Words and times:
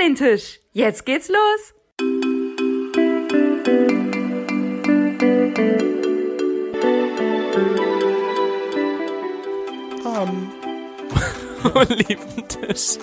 an 0.00 0.06
den 0.06 0.14
Tisch. 0.14 0.60
Jetzt 0.72 1.04
geht's 1.04 1.28
los. 1.28 1.74
Am 10.04 10.50
Oliventisch. 11.74 12.98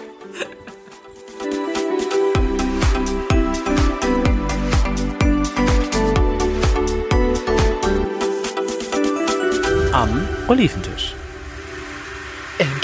Am 9.94 10.28
Oliventisch. 10.48 11.07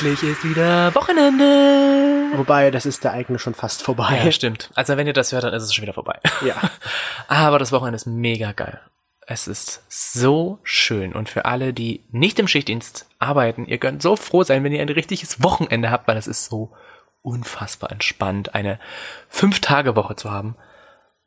Endlich 0.04 0.24
ist 0.24 0.44
wieder 0.44 0.94
Wochenende. 0.96 2.38
Wobei, 2.38 2.72
das 2.72 2.86
ist 2.86 3.06
der 3.06 3.14
eigene 3.14 3.40
schon 3.40 3.54
fast 3.54 3.82
vorbei. 3.82 4.22
Ja, 4.26 4.34
stimmt. 4.34 4.70
Also 4.76 4.98
wenn 4.98 5.08
ihr 5.08 5.14
das 5.14 5.32
hört, 5.32 5.46
dann 5.46 5.54
ist 5.54 5.64
es 5.64 5.74
schon 5.74 5.84
wieder 5.84 5.94
vorbei. 5.94 6.20
Ja. 6.46 6.56
Aber 7.30 7.58
das 7.58 7.72
Wochenende 7.72 7.96
ist 7.96 8.06
mega 8.06 8.52
geil. 8.52 8.82
Es 9.28 9.48
ist 9.48 9.86
so 9.88 10.60
schön. 10.62 11.14
Und 11.14 11.30
für 11.30 11.46
alle, 11.46 11.72
die 11.72 12.04
nicht 12.12 12.38
im 12.40 12.50
Schichtdienst 12.50 13.08
arbeiten, 13.18 13.66
ihr 13.66 13.78
könnt 13.78 14.02
so 14.02 14.18
froh 14.18 14.44
sein, 14.44 14.66
wenn 14.66 14.74
ihr 14.74 14.82
ein 14.82 14.90
richtiges 14.90 15.42
Wochenende 15.42 15.90
habt, 15.90 16.06
weil 16.10 16.18
es 16.18 16.28
ist 16.28 16.50
so 16.50 16.74
unfassbar 17.22 17.90
entspannt, 17.90 18.54
eine 18.54 18.82
Fünf-Tage-Woche 19.30 20.18
zu 20.18 20.30
haben. 20.30 20.58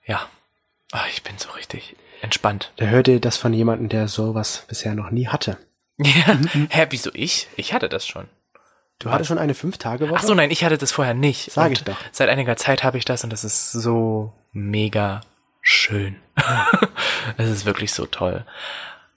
Ja. 0.04 0.20
Ah, 0.92 1.04
ich 1.10 1.22
bin 1.22 1.38
so 1.38 1.48
richtig 1.52 1.96
entspannt. 2.20 2.74
Da 2.76 2.84
hört 2.84 3.08
ihr 3.08 3.20
das 3.20 3.38
von 3.38 3.54
jemandem, 3.54 3.88
der 3.88 4.06
sowas 4.08 4.66
bisher 4.68 4.94
noch 4.94 5.10
nie 5.10 5.28
hatte. 5.28 5.56
Ja. 5.96 6.38
Hä, 6.68 6.86
wieso 6.90 7.08
ich? 7.14 7.48
Ich 7.56 7.72
hatte 7.72 7.88
das 7.88 8.06
schon. 8.06 8.28
Du 8.98 9.10
hattest 9.10 9.28
schon 9.28 9.38
eine 9.38 9.54
Fünf-Tage-Woche? 9.54 10.18
Ach 10.18 10.22
so, 10.22 10.34
nein, 10.34 10.50
ich 10.50 10.64
hatte 10.64 10.78
das 10.78 10.92
vorher 10.92 11.14
nicht. 11.14 11.52
Sag 11.52 11.66
Und 11.66 11.72
ich 11.72 11.84
doch. 11.84 11.96
Seit 12.12 12.28
einiger 12.28 12.56
Zeit 12.56 12.82
habe 12.82 12.96
ich 12.98 13.04
das 13.04 13.24
und 13.24 13.30
das 13.30 13.44
ist 13.44 13.72
so 13.72 14.32
mega 14.52 15.20
schön. 15.60 16.16
Es 17.38 17.50
ist 17.50 17.64
wirklich 17.66 17.92
so 17.92 18.06
toll. 18.06 18.44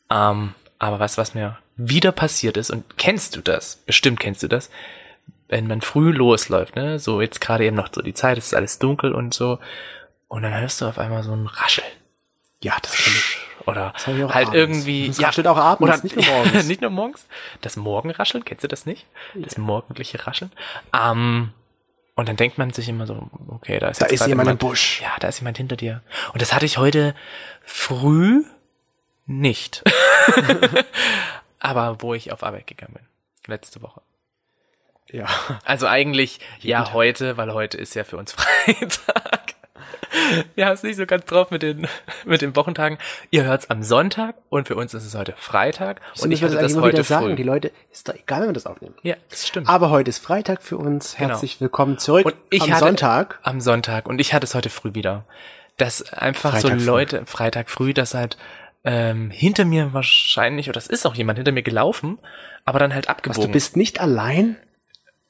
Ähm, 0.09 0.55
aber 0.79 0.99
was, 0.99 1.17
was 1.17 1.35
mir 1.35 1.59
wieder 1.77 2.11
passiert 2.11 2.57
ist, 2.57 2.71
und 2.71 2.97
kennst 2.97 3.35
du 3.35 3.41
das? 3.41 3.77
Bestimmt 3.85 4.19
kennst 4.19 4.41
du 4.41 4.47
das. 4.47 4.69
Wenn 5.47 5.67
man 5.67 5.81
früh 5.81 6.11
losläuft, 6.11 6.75
ne, 6.75 6.99
so 6.99 7.21
jetzt 7.21 7.39
gerade 7.39 7.65
eben 7.65 7.75
noch 7.75 7.89
so 7.93 8.01
die 8.01 8.15
Zeit, 8.15 8.37
es 8.37 8.47
ist 8.47 8.53
alles 8.55 8.79
dunkel 8.79 9.13
und 9.13 9.33
so, 9.33 9.59
und 10.27 10.43
dann 10.43 10.59
hörst 10.59 10.81
du 10.81 10.87
auf 10.87 10.97
einmal 10.97 11.23
so 11.23 11.33
ein 11.33 11.47
Rascheln. 11.47 11.87
Ja, 12.61 12.77
das 12.81 12.93
kann 12.93 13.13
ich. 13.13 13.37
Oder 13.65 13.93
halt 13.93 14.47
abends. 14.47 14.53
irgendwie. 14.53 15.07
Das 15.07 15.21
raschelt 15.21 15.47
auch 15.47 15.57
abends, 15.57 15.81
oder, 15.81 16.03
nicht 16.03 16.15
nur 16.15 16.25
morgens. 16.25 16.65
nicht 16.67 16.81
nur 16.81 16.89
morgens. 16.89 17.27
Das 17.61 17.75
Morgenrascheln, 17.75 18.45
kennst 18.45 18.63
du 18.63 18.67
das 18.67 18.85
nicht? 18.85 19.05
Das 19.35 19.57
morgendliche 19.57 20.25
Rascheln. 20.25 20.51
Ähm, 20.93 21.51
und 22.15 22.27
dann 22.27 22.35
denkt 22.35 22.57
man 22.57 22.71
sich 22.71 22.89
immer 22.89 23.07
so, 23.07 23.29
okay, 23.47 23.79
da 23.79 23.87
ist, 23.87 24.01
Da 24.01 24.07
ist 24.07 24.27
jemand 24.27 24.49
im 24.49 24.57
Busch. 24.57 25.01
Ja, 25.01 25.15
da 25.19 25.29
ist 25.29 25.39
jemand 25.39 25.57
hinter 25.57 25.77
dir. 25.77 26.01
Und 26.33 26.41
das 26.41 26.53
hatte 26.53 26.65
ich 26.65 26.77
heute 26.77 27.15
früh 27.63 28.43
nicht. 29.25 29.83
Aber 31.59 32.01
wo 32.01 32.13
ich 32.13 32.31
auf 32.31 32.43
Arbeit 32.43 32.67
gegangen 32.67 32.93
bin. 32.93 33.05
Letzte 33.47 33.81
Woche. 33.81 34.01
Ja. 35.11 35.27
Also 35.65 35.87
eigentlich 35.87 36.39
ja 36.59 36.93
heute, 36.93 37.37
weil 37.37 37.53
heute 37.53 37.77
ist 37.77 37.95
ja 37.95 38.03
für 38.03 38.17
uns 38.17 38.31
Freitag. 38.33 39.55
Wir 40.55 40.65
haben 40.65 40.73
es 40.73 40.83
nicht 40.83 40.95
so 40.97 41.05
ganz 41.05 41.25
drauf 41.25 41.51
mit 41.51 41.61
den, 41.63 41.87
mit 42.25 42.41
den 42.41 42.55
Wochentagen. 42.55 42.97
Ihr 43.31 43.43
hört's 43.43 43.69
am 43.69 43.83
Sonntag 43.83 44.35
und 44.49 44.67
für 44.67 44.75
uns 44.75 44.93
ist 44.93 45.05
es 45.05 45.15
heute 45.15 45.33
Freitag. 45.37 46.01
Und 46.21 46.31
ich 46.31 46.41
würde 46.41 46.55
das 46.55 46.73
immer 46.73 46.83
heute 46.83 47.03
sagen, 47.03 47.27
früh. 47.27 47.35
die 47.35 47.43
Leute, 47.43 47.71
ist 47.91 48.07
doch 48.07 48.15
egal, 48.15 48.41
wenn 48.41 48.49
wir 48.49 48.53
das 48.53 48.65
aufnehmen. 48.65 48.95
Ja, 49.03 49.15
das 49.29 49.47
stimmt. 49.47 49.67
Aber 49.69 49.89
heute 49.89 50.09
ist 50.09 50.19
Freitag 50.19 50.61
für 50.63 50.77
uns. 50.77 51.15
Genau. 51.15 51.29
Herzlich 51.29 51.59
willkommen 51.61 51.97
zurück 51.97 52.25
Und 52.25 52.35
ich 52.49 52.63
am 52.63 52.71
hatte- 52.71 52.85
Sonntag. 52.85 53.39
Am 53.43 53.61
Sonntag. 53.61 54.07
Und 54.07 54.19
ich 54.21 54.33
hatte 54.33 54.45
es 54.45 54.55
heute 54.55 54.69
früh 54.69 54.93
wieder. 54.93 55.25
Dass 55.77 56.11
einfach 56.13 56.51
Freitag 56.51 56.71
früh. 56.71 56.79
so 56.79 56.91
Leute, 56.91 57.25
Freitag 57.25 57.69
früh, 57.69 57.93
dass 57.93 58.13
halt 58.13 58.37
ähm, 58.83 59.29
hinter 59.31 59.65
mir 59.65 59.93
wahrscheinlich, 59.93 60.69
oder 60.69 60.77
es 60.77 60.87
ist 60.87 61.05
auch 61.05 61.15
jemand 61.15 61.37
hinter 61.37 61.51
mir 61.51 61.63
gelaufen, 61.63 62.17
aber 62.65 62.79
dann 62.79 62.93
halt 62.93 63.05
Was, 63.07 63.11
abgebogen. 63.15 63.47
du 63.47 63.51
bist 63.53 63.75
nicht 63.77 63.99
allein? 63.99 64.57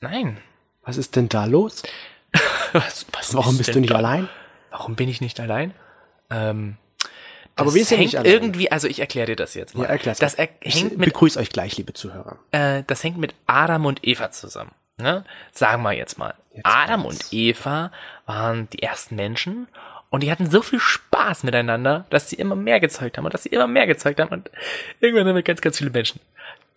Nein. 0.02 0.38
Was 0.84 0.98
ist 0.98 1.16
denn 1.16 1.30
da 1.30 1.46
los? 1.46 1.84
Was, 2.74 3.06
was 3.12 3.34
Warum 3.34 3.54
ist 3.54 3.58
bist 3.58 3.76
du 3.76 3.80
nicht 3.80 3.92
da? 3.92 3.96
allein? 3.98 4.30
Warum 4.72 4.96
bin 4.96 5.10
ich 5.10 5.22
nicht 5.22 5.40
allein? 5.40 5.74
Ähm, 6.30 6.78
Aber 7.56 7.66
das 7.66 7.76
wir 7.76 7.86
sind 7.86 7.98
hängt 7.98 8.08
nicht 8.14 8.20
allein. 8.20 8.32
irgendwie, 8.32 8.72
also 8.72 8.88
ich 8.88 9.00
erkläre 9.00 9.28
dir 9.28 9.36
das 9.36 9.54
jetzt 9.54 9.76
mal. 9.76 9.84
Ja, 9.84 9.90
erklär's 9.90 10.20
das 10.20 10.36
er 10.36 10.50
Ich 10.62 10.76
hängt 10.82 10.98
mit 10.98 11.06
begrüße 11.14 11.40
euch 11.40 11.50
gleich, 11.50 11.78
liebe 11.78 11.94
Zuhörer. 11.94 12.38
äh, 12.52 12.84
das 12.88 13.04
hängt 13.04 13.18
mit 13.18 13.34
Adam 13.48 13.86
und 13.86 14.00
Eva 14.06 14.32
zusammen. 14.32 14.72
Ne? 14.98 15.24
Sagen 15.52 15.82
wir 15.84 15.94
jetzt 15.94 16.18
mal. 16.18 16.34
Jetzt 16.54 16.66
Adam 16.66 17.04
kommt's. 17.04 17.26
und 17.26 17.34
Eva 17.34 17.92
waren 18.26 18.70
die 18.72 18.84
ersten 18.84 19.16
Menschen 19.16 19.68
und 20.10 20.24
die 20.24 20.32
hatten 20.32 20.50
so 20.50 20.62
viel 20.62 20.80
Spaß 20.80 21.44
miteinander, 21.44 22.06
dass 22.10 22.30
sie 22.30 22.36
immer 22.36 22.56
mehr 22.56 22.80
gezeugt 22.80 23.18
haben 23.18 23.26
und 23.26 23.34
dass 23.34 23.44
sie 23.44 23.50
immer 23.50 23.68
mehr 23.68 23.88
gezeugt 23.88 24.20
haben 24.20 24.30
und 24.30 24.50
irgendwann 25.00 25.28
haben 25.28 25.36
wir 25.36 25.44
ganz, 25.44 25.62
ganz 25.62 25.78
viele 25.78 25.92
Menschen. 25.92 26.20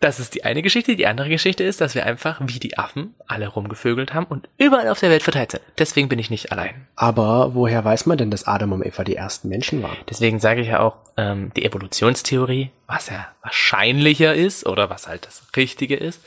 Das 0.03 0.19
ist 0.19 0.35
die 0.35 0.43
eine 0.43 0.61
Geschichte. 0.61 0.97
Die 0.97 1.07
andere 1.07 1.29
Geschichte 1.29 1.63
ist, 1.63 1.79
dass 1.79 1.95
wir 1.95 2.05
einfach 2.05 2.41
wie 2.41 2.59
die 2.59 2.77
Affen 2.77 3.15
alle 3.25 3.47
rumgevögelt 3.47 4.13
haben 4.13 4.25
und 4.25 4.49
überall 4.57 4.89
auf 4.89 4.99
der 4.99 5.09
Welt 5.09 5.23
verteilt 5.23 5.51
sind. 5.51 5.63
Deswegen 5.77 6.09
bin 6.09 6.19
ich 6.19 6.29
nicht 6.29 6.51
allein. 6.51 6.87
Aber 6.97 7.55
woher 7.55 7.85
weiß 7.85 8.05
man 8.05 8.17
denn, 8.17 8.29
dass 8.29 8.45
Adam 8.45 8.73
und 8.73 8.85
Eva 8.85 9.05
die 9.05 9.15
ersten 9.15 9.47
Menschen 9.47 9.81
waren? 9.81 9.95
Deswegen 10.09 10.41
sage 10.41 10.59
ich 10.59 10.67
ja 10.67 10.81
auch, 10.81 10.97
ähm, 11.15 11.53
die 11.55 11.63
Evolutionstheorie, 11.63 12.69
was 12.85 13.11
ja 13.11 13.29
wahrscheinlicher 13.43 14.35
ist 14.35 14.65
oder 14.65 14.89
was 14.89 15.07
halt 15.07 15.25
das 15.25 15.41
Richtige 15.55 15.95
ist, 15.95 16.19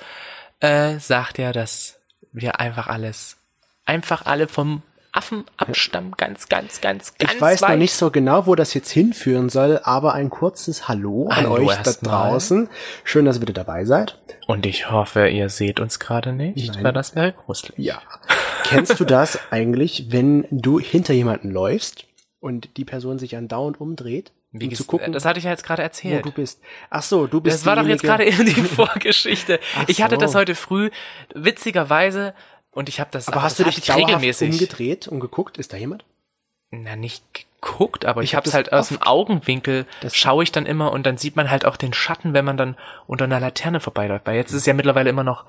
äh, 0.60 0.98
sagt 0.98 1.36
ja, 1.36 1.52
dass 1.52 2.00
wir 2.32 2.58
einfach 2.58 2.86
alles, 2.86 3.36
einfach 3.84 4.24
alle 4.24 4.48
vom 4.48 4.80
Affen 5.16 5.44
abstammen, 5.56 6.12
ganz, 6.16 6.48
ganz, 6.48 6.80
ganz, 6.80 7.14
ganz 7.18 7.32
Ich 7.34 7.40
weiß 7.40 7.62
weit. 7.62 7.70
noch 7.70 7.76
nicht 7.78 7.94
so 7.94 8.10
genau, 8.10 8.46
wo 8.46 8.54
das 8.54 8.74
jetzt 8.74 8.90
hinführen 8.90 9.48
soll, 9.48 9.80
aber 9.82 10.12
ein 10.14 10.28
kurzes 10.30 10.88
Hallo 10.88 11.28
an 11.28 11.36
Hallo 11.48 11.52
euch 11.70 11.76
da 11.78 11.92
draußen. 12.02 12.68
Schön, 13.02 13.24
dass 13.24 13.36
ihr 13.38 13.42
wieder 13.42 13.54
dabei 13.54 13.84
seid. 13.84 14.18
Und 14.46 14.66
ich 14.66 14.90
hoffe, 14.90 15.28
ihr 15.28 15.48
seht 15.48 15.80
uns 15.80 15.98
gerade 15.98 16.32
nicht, 16.32 16.74
Nein. 16.74 16.84
weil 16.84 16.92
das 16.92 17.14
wäre 17.14 17.32
gruselig. 17.32 17.78
Ja. 17.78 18.02
Kennst 18.64 19.00
du 19.00 19.04
das 19.04 19.38
eigentlich, 19.50 20.06
wenn 20.10 20.46
du 20.50 20.78
hinter 20.78 21.14
jemanden 21.14 21.50
läufst 21.50 22.04
und 22.40 22.76
die 22.76 22.84
Person 22.84 23.18
sich 23.18 23.36
andauernd 23.36 23.80
umdreht, 23.80 24.32
Wie 24.52 24.68
um 24.68 24.74
zu 24.74 24.84
gucken, 24.84 25.12
das 25.12 25.24
hatte 25.24 25.38
ich 25.38 25.44
ja 25.46 25.50
jetzt 25.50 25.64
gerade 25.64 25.80
wo 25.82 25.84
erzählt. 25.86 26.24
du 26.26 26.30
bist? 26.32 26.60
Ach 26.90 27.02
so, 27.02 27.26
du 27.26 27.40
bist 27.40 27.56
Das 27.56 27.66
war 27.66 27.76
doch 27.76 27.86
jetzt 27.86 28.02
gerade 28.02 28.24
eben 28.26 28.44
die 28.44 28.52
Vorgeschichte. 28.62 29.60
Ach 29.76 29.84
Ich 29.88 30.02
hatte 30.02 30.16
so. 30.16 30.20
das 30.20 30.34
heute 30.34 30.54
früh, 30.54 30.90
witzigerweise, 31.34 32.34
und 32.76 32.88
ich 32.88 33.00
habe 33.00 33.10
das, 33.12 33.26
Aber 33.28 33.42
hast 33.42 33.58
das 33.58 33.66
du 33.74 33.80
dich 33.80 33.94
regelmäßig. 33.94 34.52
umgedreht 34.52 35.08
und 35.08 35.18
geguckt? 35.20 35.58
Ist 35.58 35.72
da 35.72 35.76
jemand? 35.76 36.04
Na, 36.70 36.94
nicht 36.96 37.24
geguckt, 37.60 38.04
aber 38.04 38.22
ich, 38.22 38.30
Ich 38.30 38.34
hab 38.34 38.38
hab's 38.40 38.50
das 38.50 38.54
halt 38.54 38.72
aus 38.72 38.88
dem. 38.88 39.02
Augenwinkel, 39.02 39.86
Das- 40.00 40.14
schaue 40.16 40.42
ich 40.44 40.52
dann 40.52 40.66
immer 40.66 40.92
und 40.92 41.04
dann 41.06 41.16
sieht 41.16 41.34
man 41.36 41.50
halt 41.50 41.64
auch 41.64 41.76
den 41.76 41.92
Schatten, 41.92 42.32
wenn 42.34 42.44
man 42.44 42.56
dann 42.56 42.76
unter 43.06 43.24
einer 43.24 43.40
Laterne 43.40 43.80
vorbeiläuft. 43.80 44.26
Weil 44.26 44.36
jetzt 44.36 44.50
ist 44.52 44.58
es 44.58 44.66
ja 44.66 44.74
mittlerweile 44.74 45.10
immer 45.10 45.24
noch, 45.24 45.44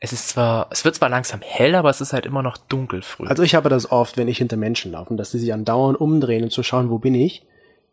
es 0.00 0.12
ist 0.12 0.28
zwar, 0.30 0.66
es 0.70 0.84
wird 0.84 0.94
zwar 0.96 1.08
langsam 1.08 1.40
hell, 1.42 1.74
aber 1.76 1.88
es 1.90 2.00
ist 2.00 2.12
halt 2.12 2.26
immer 2.26 2.42
noch 2.42 2.56
dunkel 2.56 3.02
früh. 3.02 3.26
Also 3.28 3.42
ich 3.44 3.54
habe 3.54 3.68
das 3.68 3.90
oft, 3.92 4.16
wenn 4.16 4.28
ich 4.28 4.38
hinter 4.38 4.56
Menschen 4.56 4.92
laufe, 4.92 5.14
dass 5.14 5.30
sie 5.30 5.38
sich 5.38 5.52
andauernd 5.52 6.00
umdrehen 6.00 6.42
und 6.42 6.50
zu 6.50 6.62
schauen, 6.62 6.90
wo 6.90 6.98
bin 6.98 7.14
ich? 7.14 7.44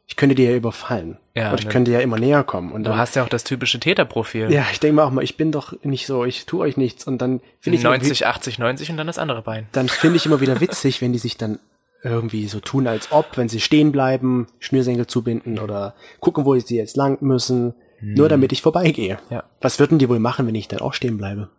Ich 0.09 0.15
könnte 0.15 0.35
dir 0.35 0.49
ja 0.49 0.57
überfallen. 0.57 1.17
Ja, 1.35 1.51
und 1.51 1.59
ich 1.59 1.67
ne. 1.67 1.71
könnte 1.71 1.91
ja 1.91 1.99
immer 1.99 2.19
näher 2.19 2.43
kommen. 2.43 2.71
Und 2.71 2.83
du 2.83 2.89
dann, 2.89 2.99
hast 2.99 3.15
ja 3.15 3.23
auch 3.23 3.29
das 3.29 3.43
typische 3.43 3.79
Täterprofil. 3.79 4.51
ja, 4.51 4.65
ich 4.71 4.79
denke 4.79 4.95
mir 4.95 5.03
auch 5.03 5.11
mal, 5.11 5.23
ich 5.23 5.37
bin 5.37 5.51
doch 5.51 5.73
nicht 5.83 6.07
so, 6.07 6.25
ich 6.25 6.47
tue 6.47 6.61
euch 6.61 6.77
nichts. 6.77 7.05
Und 7.05 7.19
dann 7.19 7.41
finde 7.59 7.77
ich, 7.77 7.83
immer 7.83 7.91
90, 7.91 8.25
80, 8.25 8.57
90 8.57 8.89
und 8.89 8.97
dann 8.97 9.07
das 9.07 9.19
andere 9.19 9.43
Bein. 9.43 9.67
dann 9.71 9.87
finde 9.87 10.17
ich 10.17 10.25
immer 10.25 10.41
wieder 10.41 10.59
witzig, 10.61 11.01
wenn 11.01 11.13
die 11.13 11.19
sich 11.19 11.37
dann 11.37 11.59
irgendwie 12.03 12.47
so 12.47 12.59
tun, 12.59 12.87
als 12.87 13.11
ob, 13.11 13.37
wenn 13.37 13.49
sie 13.49 13.59
stehen 13.59 13.91
bleiben, 13.91 14.47
Schnürsenkel 14.59 15.05
zubinden 15.05 15.59
oder 15.59 15.93
gucken, 16.19 16.45
wo 16.45 16.57
sie 16.57 16.77
jetzt 16.77 16.97
lang 16.97 17.17
müssen, 17.21 17.75
nur 18.01 18.29
damit 18.29 18.51
ich 18.51 18.61
vorbeigehe. 18.61 19.17
Hm. 19.17 19.23
Ja. 19.29 19.43
Was 19.61 19.79
würden 19.79 19.99
die 19.99 20.09
wohl 20.09 20.19
machen, 20.19 20.47
wenn 20.47 20.55
ich 20.55 20.67
dann 20.67 20.79
auch 20.79 20.93
stehen 20.93 21.17
bleibe? 21.17 21.49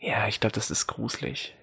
Ja, 0.00 0.28
ich 0.28 0.40
glaube, 0.40 0.54
das 0.54 0.70
ist 0.70 0.86
gruselig. 0.86 1.54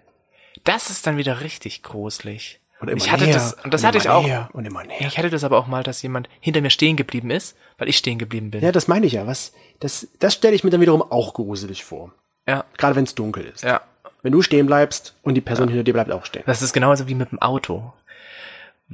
Das 0.63 0.89
ist 0.89 1.05
dann 1.05 1.17
wieder 1.17 1.41
richtig 1.41 1.83
gruselig. 1.83 2.59
Und 2.83 2.89
immer 2.89 2.97
ich 2.97 3.11
hatte 3.11 3.23
näher 3.23 3.33
das, 3.33 3.53
und 3.53 3.73
das 3.73 3.81
und 3.81 3.87
hatte 3.87 3.97
ich 3.97 4.09
auch. 4.09 4.53
und 4.53 4.65
immer 4.65 4.83
näher. 4.83 5.07
Ich 5.07 5.17
hatte 5.17 5.29
das 5.29 5.43
aber 5.43 5.57
auch 5.57 5.67
mal, 5.67 5.83
dass 5.83 6.01
jemand 6.01 6.27
hinter 6.41 6.59
mir 6.61 6.69
stehen 6.69 6.97
geblieben 6.97 7.31
ist, 7.31 7.55
weil 7.77 7.87
ich 7.87 7.97
stehen 7.97 8.19
geblieben 8.19 8.51
bin. 8.51 8.61
Ja, 8.61 8.71
das 8.73 8.89
meine 8.89 9.05
ich 9.05 9.13
ja. 9.13 9.25
Was, 9.25 9.53
das, 9.79 10.09
das 10.19 10.33
stelle 10.33 10.53
ich 10.53 10.63
mir 10.65 10.69
dann 10.69 10.81
wiederum 10.81 11.01
auch 11.01 11.33
gruselig 11.33 11.85
vor. 11.85 12.11
ja. 12.45 12.65
Gerade 12.77 12.95
wenn 12.97 13.05
es 13.05 13.15
dunkel 13.15 13.45
ist. 13.45 13.63
ja. 13.63 13.81
Wenn 14.21 14.31
du 14.31 14.41
stehen 14.41 14.67
bleibst 14.67 15.15
und 15.21 15.35
die 15.35 15.41
Person 15.41 15.67
hinter 15.67 15.83
dir 15.83 15.93
bleibt 15.93 16.11
auch 16.11 16.25
stehen. 16.25 16.43
Das 16.45 16.61
ist 16.61 16.71
genauso 16.71 17.07
wie 17.09 17.15
mit 17.15 17.31
dem 17.31 17.41
Auto. 17.41 17.91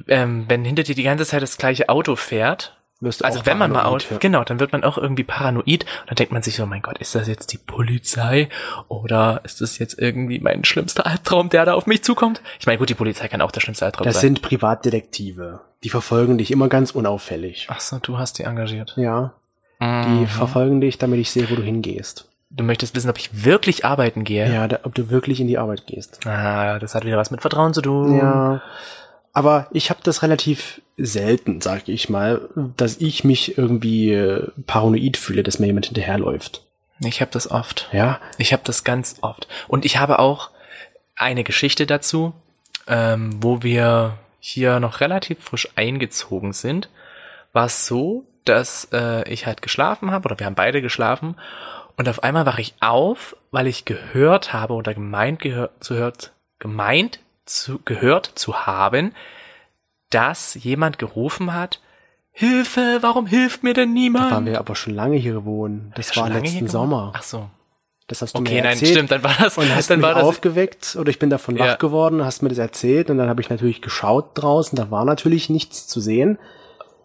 Ähm, 0.07 0.45
wenn 0.47 0.63
hinter 0.65 0.83
dir 0.83 0.95
die 0.95 1.03
ganze 1.03 1.25
Zeit 1.25 1.41
das 1.41 1.57
gleiche 1.57 1.89
Auto 1.89 2.15
fährt, 2.15 2.78
Wirst 3.01 3.23
also 3.23 3.45
wenn 3.45 3.57
man 3.57 3.71
mal 3.71 3.85
Auto, 3.85 4.05
ja. 4.11 4.17
genau, 4.17 4.43
dann 4.43 4.59
wird 4.59 4.73
man 4.73 4.83
auch 4.83 4.97
irgendwie 4.97 5.23
paranoid 5.23 5.83
und 5.85 6.09
dann 6.09 6.15
denkt 6.17 6.33
man 6.33 6.43
sich 6.43 6.55
so, 6.57 6.65
mein 6.65 6.81
Gott, 6.81 6.97
ist 6.97 7.15
das 7.15 7.27
jetzt 7.29 7.53
die 7.53 7.57
Polizei 7.57 8.49
oder 8.89 9.39
ist 9.45 9.61
das 9.61 9.77
jetzt 9.79 9.97
irgendwie 9.97 10.39
mein 10.39 10.65
schlimmster 10.65 11.05
Albtraum, 11.07 11.47
der 11.49 11.63
da 11.63 11.75
auf 11.75 11.87
mich 11.87 12.03
zukommt? 12.03 12.41
Ich 12.59 12.65
meine, 12.65 12.77
gut, 12.77 12.89
die 12.89 12.95
Polizei 12.95 13.29
kann 13.29 13.39
auch 13.41 13.51
der 13.51 13.61
schlimmste 13.61 13.85
Albtraum 13.85 14.03
Das 14.05 14.15
sein. 14.15 14.21
sind 14.21 14.41
Privatdetektive. 14.41 15.61
Die 15.83 15.89
verfolgen 15.89 16.37
dich 16.37 16.51
immer 16.51 16.67
ganz 16.67 16.91
unauffällig. 16.91 17.67
Ach 17.69 17.79
so, 17.79 17.99
du 18.01 18.17
hast 18.17 18.37
die 18.39 18.43
engagiert. 18.43 18.93
Ja. 18.97 19.33
Die 19.81 19.85
Mhm. 19.85 20.27
verfolgen 20.27 20.81
dich, 20.81 20.97
damit 20.97 21.19
ich 21.21 21.31
sehe, 21.31 21.49
wo 21.49 21.55
du 21.55 21.61
hingehst. 21.63 22.25
du 22.51 22.63
möchtest 22.63 22.95
wissen, 22.95 23.09
ob 23.11 23.17
ich 23.19 23.45
wirklich 23.45 23.85
arbeiten 23.85 24.23
gehe. 24.23 24.51
Ja, 24.51 24.67
da, 24.67 24.79
ob 24.83 24.95
du 24.95 25.09
wirklich 25.11 25.39
in 25.39 25.45
die 25.47 25.59
Arbeit 25.59 25.85
gehst. 25.85 26.25
Ah, 26.25 26.79
das 26.79 26.95
hat 26.95 27.05
wieder 27.05 27.15
was 27.17 27.29
mit 27.31 27.41
Vertrauen 27.41 27.73
zu 27.75 27.81
tun. 27.81 28.17
Ja. 28.17 28.61
Aber 29.33 29.67
ich 29.71 29.89
habe 29.89 29.99
das 30.03 30.23
relativ 30.23 30.81
selten, 30.97 31.61
sag 31.61 31.87
ich 31.87 32.09
mal, 32.09 32.49
dass 32.77 32.97
ich 32.97 33.23
mich 33.23 33.57
irgendwie 33.57 34.11
äh, 34.11 34.47
paranoid 34.65 35.17
fühle, 35.17 35.43
dass 35.43 35.59
mir 35.59 35.67
jemand 35.67 35.85
hinterherläuft. 35.85 36.63
Ich 37.01 37.21
habe 37.21 37.31
das 37.31 37.49
oft. 37.49 37.89
Ja. 37.93 38.19
Ich 38.37 38.51
habe 38.51 38.63
das 38.65 38.83
ganz 38.83 39.17
oft. 39.21 39.47
Und 39.67 39.85
ich 39.85 39.97
habe 39.97 40.19
auch 40.19 40.49
eine 41.15 41.43
Geschichte 41.43 41.85
dazu, 41.85 42.33
ähm, 42.87 43.41
wo 43.41 43.63
wir 43.63 44.17
hier 44.39 44.79
noch 44.79 44.99
relativ 44.99 45.39
frisch 45.43 45.69
eingezogen 45.75 46.53
sind. 46.53 46.89
War 47.53 47.65
es 47.65 47.85
so, 47.85 48.25
dass 48.45 48.89
äh, 48.91 49.29
ich 49.31 49.45
halt 49.45 49.61
geschlafen 49.61 50.11
habe, 50.11 50.25
oder 50.25 50.39
wir 50.39 50.45
haben 50.45 50.55
beide 50.55 50.81
geschlafen, 50.81 51.35
und 51.97 52.07
auf 52.07 52.23
einmal 52.23 52.45
wache 52.45 52.61
ich 52.61 52.75
auf, 52.79 53.35
weil 53.51 53.67
ich 53.67 53.83
gehört 53.83 54.53
habe 54.53 54.73
oder 54.73 54.93
gemeint 54.93 55.39
gehört 55.39 55.83
zu 55.83 55.95
hört, 55.95 56.31
gemeint 56.57 57.19
zu, 57.49 57.79
gehört 57.83 58.31
zu 58.35 58.65
haben, 58.65 59.13
dass 60.09 60.55
jemand 60.55 60.97
gerufen 60.99 61.53
hat, 61.53 61.81
Hilfe, 62.31 62.99
warum 63.01 63.25
hilft 63.25 63.63
mir 63.63 63.73
denn 63.73 63.89
Da 63.89 63.93
niemand? 63.99 64.31
waren 64.31 64.45
wir 64.45 64.59
aber 64.59 64.75
schon 64.75 64.93
lange 64.95 65.17
hier 65.17 65.33
gewohnen. 65.33 65.91
Das 65.95 66.15
war 66.15 66.29
letzten 66.29 66.67
Sommer. 66.67 67.11
Ach 67.15 67.23
so. 67.23 67.49
Das 68.07 68.21
hast 68.23 68.33
du 68.33 68.39
Okay, 68.39 68.55
mir 68.55 68.61
nein, 68.63 68.71
erzählt. 68.71 68.91
stimmt, 68.91 69.11
dann 69.11 69.23
war 69.23 69.35
das, 69.39 69.57
Und 69.57 69.75
hast 69.75 69.89
dann 69.89 69.99
mich 69.99 70.07
war 70.07 70.15
das, 70.15 70.23
aufgeweckt 70.23 70.95
oder 70.99 71.09
ich 71.09 71.19
bin 71.19 71.29
davon 71.29 71.57
Ja. 71.57 71.65
wach 71.73 71.77
geworden, 71.77 72.23
hast 72.25 72.41
mir 72.41 72.49
das 72.49 72.57
erzählt 72.57 73.09
und 73.11 73.17
dann 73.19 73.29
habe 73.29 73.41
ich 73.41 73.49
natürlich 73.49 73.81
geschaut 73.83 74.31
draußen, 74.35 74.75
da 74.75 74.89
war 74.89 75.05
natürlich 75.05 75.49
nichts 75.49 75.85
zu 75.87 75.99
sehen. 75.99 76.39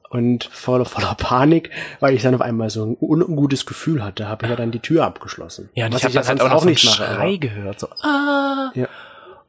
Und 0.09 0.45
voller, 0.45 0.85
voller 0.85 1.15
Panik, 1.19 1.71
weil 2.01 2.15
ich 2.15 2.23
dann 2.23 2.35
auf 2.37 2.41
einmal 2.41 2.71
so 2.71 2.85
ein 2.87 2.97
un- 3.01 3.23
ungutes 3.23 3.67
Gefühl 3.67 4.05
hatte, 4.05 4.29
habe 4.29 4.47
ich 4.47 4.51
ja 4.51 4.57
dann 4.57 4.71
die 4.71 4.79
Tür 4.79 5.05
abgeschlossen. 5.05 5.69
ja, 5.75 5.87
und 5.87 5.93
Was 5.95 5.99
ich 6.01 6.05
habe 6.05 6.15
dann 6.15 6.27
halt 6.29 6.39
sonst 6.39 6.51
auch 6.53 6.55
noch 6.55 6.61
so 6.61 6.67
mache, 6.69 6.77
Schrei 6.79 7.37
gehört, 7.37 7.81
so, 7.81 7.89
ah. 8.03 8.71
Ja. 8.75 8.87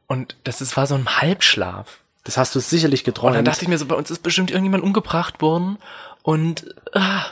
Und 0.06 0.36
das 0.44 0.60
ist, 0.60 0.76
war 0.76 0.86
so 0.86 0.94
ein 0.94 1.20
Halbschlaf. 1.20 1.98
Das 2.24 2.36
hast 2.36 2.54
du 2.54 2.60
sicherlich 2.60 3.00
Und 3.02 3.06
geträumt. 3.06 3.36
dann 3.36 3.44
dachte 3.44 3.62
ich 3.62 3.68
mir 3.68 3.78
so, 3.78 3.86
bei 3.86 3.94
uns 3.94 4.10
ist 4.10 4.22
bestimmt 4.22 4.50
irgendjemand 4.50 4.82
umgebracht 4.82 5.40
worden. 5.40 5.78
Und 6.22 6.74
ah, 6.92 7.24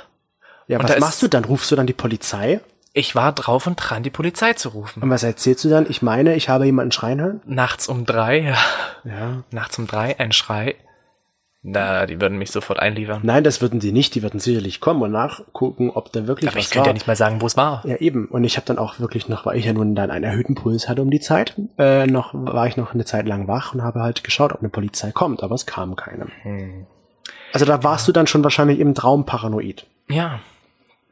ja, 0.67 0.79
und 0.79 0.89
was 0.89 0.99
machst 0.99 1.23
du 1.23 1.29
dann? 1.29 1.45
Rufst 1.45 1.71
du 1.71 1.77
dann 1.77 1.87
die 1.87 1.93
Polizei? 1.93 2.61
ich 2.97 3.17
war 3.17 3.33
drauf 3.33 3.67
und 3.67 3.77
dran, 3.77 4.05
die 4.05 4.11
Polizei 4.11 4.53
zu 4.53 4.69
rufen. 4.71 5.03
Und 5.03 5.11
was 5.11 5.25
erzählst 5.25 5.65
du 5.65 5.69
dann? 5.69 5.91
Ich 5.91 6.01
meine, 6.01 6.37
ich 6.37 6.49
habe 6.49 6.65
jemanden 6.65 6.93
schreien 6.93 7.21
hören? 7.21 7.41
Nachts 7.45 7.89
um 7.89 8.07
drei, 8.07 8.39
ja. 8.39 8.57
Ja. 9.03 9.43
Nachts 9.51 9.79
um 9.79 9.89
drei, 9.89 10.19
ein 10.19 10.31
Schrei. 10.31 10.77
Na, 11.67 12.05
die 12.05 12.21
würden 12.21 12.37
mich 12.37 12.51
sofort 12.51 12.79
einliefern. 12.79 13.21
Nein, 13.23 13.43
das 13.43 13.63
würden 13.63 13.81
sie 13.81 13.91
nicht. 13.91 14.15
Die 14.15 14.23
würden 14.23 14.39
sicherlich 14.39 14.81
kommen 14.81 15.01
und 15.01 15.13
nachgucken, 15.13 15.91
ob 15.91 16.13
da 16.13 16.27
wirklich 16.27 16.51
Aber 16.51 16.59
was 16.59 16.67
ich 16.67 16.71
könnte 16.71 16.81
war. 16.81 16.87
ja 16.89 16.93
nicht 16.93 17.07
mal 17.07 17.17
sagen, 17.17 17.41
wo 17.41 17.47
es 17.47 17.57
war. 17.57 17.83
Ja, 17.87 17.97
eben. 17.97 18.27
Und 18.27 18.45
ich 18.45 18.59
habe 18.59 18.67
dann 18.67 18.77
auch 18.77 19.01
wirklich 19.01 19.31
noch, 19.31 19.47
weil 19.47 19.57
ich 19.57 19.65
ja 19.65 19.73
nun 19.73 19.95
dann 19.95 20.11
einen 20.11 20.25
erhöhten 20.25 20.55
Puls 20.55 20.91
hatte 20.91 21.01
um 21.01 21.11
die 21.11 21.21
Zeit, 21.21 21.55
äh, 21.79 22.07
noch 22.07 22.35
war 22.35 22.67
ich 22.67 22.77
noch 22.77 22.93
eine 22.93 23.07
Zeit 23.07 23.27
lang 23.27 23.49
wach 23.49 23.73
und 23.73 23.83
habe 23.83 24.01
halt 24.03 24.23
geschaut, 24.23 24.53
ob 24.53 24.61
eine 24.61 24.69
Polizei 24.69 25.11
kommt, 25.11 25.43
aber 25.43 25.55
es 25.55 25.65
kam 25.65 25.97
keine. 25.97 26.27
Hm. 26.43 26.87
Also 27.55 27.65
da 27.65 27.83
warst 27.83 28.07
du 28.07 28.13
dann 28.13 28.27
schon 28.27 28.45
wahrscheinlich 28.45 28.79
im 28.79 28.95
Traum 28.95 29.25
paranoid. 29.25 29.87
Ja. 30.11 30.41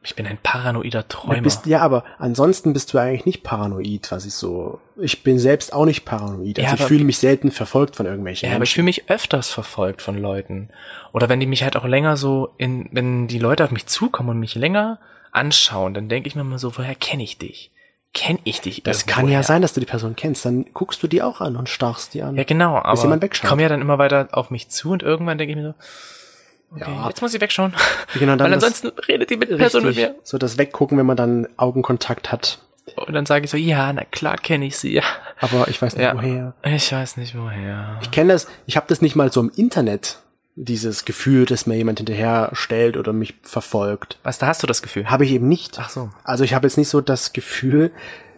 Ich 0.05 0.15
bin 0.15 0.27
ein 0.27 0.37
paranoider 0.41 1.07
Träumer. 1.07 1.41
bist, 1.41 1.65
ja, 1.65 1.79
aber 1.81 2.03
ansonsten 2.17 2.73
bist 2.73 2.93
du 2.93 2.97
eigentlich 2.97 3.25
nicht 3.25 3.43
paranoid, 3.43 4.11
was 4.11 4.25
ich 4.25 4.33
so. 4.33 4.79
Ich 4.97 5.23
bin 5.23 5.39
selbst 5.39 5.71
auch 5.73 5.85
nicht 5.85 6.03
paranoid. 6.03 6.59
Also 6.59 6.69
Ja, 6.69 6.73
ich 6.75 6.81
fühle 6.85 7.05
mich 7.05 7.17
selten 7.17 7.51
verfolgt 7.51 7.95
von 7.95 8.05
irgendwelchen 8.05 8.49
Ja, 8.49 8.55
aber 8.55 8.63
ich 8.63 8.71
Menschen. 8.71 8.75
fühle 8.75 8.85
mich 8.85 9.09
öfters 9.09 9.49
verfolgt 9.49 10.01
von 10.01 10.17
Leuten. 10.17 10.69
Oder 11.13 11.29
wenn 11.29 11.39
die 11.39 11.45
mich 11.47 11.63
halt 11.63 11.77
auch 11.77 11.85
länger 11.85 12.17
so 12.17 12.53
in, 12.57 12.89
wenn 12.91 13.27
die 13.27 13.39
Leute 13.39 13.63
auf 13.63 13.71
mich 13.71 13.85
zukommen 13.85 14.29
und 14.29 14.39
mich 14.39 14.55
länger 14.55 14.99
anschauen, 15.31 15.93
dann 15.93 16.09
denke 16.09 16.27
ich 16.27 16.35
mir 16.35 16.41
immer 16.41 16.59
so, 16.59 16.77
woher 16.77 16.95
kenne 16.95 17.23
ich 17.23 17.37
dich? 17.37 17.71
Kenn 18.13 18.37
ich 18.43 18.61
dich? 18.61 18.83
Das 18.83 19.07
kann 19.07 19.27
ja 19.27 19.41
sein, 19.41 19.63
dass 19.63 19.73
du 19.73 19.79
die 19.79 19.87
Person 19.87 20.15
kennst. 20.15 20.45
Dann 20.45 20.65
guckst 20.73 21.01
du 21.01 21.07
die 21.07 21.23
auch 21.23 21.41
an 21.41 21.55
und 21.55 21.67
starrst 21.69 22.13
die 22.13 22.21
an. 22.21 22.35
Ja, 22.35 22.43
genau, 22.43 22.75
aber 22.75 23.01
jemand 23.01 23.23
wegschaut. 23.23 23.49
kommen 23.49 23.61
ja 23.61 23.69
dann 23.69 23.81
immer 23.81 23.97
weiter 23.97 24.27
auf 24.33 24.51
mich 24.51 24.69
zu 24.69 24.91
und 24.91 25.01
irgendwann 25.01 25.37
denke 25.39 25.51
ich 25.53 25.57
mir 25.57 25.69
so, 25.69 25.73
okay, 26.75 26.83
Ja. 26.91 27.07
jetzt 27.07 27.21
muss 27.21 27.33
ich 27.33 27.41
wegschauen. 27.41 27.73
Genau, 28.13 28.35
dann 28.35 28.51
Weil 28.51 28.59
das- 28.59 28.63
ansonsten 28.63 28.87
redet 29.07 29.29
die 29.29 29.37
mit 29.37 29.55
Person 29.57 29.83
mit 29.85 29.95
mir. 29.95 30.15
So 30.23 30.37
das 30.37 30.57
Weggucken, 30.57 30.97
wenn 30.97 31.05
man 31.05 31.17
dann 31.17 31.47
Augenkontakt 31.57 32.31
hat. 32.31 32.59
Und 32.95 33.13
dann 33.13 33.25
sage 33.25 33.45
ich 33.45 33.51
so, 33.51 33.57
ja, 33.57 33.91
na 33.93 34.03
klar 34.03 34.35
kenne 34.37 34.65
ich 34.65 34.77
sie. 34.77 35.01
Aber 35.39 35.67
ich 35.69 35.81
weiß 35.81 35.95
nicht 35.95 36.03
Ja. 36.03 36.15
woher. 36.15 36.53
Ich 36.63 36.91
weiß 36.91 37.17
nicht 37.17 37.37
woher. 37.37 37.97
Ich 38.01 38.11
kenne 38.11 38.33
das, 38.33 38.47
ich 38.65 38.75
habe 38.75 38.87
das 38.89 39.01
nicht 39.01 39.15
mal 39.15 39.31
so 39.31 39.39
im 39.39 39.51
Internet, 39.55 40.17
dieses 40.55 41.05
Gefühl, 41.05 41.45
dass 41.45 41.65
mir 41.65 41.75
jemand 41.75 41.99
hinterher 41.99 42.49
stellt 42.53 42.97
oder 42.97 43.13
mich 43.13 43.35
verfolgt. 43.41 44.19
Was, 44.23 44.37
da 44.37 44.47
hast 44.47 44.61
du 44.61 44.67
das 44.67 44.81
Gefühl? 44.81 45.09
Habe 45.09 45.25
ich 45.25 45.31
eben 45.31 45.47
nicht. 45.47 45.79
Ach 45.79 45.89
so. 45.89 46.09
Also 46.23 46.43
ich 46.43 46.53
habe 46.53 46.67
jetzt 46.67 46.77
nicht 46.77 46.89
so 46.89 47.01
das 47.01 47.33
Gefühl, 47.33 47.91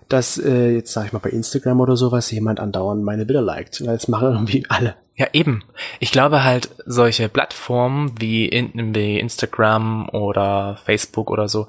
dass 0.10 0.38
äh, 0.38 0.75
jetzt 0.75 0.94
sage 0.94 1.07
ich 1.07 1.13
mal 1.13 1.19
bei 1.19 1.30
Instagram 1.30 1.81
oder 1.81 1.98
sowas 1.98 2.30
jemand 2.31 2.60
andauernd 2.60 3.04
meine 3.04 3.25
Bilder 3.25 3.42
liked. 3.42 3.86
Weil 3.86 3.96
das 3.96 4.07
machen 4.07 4.28
irgendwie 4.31 4.66
alle. 4.69 4.96
Ja, 5.16 5.28
eben. 5.34 5.63
Ich 6.00 6.12
glaube 6.12 6.44
halt, 6.44 6.69
solche 6.86 7.30
Plattformen 7.30 8.13
wie, 8.19 8.48
in, 8.48 8.94
wie 8.94 9.18
Instagram 9.19 10.10
oder 10.10 10.78
Facebook 10.84 11.31
oder 11.31 11.48
so, 11.48 11.68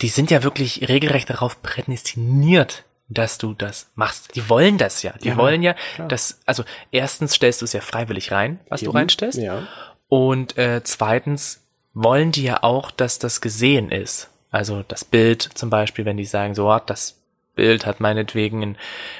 die 0.00 0.08
sind 0.08 0.30
ja 0.30 0.44
wirklich 0.44 0.88
regelrecht 0.88 1.28
darauf 1.28 1.60
prädestiniert, 1.60 2.84
dass 3.08 3.38
du 3.38 3.54
das 3.54 3.90
machst. 3.96 4.36
Die 4.36 4.48
wollen 4.48 4.78
das 4.78 5.02
ja. 5.02 5.12
Die 5.22 5.28
Ja, 5.28 5.36
wollen 5.36 5.62
ja, 5.62 5.74
klar. 5.96 6.08
dass, 6.08 6.40
also 6.46 6.62
erstens 6.92 7.34
stellst 7.34 7.60
du 7.62 7.64
es 7.64 7.72
ja 7.72 7.80
freiwillig 7.80 8.30
rein, 8.30 8.60
was 8.68 8.80
du 8.80 8.86
Eben. 8.90 8.96
reinstellst. 8.98 9.38
Ja. 9.38 9.66
Und 10.08 10.56
äh, 10.56 10.82
zweitens 10.84 11.62
wollen 11.94 12.30
die 12.30 12.44
ja 12.44 12.62
auch, 12.62 12.90
dass 12.92 13.18
das 13.18 13.40
gesehen 13.40 13.90
ist. 13.90 14.30
Also 14.50 14.84
das 14.86 15.04
Bild 15.04 15.42
zum 15.42 15.68
Beispiel, 15.68 16.04
wenn 16.04 16.16
die 16.16 16.24
sagen, 16.24 16.54
so, 16.54 16.70
ah, 16.70 16.80
das 16.80 17.17
Bild 17.58 17.84
hat 17.84 18.00
meinetwegen 18.00 18.62
ein, 18.62 18.76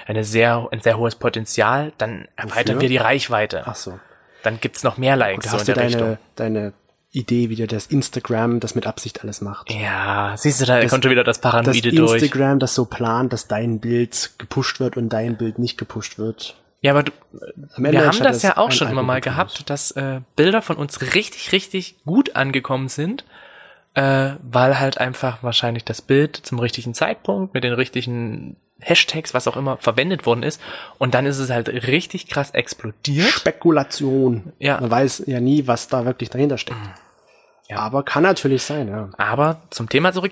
eine 0.06 0.24
sehr, 0.24 0.66
ein 0.70 0.80
sehr 0.80 0.96
hohes 0.96 1.16
Potenzial, 1.16 1.92
dann 1.98 2.26
erweitern 2.36 2.76
Wofür? 2.76 2.80
wir 2.82 2.88
die 2.88 2.96
Reichweite. 2.96 3.64
Ach 3.66 3.74
so. 3.74 3.98
Dann 4.44 4.60
gibt's 4.60 4.84
noch 4.84 4.96
mehr 4.96 5.16
Likes 5.16 5.46
Oder 5.46 5.50
so 5.50 5.54
in 5.56 5.58
hast 5.60 5.68
du 5.68 5.72
der 5.74 5.82
deine, 5.82 5.94
Richtung. 6.12 6.18
deine 6.36 6.72
Idee, 7.10 7.48
wie 7.50 7.66
das 7.66 7.86
Instagram 7.86 8.60
das 8.60 8.74
mit 8.74 8.86
Absicht 8.86 9.22
alles 9.22 9.40
macht? 9.40 9.70
Ja, 9.72 10.34
siehst 10.36 10.60
du, 10.60 10.64
da 10.66 10.80
Das- 10.80 10.90
kommt 10.90 11.02
schon 11.04 11.10
wieder 11.10 11.24
das 11.24 11.40
Paranoide 11.40 11.90
durch. 11.92 12.22
Instagram 12.22 12.58
das 12.58 12.74
so 12.74 12.84
plant, 12.84 13.32
dass 13.32 13.48
dein 13.48 13.80
Bild 13.80 14.32
gepusht 14.38 14.78
wird 14.78 14.96
und 14.96 15.08
dein 15.08 15.36
Bild 15.36 15.58
nicht 15.58 15.76
gepusht 15.78 16.18
wird. 16.18 16.54
Ja, 16.80 16.92
aber 16.92 17.02
du, 17.02 17.12
wir 17.76 18.06
haben 18.06 18.22
das 18.22 18.42
ja 18.42 18.56
auch 18.56 18.70
schon 18.70 18.88
immer 18.88 19.02
mal 19.02 19.20
gehabt, 19.20 19.68
dass 19.68 19.90
äh, 19.92 20.20
Bilder 20.36 20.62
von 20.62 20.76
uns 20.76 21.00
richtig, 21.14 21.50
richtig 21.50 21.96
gut 22.06 22.36
angekommen 22.36 22.88
sind, 22.88 23.24
äh, 23.98 24.36
weil 24.48 24.78
halt 24.78 24.98
einfach 24.98 25.42
wahrscheinlich 25.42 25.84
das 25.84 26.02
Bild 26.02 26.36
zum 26.36 26.60
richtigen 26.60 26.94
Zeitpunkt 26.94 27.52
mit 27.52 27.64
den 27.64 27.72
richtigen 27.72 28.56
Hashtags, 28.78 29.34
was 29.34 29.48
auch 29.48 29.56
immer, 29.56 29.76
verwendet 29.78 30.24
worden 30.24 30.44
ist. 30.44 30.60
Und 30.98 31.14
dann 31.14 31.26
ist 31.26 31.38
es 31.38 31.50
halt 31.50 31.68
richtig 31.68 32.28
krass 32.28 32.52
explodiert. 32.52 33.28
Spekulation. 33.28 34.52
Ja. 34.60 34.80
Man 34.80 34.92
weiß 34.92 35.24
ja 35.26 35.40
nie, 35.40 35.66
was 35.66 35.88
da 35.88 36.04
wirklich 36.04 36.30
dahinter 36.30 36.58
steckt. 36.58 36.78
Ja. 37.68 37.78
Aber 37.78 38.04
kann 38.04 38.22
natürlich 38.22 38.62
sein, 38.62 38.86
ja. 38.86 39.10
Aber 39.18 39.62
zum 39.70 39.88
Thema 39.88 40.12
zurück. 40.12 40.30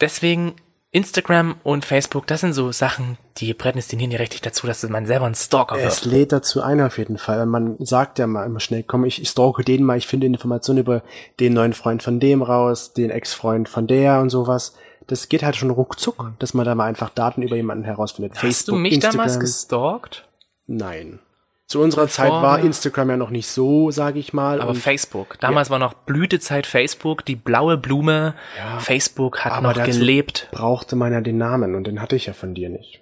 Deswegen 0.00 0.54
Instagram 0.92 1.56
und 1.62 1.84
Facebook, 1.84 2.26
das 2.26 2.40
sind 2.40 2.52
so 2.54 2.72
Sachen, 2.72 3.18
die 3.38 3.52
prädestinieren 3.52 4.10
ja 4.12 4.18
richtig 4.18 4.40
dazu, 4.40 4.66
dass 4.66 4.82
man 4.88 5.06
selber 5.06 5.26
ein 5.26 5.34
Stalker 5.34 5.76
Es 5.76 6.04
wird. 6.04 6.12
lädt 6.14 6.32
dazu 6.32 6.62
ein 6.62 6.80
auf 6.80 6.96
jeden 6.98 7.18
Fall. 7.18 7.44
Man 7.46 7.76
sagt 7.80 8.18
ja 8.18 8.26
mal 8.26 8.46
immer 8.46 8.60
schnell, 8.60 8.82
komm, 8.82 9.04
ich 9.04 9.28
stalke 9.28 9.62
den 9.64 9.82
mal, 9.82 9.98
ich 9.98 10.06
finde 10.06 10.26
Informationen 10.26 10.78
über 10.78 11.02
den 11.38 11.52
neuen 11.52 11.74
Freund 11.74 12.02
von 12.02 12.18
dem 12.20 12.42
raus, 12.42 12.92
den 12.94 13.10
Ex-Freund 13.10 13.68
von 13.68 13.86
der 13.86 14.20
und 14.20 14.30
sowas. 14.30 14.74
Das 15.06 15.28
geht 15.28 15.42
halt 15.42 15.56
schon 15.56 15.70
ruckzuck, 15.70 16.32
dass 16.38 16.54
man 16.54 16.64
da 16.64 16.74
mal 16.74 16.86
einfach 16.86 17.10
Daten 17.10 17.42
über 17.42 17.56
jemanden 17.56 17.84
herausfindet. 17.84 18.42
Hast 18.42 18.68
du 18.68 18.76
mich 18.76 18.98
damals 18.98 19.38
gestalkt? 19.38 20.26
Nein. 20.66 21.20
Zu 21.68 21.80
unserer 21.80 22.06
Zeit 22.06 22.30
war 22.30 22.60
Instagram 22.60 23.10
ja 23.10 23.16
noch 23.16 23.30
nicht 23.30 23.48
so, 23.48 23.90
sage 23.90 24.20
ich 24.20 24.32
mal. 24.32 24.60
Aber 24.60 24.74
Facebook. 24.76 25.36
Damals 25.40 25.68
war 25.68 25.80
noch 25.80 25.94
Blütezeit 25.94 26.64
Facebook, 26.66 27.24
die 27.24 27.34
blaue 27.34 27.76
Blume. 27.76 28.34
Ja, 28.56 28.78
Facebook 28.78 29.44
hat 29.44 29.52
aber 29.52 29.68
noch 29.68 29.72
dazu- 29.74 29.98
gelebt. 29.98 30.48
brauchte 30.52 30.94
man 30.94 31.12
ja 31.12 31.20
den 31.20 31.38
Namen 31.38 31.74
und 31.74 31.84
den 31.88 32.00
hatte 32.00 32.14
ich 32.14 32.26
ja 32.26 32.34
von 32.34 32.54
dir 32.54 32.68
nicht. 32.68 33.00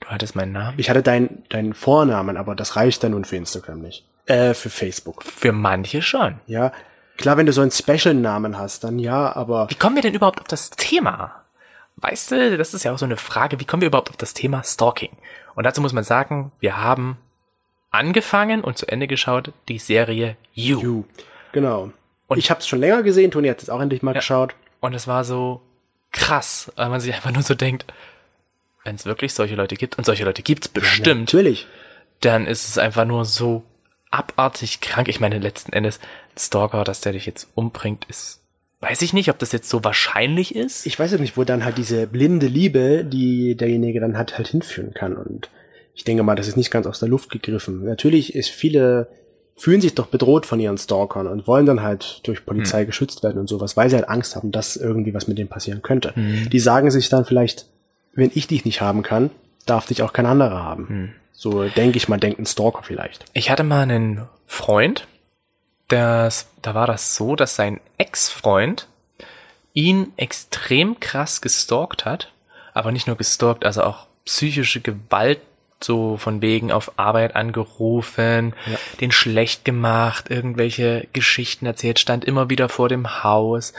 Du 0.00 0.08
hattest 0.08 0.36
meinen 0.36 0.52
Namen. 0.52 0.74
Ich 0.78 0.90
hatte 0.90 1.02
deinen 1.02 1.44
deinen 1.48 1.72
Vornamen, 1.72 2.36
aber 2.36 2.54
das 2.54 2.76
reicht 2.76 3.02
dann 3.02 3.12
nun 3.12 3.24
für 3.24 3.36
Instagram 3.36 3.80
nicht. 3.80 4.04
Äh, 4.26 4.52
für 4.52 4.68
Facebook. 4.68 5.22
Für 5.22 5.52
manche 5.52 6.02
schon. 6.02 6.40
Ja, 6.46 6.70
klar, 7.16 7.38
wenn 7.38 7.46
du 7.46 7.52
so 7.52 7.62
einen 7.62 7.70
Special-Namen 7.70 8.58
hast, 8.58 8.84
dann 8.84 8.98
ja, 8.98 9.34
aber 9.34 9.70
Wie 9.70 9.74
kommen 9.74 9.94
wir 9.96 10.02
denn 10.02 10.12
überhaupt 10.14 10.40
auf 10.40 10.48
das 10.48 10.68
Thema? 10.68 11.44
Weißt 11.96 12.30
du, 12.32 12.58
das 12.58 12.74
ist 12.74 12.84
ja 12.84 12.92
auch 12.92 12.98
so 12.98 13.06
eine 13.06 13.16
Frage, 13.16 13.58
wie 13.60 13.64
kommen 13.64 13.80
wir 13.80 13.86
überhaupt 13.88 14.10
auf 14.10 14.16
das 14.18 14.34
Thema 14.34 14.62
Stalking? 14.64 15.12
Und 15.54 15.64
dazu 15.64 15.80
muss 15.80 15.92
man 15.94 16.04
sagen, 16.04 16.52
wir 16.60 16.82
haben 16.82 17.16
angefangen 17.94 18.62
und 18.62 18.76
zu 18.78 18.86
Ende 18.86 19.06
geschaut 19.06 19.52
die 19.68 19.78
Serie 19.78 20.36
You. 20.52 20.80
you. 20.80 21.04
Genau. 21.52 21.92
Und- 22.26 22.38
ich 22.38 22.50
habe 22.50 22.60
es 22.60 22.66
schon 22.66 22.80
länger 22.80 23.02
gesehen, 23.02 23.30
Toni 23.30 23.48
hat 23.48 23.62
es 23.62 23.70
auch 23.70 23.80
endlich 23.80 24.02
mal 24.02 24.12
geschaut. 24.12 24.54
Und 24.80 24.94
es 24.94 25.06
war 25.06 25.24
so 25.24 25.60
krass, 26.12 26.72
weil 26.76 26.88
man 26.88 27.00
sich 27.00 27.14
einfach 27.14 27.32
nur 27.32 27.42
so 27.42 27.54
denkt, 27.54 27.86
wenn 28.84 28.96
es 28.96 29.06
wirklich 29.06 29.32
solche 29.32 29.54
Leute 29.54 29.76
gibt, 29.76 29.96
und 29.96 30.04
solche 30.04 30.24
Leute 30.24 30.42
gibt's 30.42 30.68
bestimmt, 30.68 31.32
Natürlich. 31.32 31.66
dann 32.20 32.46
ist 32.46 32.68
es 32.68 32.78
einfach 32.78 33.04
nur 33.04 33.24
so 33.24 33.62
abartig 34.10 34.80
krank. 34.80 35.08
Ich 35.08 35.20
meine, 35.20 35.38
letzten 35.38 35.72
Endes, 35.72 35.98
ein 36.34 36.38
Stalker, 36.38 36.84
dass 36.84 37.00
der 37.00 37.12
dich 37.12 37.26
jetzt 37.26 37.48
umbringt, 37.54 38.04
ist 38.08 38.40
weiß 38.80 39.00
ich 39.00 39.14
nicht, 39.14 39.30
ob 39.30 39.38
das 39.38 39.52
jetzt 39.52 39.70
so 39.70 39.82
wahrscheinlich 39.82 40.54
ist. 40.54 40.84
Ich 40.84 40.98
weiß 40.98 41.12
ja 41.12 41.18
nicht, 41.18 41.38
wo 41.38 41.44
dann 41.44 41.64
halt 41.64 41.78
diese 41.78 42.06
blinde 42.06 42.46
Liebe, 42.48 43.02
die 43.02 43.56
derjenige 43.56 43.98
dann 43.98 44.18
hat, 44.18 44.36
halt 44.36 44.48
hinführen 44.48 44.92
kann. 44.92 45.16
Und 45.16 45.48
ich 45.94 46.04
denke 46.04 46.22
mal, 46.22 46.34
das 46.34 46.48
ist 46.48 46.56
nicht 46.56 46.70
ganz 46.70 46.86
aus 46.86 47.00
der 47.00 47.08
Luft 47.08 47.30
gegriffen. 47.30 47.84
Natürlich 47.84 48.34
ist 48.34 48.50
viele 48.50 49.08
fühlen 49.56 49.80
sich 49.80 49.94
doch 49.94 50.06
bedroht 50.06 50.46
von 50.46 50.58
ihren 50.58 50.78
Stalkern 50.78 51.26
und 51.26 51.46
wollen 51.46 51.66
dann 51.66 51.82
halt 51.82 52.20
durch 52.24 52.44
Polizei 52.44 52.80
hm. 52.80 52.86
geschützt 52.86 53.22
werden 53.22 53.38
und 53.38 53.48
sowas, 53.48 53.76
weil 53.76 53.88
sie 53.88 53.96
halt 53.96 54.08
Angst 54.08 54.34
haben, 54.36 54.50
dass 54.50 54.76
irgendwie 54.76 55.14
was 55.14 55.28
mit 55.28 55.38
denen 55.38 55.48
passieren 55.48 55.82
könnte. 55.82 56.14
Hm. 56.14 56.50
Die 56.50 56.58
sagen 56.58 56.90
sich 56.90 57.08
dann 57.08 57.24
vielleicht, 57.24 57.66
wenn 58.14 58.32
ich 58.34 58.46
dich 58.46 58.64
nicht 58.64 58.80
haben 58.80 59.02
kann, 59.02 59.30
darf 59.66 59.86
dich 59.86 60.02
auch 60.02 60.12
kein 60.12 60.26
anderer 60.26 60.62
haben. 60.62 60.88
Hm. 60.88 61.12
So 61.32 61.64
denke 61.68 61.96
ich 61.96 62.08
mal, 62.08 62.18
denkt 62.18 62.40
ein 62.40 62.46
Stalker 62.46 62.82
vielleicht. 62.82 63.24
Ich 63.32 63.50
hatte 63.50 63.64
mal 63.64 63.82
einen 63.82 64.22
Freund, 64.46 65.06
das, 65.88 66.48
da 66.62 66.74
war 66.74 66.86
das 66.86 67.14
so, 67.14 67.36
dass 67.36 67.56
sein 67.56 67.80
Ex-Freund 67.98 68.88
ihn 69.72 70.12
extrem 70.16 70.98
krass 71.00 71.40
gestalkt 71.40 72.04
hat, 72.04 72.32
aber 72.72 72.92
nicht 72.92 73.06
nur 73.06 73.16
gestalkt, 73.16 73.64
also 73.64 73.82
auch 73.82 74.06
psychische 74.24 74.80
Gewalt 74.80 75.40
so 75.84 76.16
von 76.16 76.42
wegen 76.42 76.72
auf 76.72 76.98
Arbeit 76.98 77.36
angerufen, 77.36 78.54
ja. 78.66 78.78
den 79.00 79.12
schlecht 79.12 79.64
gemacht, 79.64 80.30
irgendwelche 80.30 81.06
Geschichten 81.12 81.66
erzählt, 81.66 81.98
stand 81.98 82.24
immer 82.24 82.50
wieder 82.50 82.68
vor 82.68 82.88
dem 82.88 83.22
Haus 83.22 83.72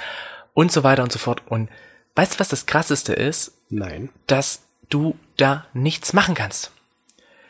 und 0.54 0.72
so 0.72 0.84
weiter 0.84 1.04
und 1.04 1.12
so 1.12 1.20
fort. 1.20 1.42
Und 1.48 1.70
weißt 2.16 2.36
du, 2.36 2.40
was 2.40 2.50
das 2.50 2.66
krasseste 2.66 3.14
ist? 3.14 3.54
Nein. 3.70 4.10
Dass 4.28 4.64
du 4.90 5.16
da 5.38 5.66
nichts 5.74 6.14
machen 6.14 6.36
kannst. 6.36 6.72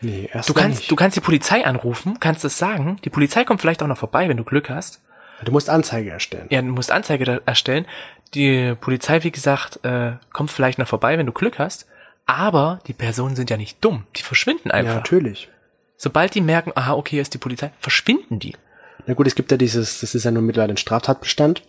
Nee, 0.02 0.30
erst 0.32 0.50
du 0.50 0.54
kannst, 0.54 0.80
nicht. 0.80 0.92
du 0.92 0.96
kannst 0.96 1.18
die 1.18 1.22
Polizei 1.22 1.66
anrufen, 1.66 2.20
kannst 2.20 2.44
es 2.46 2.58
sagen. 2.58 2.98
Die 3.04 3.10
Polizei 3.10 3.44
kommt 3.44 3.62
vielleicht 3.62 3.82
auch 3.82 3.88
noch 3.88 3.98
vorbei, 3.98 4.30
wenn 4.30 4.38
du 4.38 4.44
Glück 4.44 4.70
hast. 4.70 5.02
Du 5.44 5.52
musst 5.52 5.70
Anzeige 5.70 6.12
erstellen. 6.12 6.48
Ja, 6.50 6.62
du 6.62 6.70
musst 6.70 6.92
Anzeige 6.92 7.42
erstellen. 7.46 7.86
Die 8.34 8.76
Polizei, 8.80 9.24
wie 9.24 9.32
gesagt, 9.32 9.84
äh, 9.84 10.14
kommt 10.32 10.52
vielleicht 10.52 10.80
noch 10.80 10.88
vorbei, 10.88 11.18
wenn 11.18 11.26
du 11.26 11.32
Glück 11.32 11.60
hast. 11.60 11.88
Aber 12.26 12.80
die 12.88 12.94
Personen 12.94 13.36
sind 13.36 13.50
ja 13.50 13.58
nicht 13.58 13.84
dumm. 13.84 14.06
Die 14.16 14.22
verschwinden 14.22 14.72
einfach. 14.72 14.94
Ja, 14.94 14.98
natürlich. 14.98 15.50
Sobald 15.98 16.36
die 16.36 16.42
merken, 16.42 16.72
aha, 16.76 16.94
okay, 16.94 17.20
ist 17.20 17.34
die 17.34 17.38
Polizei, 17.38 17.72
verschwinden 17.80 18.40
die. 18.40 18.56
Na 19.06 19.14
gut, 19.14 19.28
es 19.28 19.36
gibt 19.36 19.52
ja 19.52 19.58
dieses, 19.58 20.02
das 20.02 20.16
ist 20.16 20.24
ja 20.24 20.32
nur 20.32 20.42
mittlerweile 20.42 20.74
ein 20.74 20.78
Straftatbestand. 20.78 21.62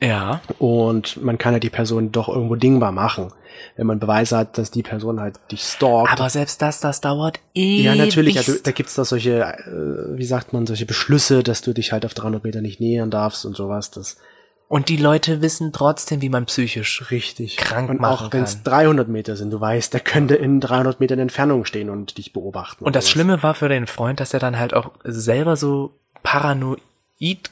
Ja. 0.00 0.40
Und 0.58 1.22
man 1.22 1.38
kann 1.38 1.54
ja 1.54 1.58
die 1.58 1.70
Person 1.70 2.12
doch 2.12 2.28
irgendwo 2.28 2.54
dingbar 2.54 2.92
machen, 2.92 3.32
wenn 3.76 3.86
man 3.86 3.98
Beweise 3.98 4.36
hat, 4.36 4.56
dass 4.56 4.70
die 4.70 4.84
Person 4.84 5.20
halt 5.20 5.40
dich 5.50 5.62
stalkt. 5.62 6.12
Aber 6.12 6.30
selbst 6.30 6.62
das, 6.62 6.78
das 6.78 7.00
dauert 7.00 7.40
ewig. 7.52 7.84
Ja, 7.84 7.96
natürlich. 7.96 8.38
Also, 8.38 8.54
da 8.62 8.70
gibt's 8.70 8.94
da 8.94 9.04
solche, 9.04 9.42
äh, 9.42 10.16
wie 10.16 10.24
sagt 10.24 10.52
man, 10.52 10.66
solche 10.66 10.86
Beschlüsse, 10.86 11.42
dass 11.42 11.62
du 11.62 11.72
dich 11.72 11.90
halt 11.90 12.06
auf 12.06 12.14
300 12.14 12.44
Meter 12.44 12.60
nicht 12.60 12.78
nähern 12.78 13.10
darfst 13.10 13.44
und 13.44 13.56
sowas. 13.56 13.90
Das 13.90 14.18
und 14.68 14.90
die 14.90 14.98
Leute 14.98 15.40
wissen 15.40 15.72
trotzdem, 15.72 16.20
wie 16.20 16.28
man 16.28 16.44
psychisch 16.44 17.10
richtig 17.10 17.56
krank 17.56 17.88
und 17.88 18.00
machen 18.00 18.26
auch 18.26 18.32
wenn 18.32 18.44
es 18.44 18.62
300 18.62 19.08
Meter 19.08 19.34
sind, 19.34 19.50
du 19.50 19.60
weißt, 19.60 19.94
der 19.94 20.00
könnte 20.00 20.34
in 20.34 20.60
300 20.60 21.00
Metern 21.00 21.18
Entfernung 21.18 21.64
stehen 21.64 21.88
und 21.88 22.18
dich 22.18 22.34
beobachten. 22.34 22.84
Und 22.84 22.94
das 22.94 23.06
sowas. 23.06 23.12
Schlimme 23.12 23.42
war 23.42 23.54
für 23.54 23.70
den 23.70 23.86
Freund, 23.86 24.20
dass 24.20 24.34
er 24.34 24.40
dann 24.40 24.58
halt 24.58 24.74
auch 24.74 24.90
selber 25.04 25.56
so 25.56 25.92
paranoid 26.22 26.80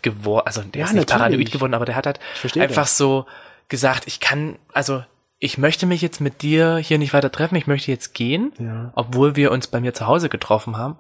geworden, 0.03 0.47
also 0.47 0.61
der 0.61 0.81
ja, 0.81 0.87
ist 0.87 0.93
nicht 0.93 1.09
paranoid 1.09 1.51
geworden, 1.51 1.73
aber 1.73 1.87
der 1.87 1.97
hat 1.97 2.07
halt 2.07 2.21
einfach 2.57 2.83
das. 2.83 2.99
so 2.99 3.25
gesagt, 3.69 4.07
ich 4.07 4.21
kann, 4.21 4.57
also 4.75 5.03
ich 5.39 5.57
möchte 5.57 5.87
mich 5.87 6.03
jetzt 6.03 6.21
mit 6.21 6.43
dir 6.43 6.77
hier 6.77 6.99
nicht 6.99 7.15
weiter 7.15 7.33
treffen, 7.33 7.57
ich 7.57 7.67
möchte 7.67 7.91
jetzt 7.91 8.13
gehen, 8.13 8.53
ja. 8.59 8.93
obwohl 8.95 9.37
wir 9.37 9.53
uns 9.53 9.67
bei 9.69 9.81
mir 9.81 9.95
zu 9.95 10.07
Hause 10.07 10.29
getroffen 10.29 10.77
haben 10.77 10.99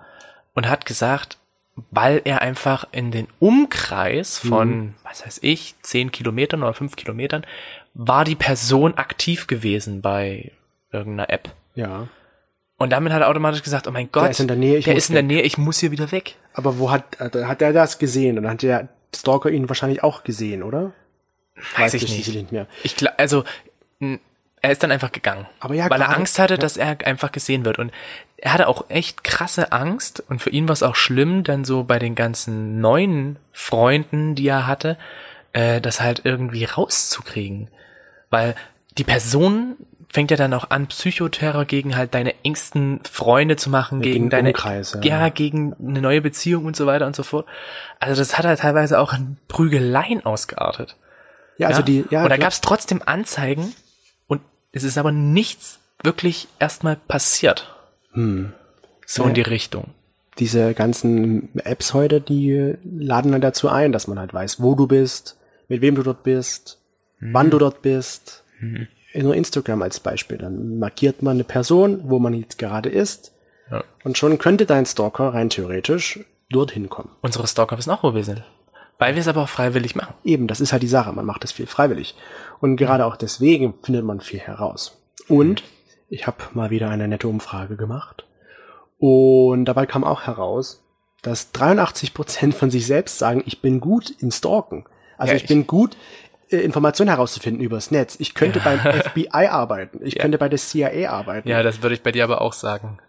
und 0.55 0.69
hat 0.69 0.87
gesagt, 0.87 1.37
weil 1.91 2.23
er 2.25 2.43
einfach 2.43 2.87
in 2.93 3.11
den 3.11 3.29
Umkreis 3.39 4.39
von, 4.39 4.69
mhm. 4.69 4.95
was 5.03 5.25
weiß 5.25 5.41
ich, 5.43 5.75
zehn 5.83 6.11
Kilometern 6.11 6.63
oder 6.63 6.75
fünf 6.75 6.97
Kilometern, 6.97 7.45
war 7.95 8.25
die 8.25 8.35
Person 8.35 8.95
aktiv 8.95 9.47
gewesen 9.47 10.01
bei 10.01 10.53
irgendeiner 10.91 11.31
App. 11.31 11.51
Ja. 11.75 12.09
Und 12.79 12.91
damit 12.91 13.13
hat 13.13 13.23
er 13.23 13.29
automatisch 13.29 13.63
gesagt, 13.63 13.87
oh 13.87 13.91
mein 13.91 14.11
Gott, 14.13 14.25
der 14.25 14.31
ist 14.31 14.41
in 14.41 14.49
der 14.49 14.57
Nähe, 14.57 14.79
ich, 14.79 14.87
in 14.87 15.15
der 15.15 15.23
Nähe, 15.23 15.43
ich 15.43 15.57
muss 15.57 15.79
hier 15.79 15.91
wieder 15.91 16.13
weg. 16.13 16.37
Aber 16.53 16.79
wo 16.79 16.91
hat, 16.91 17.19
hat 17.19 17.63
er 17.63 17.73
das 17.73 17.99
gesehen? 17.99 18.37
Und 18.37 18.45
dann 18.45 18.53
hat 18.53 18.63
der 18.63 18.89
Stalker 19.15 19.51
ihn 19.51 19.69
wahrscheinlich 19.69 20.03
auch 20.03 20.25
gesehen, 20.25 20.63
oder? 20.63 20.93
Weiß, 21.55 21.95
Weiß 21.95 21.95
ich 21.95 22.03
nicht. 22.15 22.29
nicht 22.35 22.53
mehr. 22.53 22.67
Ich 22.83 22.97
also 23.19 23.45
er 24.67 24.73
ist 24.73 24.83
dann 24.83 24.91
einfach 24.91 25.13
gegangen. 25.13 25.47
Aber 25.61 25.75
ja, 25.75 25.89
weil 25.89 26.01
er 26.01 26.15
Angst 26.15 26.39
hatte, 26.39 26.55
ja. 26.55 26.59
dass 26.59 26.77
er 26.77 26.99
einfach 27.07 27.33
gesehen 27.33 27.65
wird. 27.65 27.79
Und 27.79 27.93
er 28.39 28.53
hatte 28.53 28.69
auch 28.69 28.87
echt 28.89 29.25
krasse 29.25 29.73
Angst. 29.73 30.23
Und 30.29 30.41
für 30.41 30.51
ihn 30.51 30.69
war 30.69 30.73
es 30.73 30.83
auch 30.83 30.97
schlimm, 30.97 31.45
dann 31.45 31.65
so 31.65 31.85
bei 31.85 31.99
den 31.99 32.15
ganzen 32.15 32.81
neuen 32.81 33.39
Freunden, 33.53 34.35
die 34.35 34.49
er 34.49 34.67
hatte, 34.67 34.99
äh, 35.53 35.81
das 35.81 36.01
halt 36.01 36.23
irgendwie 36.25 36.65
rauszukriegen. 36.65 37.71
Weil 38.31 38.55
die 38.99 39.05
Person 39.05 39.77
fängt 40.09 40.31
ja 40.31 40.37
dann 40.37 40.55
auch 40.55 40.71
an, 40.71 40.87
Psychoterror 40.87 41.65
gegen 41.65 41.97
halt 41.97 42.15
deine 42.15 42.35
engsten 42.45 43.01
Freunde 43.11 43.57
zu 43.57 43.71
machen, 43.71 43.99
ja, 43.99 44.05
gegen, 44.05 44.15
gegen, 44.15 44.31
deine, 44.31 44.49
Umkreis, 44.51 44.93
ja. 44.95 45.01
ja, 45.03 45.29
gegen 45.29 45.75
eine 45.75 46.01
neue 46.01 46.21
Beziehung 46.21 46.65
und 46.65 46.77
so 46.77 46.87
weiter 46.87 47.07
und 47.07 47.17
so 47.17 47.23
fort. 47.23 47.47
Also 48.01 48.21
das 48.21 48.39
hat 48.39 48.47
halt 48.47 48.61
teilweise 48.61 48.99
auch 48.99 49.13
in 49.13 49.37
Prügeleien 49.49 50.25
ausgeartet. 50.25 50.97
Ja, 51.59 51.69
also 51.69 51.83
die, 51.83 52.05
ja. 52.11 52.23
Und 52.23 52.31
da 52.31 52.37
gab 52.37 52.53
es 52.53 52.61
trotzdem 52.61 53.03
Anzeigen, 53.05 53.75
es 54.77 54.85
ist 54.85 54.99
aber 54.99 55.11
nichts 55.11 55.79
wirklich 56.03 56.49
erstmal 56.59 56.97
passiert. 56.97 57.76
Hm. 58.17 58.53
So 59.07 59.23
ja. 59.23 59.29
in 59.29 59.35
die 59.35 59.43
Richtung. 59.43 59.91
Diese 60.39 60.75
ganzen 60.75 61.49
Apps 61.65 61.95
heute, 61.95 62.21
die 62.21 62.75
laden 62.85 63.33
dann 63.33 63.41
dazu 63.41 63.69
ein, 63.69 63.93
dass 63.93 64.09
man 64.09 64.19
halt 64.19 64.35
weiß, 64.35 64.61
wo 64.61 64.75
du 64.75 64.87
bist, 64.87 65.39
mit 65.69 65.81
wem 65.81 65.95
du 65.95 66.03
dort 66.03 66.23
bist, 66.25 66.81
hm. 67.19 67.33
wann 67.33 67.51
du 67.51 67.59
dort 67.59 67.83
bist. 67.83 68.45
Hm. 68.59 68.89
Nur 69.15 69.35
Instagram 69.35 69.81
als 69.81 70.01
Beispiel. 70.01 70.37
Dann 70.37 70.79
markiert 70.79 71.23
man 71.23 71.37
eine 71.37 71.45
Person, 71.45 72.03
wo 72.05 72.19
man 72.19 72.35
jetzt 72.35 72.59
gerade 72.59 72.91
ist. 72.91 73.33
Ja. 73.71 73.83
Und 74.05 74.19
schon 74.19 74.37
könnte 74.37 74.67
dein 74.67 74.85
Stalker 74.85 75.33
rein 75.33 75.49
theoretisch 75.49 76.21
dorthin 76.51 76.91
kommen. 76.91 77.11
Unsere 77.23 77.47
Stalker 77.47 77.79
wissen 77.79 77.91
auch, 77.91 78.03
wo 78.03 78.15
wir 78.15 78.25
sind. 78.25 78.45
Weil 78.99 79.15
wir 79.15 79.21
es 79.21 79.29
aber 79.29 79.43
auch 79.43 79.49
freiwillig 79.49 79.95
machen. 79.95 80.15
Eben, 80.25 80.47
das 80.47 80.61
ist 80.61 80.73
halt 80.73 80.83
die 80.83 80.89
Sache. 80.89 81.13
Man 81.13 81.25
macht 81.25 81.45
es 81.45 81.53
viel 81.53 81.67
freiwillig. 81.67 82.15
Und 82.61 82.77
gerade 82.77 83.07
auch 83.07 83.17
deswegen 83.17 83.75
findet 83.83 84.05
man 84.05 84.21
viel 84.21 84.41
heraus. 84.41 84.99
Und 85.29 85.63
ich 86.09 86.27
habe 86.27 86.39
mal 86.53 86.71
wieder 86.71 86.89
eine 86.89 87.09
nette 87.09 87.29
Umfrage 87.29 87.77
gemacht. 87.77 88.27
Und 88.99 89.67
dabei 89.67 89.87
kam 89.87 90.05
auch 90.05 90.23
heraus, 90.23 90.83
dass 91.23 91.53
83 91.53 92.15
Prozent 92.15 92.55
von 92.55 92.71
sich 92.71 92.87
selbst 92.87 93.19
sagen, 93.19 93.43
ich 93.47 93.61
bin 93.61 93.81
gut 93.81 94.15
im 94.21 94.31
Stalken. 94.31 94.85
Also 95.19 95.33
ja, 95.33 95.37
ich, 95.37 95.47
bin 95.47 95.67
gut 95.67 95.97
Informationen 96.49 97.09
herauszufinden 97.09 97.63
übers 97.63 97.91
Netz. 97.91 98.17
Ich 98.19 98.35
könnte 98.35 98.61
ja. 98.61 98.65
beim 98.65 98.79
FBI 98.81 99.29
arbeiten. 99.51 100.01
Ich 100.03 100.15
ja. 100.15 100.23
könnte 100.23 100.39
bei 100.39 100.49
der 100.49 100.59
CIA 100.59 101.11
arbeiten. 101.11 101.49
Ja, 101.49 101.63
das 101.63 101.83
würde 101.83 101.95
ich 101.95 102.03
bei 102.03 102.13
dir 102.13 102.25
aber 102.25 102.41
auch 102.41 102.53
sagen. 102.53 102.99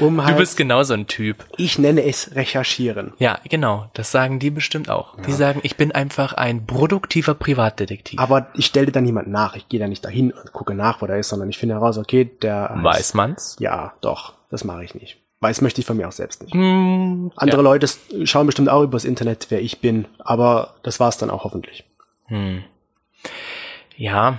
Um 0.00 0.22
halt, 0.22 0.34
du 0.34 0.40
bist 0.40 0.56
genauso 0.56 0.92
ein 0.92 1.06
Typ. 1.06 1.46
Ich 1.56 1.78
nenne 1.78 2.04
es 2.04 2.34
recherchieren. 2.34 3.14
Ja, 3.18 3.40
genau. 3.48 3.90
Das 3.94 4.12
sagen 4.12 4.38
die 4.38 4.50
bestimmt 4.50 4.90
auch. 4.90 5.16
Ja. 5.16 5.24
Die 5.24 5.32
sagen, 5.32 5.60
ich 5.62 5.76
bin 5.76 5.92
einfach 5.92 6.34
ein 6.34 6.66
produktiver 6.66 7.34
Privatdetektiv. 7.34 8.20
Aber 8.20 8.48
ich 8.54 8.66
stelle 8.66 8.92
dann 8.92 9.04
niemand 9.04 9.28
nach. 9.28 9.56
Ich 9.56 9.68
gehe 9.68 9.80
da 9.80 9.88
nicht 9.88 10.04
dahin 10.04 10.30
und 10.30 10.52
gucke 10.52 10.74
nach, 10.74 11.00
wo 11.00 11.06
der 11.06 11.16
ist, 11.16 11.30
sondern 11.30 11.48
ich 11.48 11.58
finde 11.58 11.76
heraus, 11.76 11.96
okay, 11.96 12.30
der 12.42 12.70
Weiß 12.74 13.14
man's? 13.14 13.56
Ja, 13.60 13.94
doch. 14.02 14.34
Das 14.50 14.62
mache 14.62 14.84
ich 14.84 14.94
nicht. 14.94 15.16
Weiß 15.40 15.60
möchte 15.60 15.80
ich 15.80 15.86
von 15.86 15.96
mir 15.96 16.08
auch 16.08 16.12
selbst 16.12 16.42
nicht. 16.42 16.52
Hm, 16.52 17.32
Andere. 17.36 17.62
Leute 17.62 17.88
schauen 18.24 18.46
bestimmt 18.46 18.68
auch 18.68 18.82
übers 18.82 19.04
Internet, 19.04 19.46
wer 19.50 19.62
ich 19.62 19.80
bin. 19.80 20.06
Aber 20.18 20.74
das 20.82 21.00
war's 21.00 21.16
dann 21.16 21.30
auch 21.30 21.44
hoffentlich. 21.44 21.84
Hm. 22.26 22.64
Ja, 23.96 24.38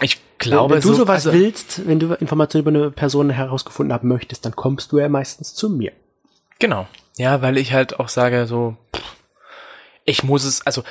ich 0.00 0.20
glaube, 0.38 0.74
wenn, 0.74 0.82
wenn 0.82 0.88
du 0.88 0.94
so, 0.94 1.02
sowas 1.02 1.26
also, 1.26 1.32
willst, 1.32 1.86
wenn 1.86 2.00
du 2.00 2.14
Informationen 2.14 2.66
über 2.66 2.70
eine 2.70 2.90
Person 2.90 3.30
herausgefunden 3.30 3.92
haben 3.92 4.08
möchtest, 4.08 4.44
dann 4.44 4.56
kommst 4.56 4.92
du 4.92 4.98
ja 4.98 5.08
meistens 5.08 5.54
zu 5.54 5.70
mir. 5.70 5.92
Genau. 6.58 6.86
Ja, 7.16 7.42
weil 7.42 7.58
ich 7.58 7.72
halt 7.72 8.00
auch 8.00 8.08
sage, 8.08 8.46
so, 8.46 8.76
ich 10.04 10.22
muss 10.22 10.44
es, 10.44 10.66
also, 10.66 10.82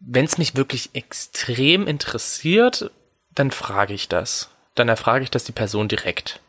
wenn 0.00 0.24
es 0.24 0.38
mich 0.38 0.56
wirklich 0.56 0.90
extrem 0.94 1.86
interessiert, 1.86 2.90
dann 3.34 3.50
frage 3.50 3.94
ich 3.94 4.08
das. 4.08 4.50
Dann 4.74 4.88
erfrage 4.88 5.24
ich 5.24 5.30
das 5.30 5.44
die 5.44 5.52
Person 5.52 5.88
direkt 5.88 6.40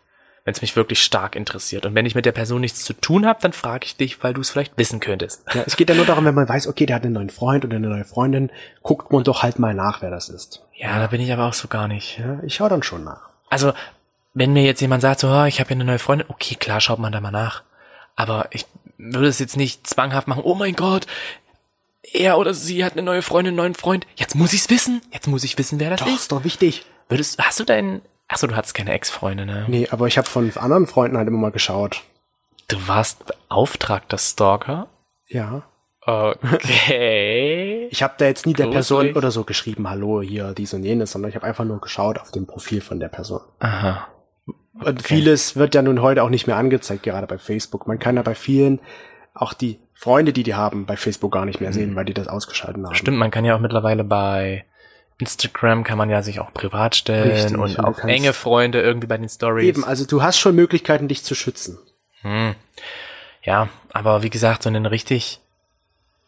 wenn 0.48 0.54
es 0.54 0.62
mich 0.62 0.77
wirklich 0.77 1.04
stark 1.04 1.36
interessiert. 1.36 1.86
Und 1.86 1.94
wenn 1.94 2.06
ich 2.06 2.16
mit 2.16 2.25
der 2.25 2.32
Person 2.32 2.62
nichts 2.62 2.86
zu 2.86 2.94
tun 2.94 3.25
habe, 3.25 3.38
dann 3.42 3.51
frage 3.51 3.86
ich 3.86 3.98
dich, 3.98 4.24
weil 4.24 4.34
du 4.34 4.39
es 4.39 4.50
vielleicht 4.50 4.77
wissen 4.77 5.01
könntest. 5.01 5.44
Ja, 5.54 5.63
es 5.66 5.75
geht 5.75 5.89
ja 5.89 5.96
nur 5.96 6.06
darum, 6.06 6.24
wenn 6.24 6.36
man 6.36 6.48
weiß, 6.48 6.68
okay, 6.68 6.86
der 6.86 6.96
hat 6.96 7.04
einen 7.04 7.16
neuen 7.16 7.30
Freund 7.30 7.66
oder 7.66 7.75
eine 7.75 7.89
neue 7.89 8.06
Freundin, 8.06 8.50
guckt 8.82 9.12
man 9.12 9.25
doch 9.25 9.44
halt 9.44 9.60
mal 9.60 9.74
nach, 9.74 10.01
wer 10.01 10.10
das 10.10 10.30
ist. 10.30 10.63
Ja, 10.74 10.92
ja. 10.92 11.00
da 11.00 11.08
bin 11.08 11.20
ich 11.20 11.34
aber 11.34 11.48
auch 11.48 11.54
so 11.54 11.68
gar 11.68 11.89
nicht. 11.89 12.18
Ja, 12.20 12.39
ich 12.44 12.56
schaue 12.56 12.70
dann 12.70 12.82
schon 12.82 13.04
nach. 13.04 13.27
Also, 13.50 13.74
wenn 14.36 14.54
mir 14.54 14.63
jetzt 14.63 14.80
jemand 14.80 15.01
sagt, 15.01 15.20
so, 15.20 15.27
oh, 15.27 15.44
ich 15.44 15.60
habe 15.60 15.68
hier 15.68 15.75
eine 15.75 15.84
neue 15.84 16.00
Freundin, 16.00 16.30
okay, 16.30 16.56
klar, 16.56 16.80
schaut 16.80 17.00
man 17.00 17.12
da 17.12 17.20
mal 17.20 17.32
nach. 17.32 17.63
Aber 18.16 18.48
ich 18.51 18.66
würde 18.98 19.27
es 19.27 19.39
jetzt 19.39 19.58
nicht 19.58 19.86
zwanghaft 19.86 20.30
machen, 20.30 20.44
oh 20.46 20.56
mein 20.56 20.77
Gott, 20.77 21.08
er 22.13 22.38
oder 22.38 22.54
sie 22.54 22.86
hat 22.86 22.94
eine 22.94 23.01
neue 23.01 23.22
Freundin, 23.22 23.50
einen 23.50 23.58
neuen 23.58 23.75
Freund. 23.75 24.08
Jetzt 24.16 24.34
muss 24.34 24.54
ich's 24.54 24.70
wissen. 24.70 25.01
Jetzt 25.12 25.27
muss 25.27 25.44
ich 25.44 25.58
wissen, 25.58 25.77
wer 25.82 25.89
das 25.89 26.00
doch, 26.00 26.08
ist. 26.08 26.13
Ist 26.13 26.32
doch 26.32 26.46
wichtig. 26.46 26.86
Würdest, 27.10 27.38
hast 27.38 27.60
du 27.60 27.66
deinen 27.66 28.01
Achso, 28.27 28.48
du 28.48 28.55
hattest 28.55 28.74
keine 28.74 28.91
Ex-Freundin, 28.91 29.48
ne? 29.48 29.65
Nee, 29.67 29.88
aber 29.89 30.07
ich 30.07 30.17
habe 30.17 30.27
von 30.27 30.51
anderen 30.57 30.88
Freunden 30.88 31.17
halt 31.17 31.27
immer 31.27 31.38
mal 31.38 31.51
geschaut. 31.51 32.03
Du 32.67 32.75
warst 32.88 33.24
beauftragter 33.25 34.17
Stalker? 34.17 34.88
Ja. 35.27 35.63
Okay. 36.01 37.88
Ich 37.89 38.03
habe 38.03 38.15
da 38.17 38.25
jetzt 38.25 38.46
nie 38.46 38.53
der 38.53 38.67
Person 38.67 39.13
oder 39.13 39.31
so 39.31 39.46
geschrieben, 39.46 39.89
hallo, 39.89 40.22
hier, 40.22 40.53
dies 40.53 40.74
und 40.74 40.84
jenes, 40.84 41.13
sondern 41.13 41.29
ich 41.29 41.36
habe 41.36 41.48
einfach 41.48 41.63
nur 41.63 41.79
geschaut 41.79 42.19
auf 42.19 42.31
dem 42.31 42.46
Profil 42.46 42.81
von 42.81 43.00
der 43.00 43.07
Person. 43.07 43.39
Aha. 43.60 44.07
Und 44.84 45.01
vieles 45.01 45.55
wird 45.55 45.74
ja 45.74 45.81
nun 45.81 46.01
heute 46.01 46.22
auch 46.22 46.29
nicht 46.29 46.48
mehr 46.48 46.57
angezeigt, 46.57 47.03
gerade 47.03 47.27
bei 47.27 47.38
Facebook. 47.38 47.88
Man 47.88 47.98
kann 47.98 48.17
ja 48.17 48.24
bei 48.24 48.36
vielen 48.36 48.81
auch 49.34 49.53
die 49.53 49.79
Freunde, 49.93 50.34
die 50.34 50.43
die 50.43 50.55
haben, 50.55 50.86
bei 50.86 50.98
Facebook 50.98 51.31
gar 51.31 51.46
nicht 51.46 51.62
mehr 51.62 51.72
sehen, 51.72 51.96
weil 51.96 52.05
die 52.05 52.13
das 52.13 52.27
ausgeschaltet 52.27 52.84
haben. 52.84 52.93
Stimmt, 52.93 53.17
man 53.17 53.31
kann 53.31 53.46
ja 53.46 53.55
auch 53.55 53.62
mittlerweile 53.62 54.03
bei 54.03 54.65
Instagram 55.19 55.83
kann 55.83 55.97
man 55.97 56.09
ja 56.09 56.21
sich 56.21 56.39
auch 56.39 56.53
privat 56.53 56.95
stellen 56.95 57.31
Richtig, 57.31 57.57
und 57.57 57.79
auch 57.79 58.00
enge 58.00 58.33
Freunde 58.33 58.81
irgendwie 58.81 59.07
bei 59.07 59.17
den 59.17 59.29
Stories. 59.29 59.65
Eben, 59.65 59.83
also 59.83 60.05
du 60.05 60.21
hast 60.21 60.38
schon 60.38 60.55
Möglichkeiten, 60.55 61.07
dich 61.07 61.24
zu 61.24 61.33
schützen. 61.33 61.79
Hm. 62.21 62.55
Ja, 63.43 63.69
aber 63.93 64.21
wie 64.24 64.29
gesagt, 64.29 64.63
so 64.63 64.69
einen 64.69 64.86
richtig 64.86 65.39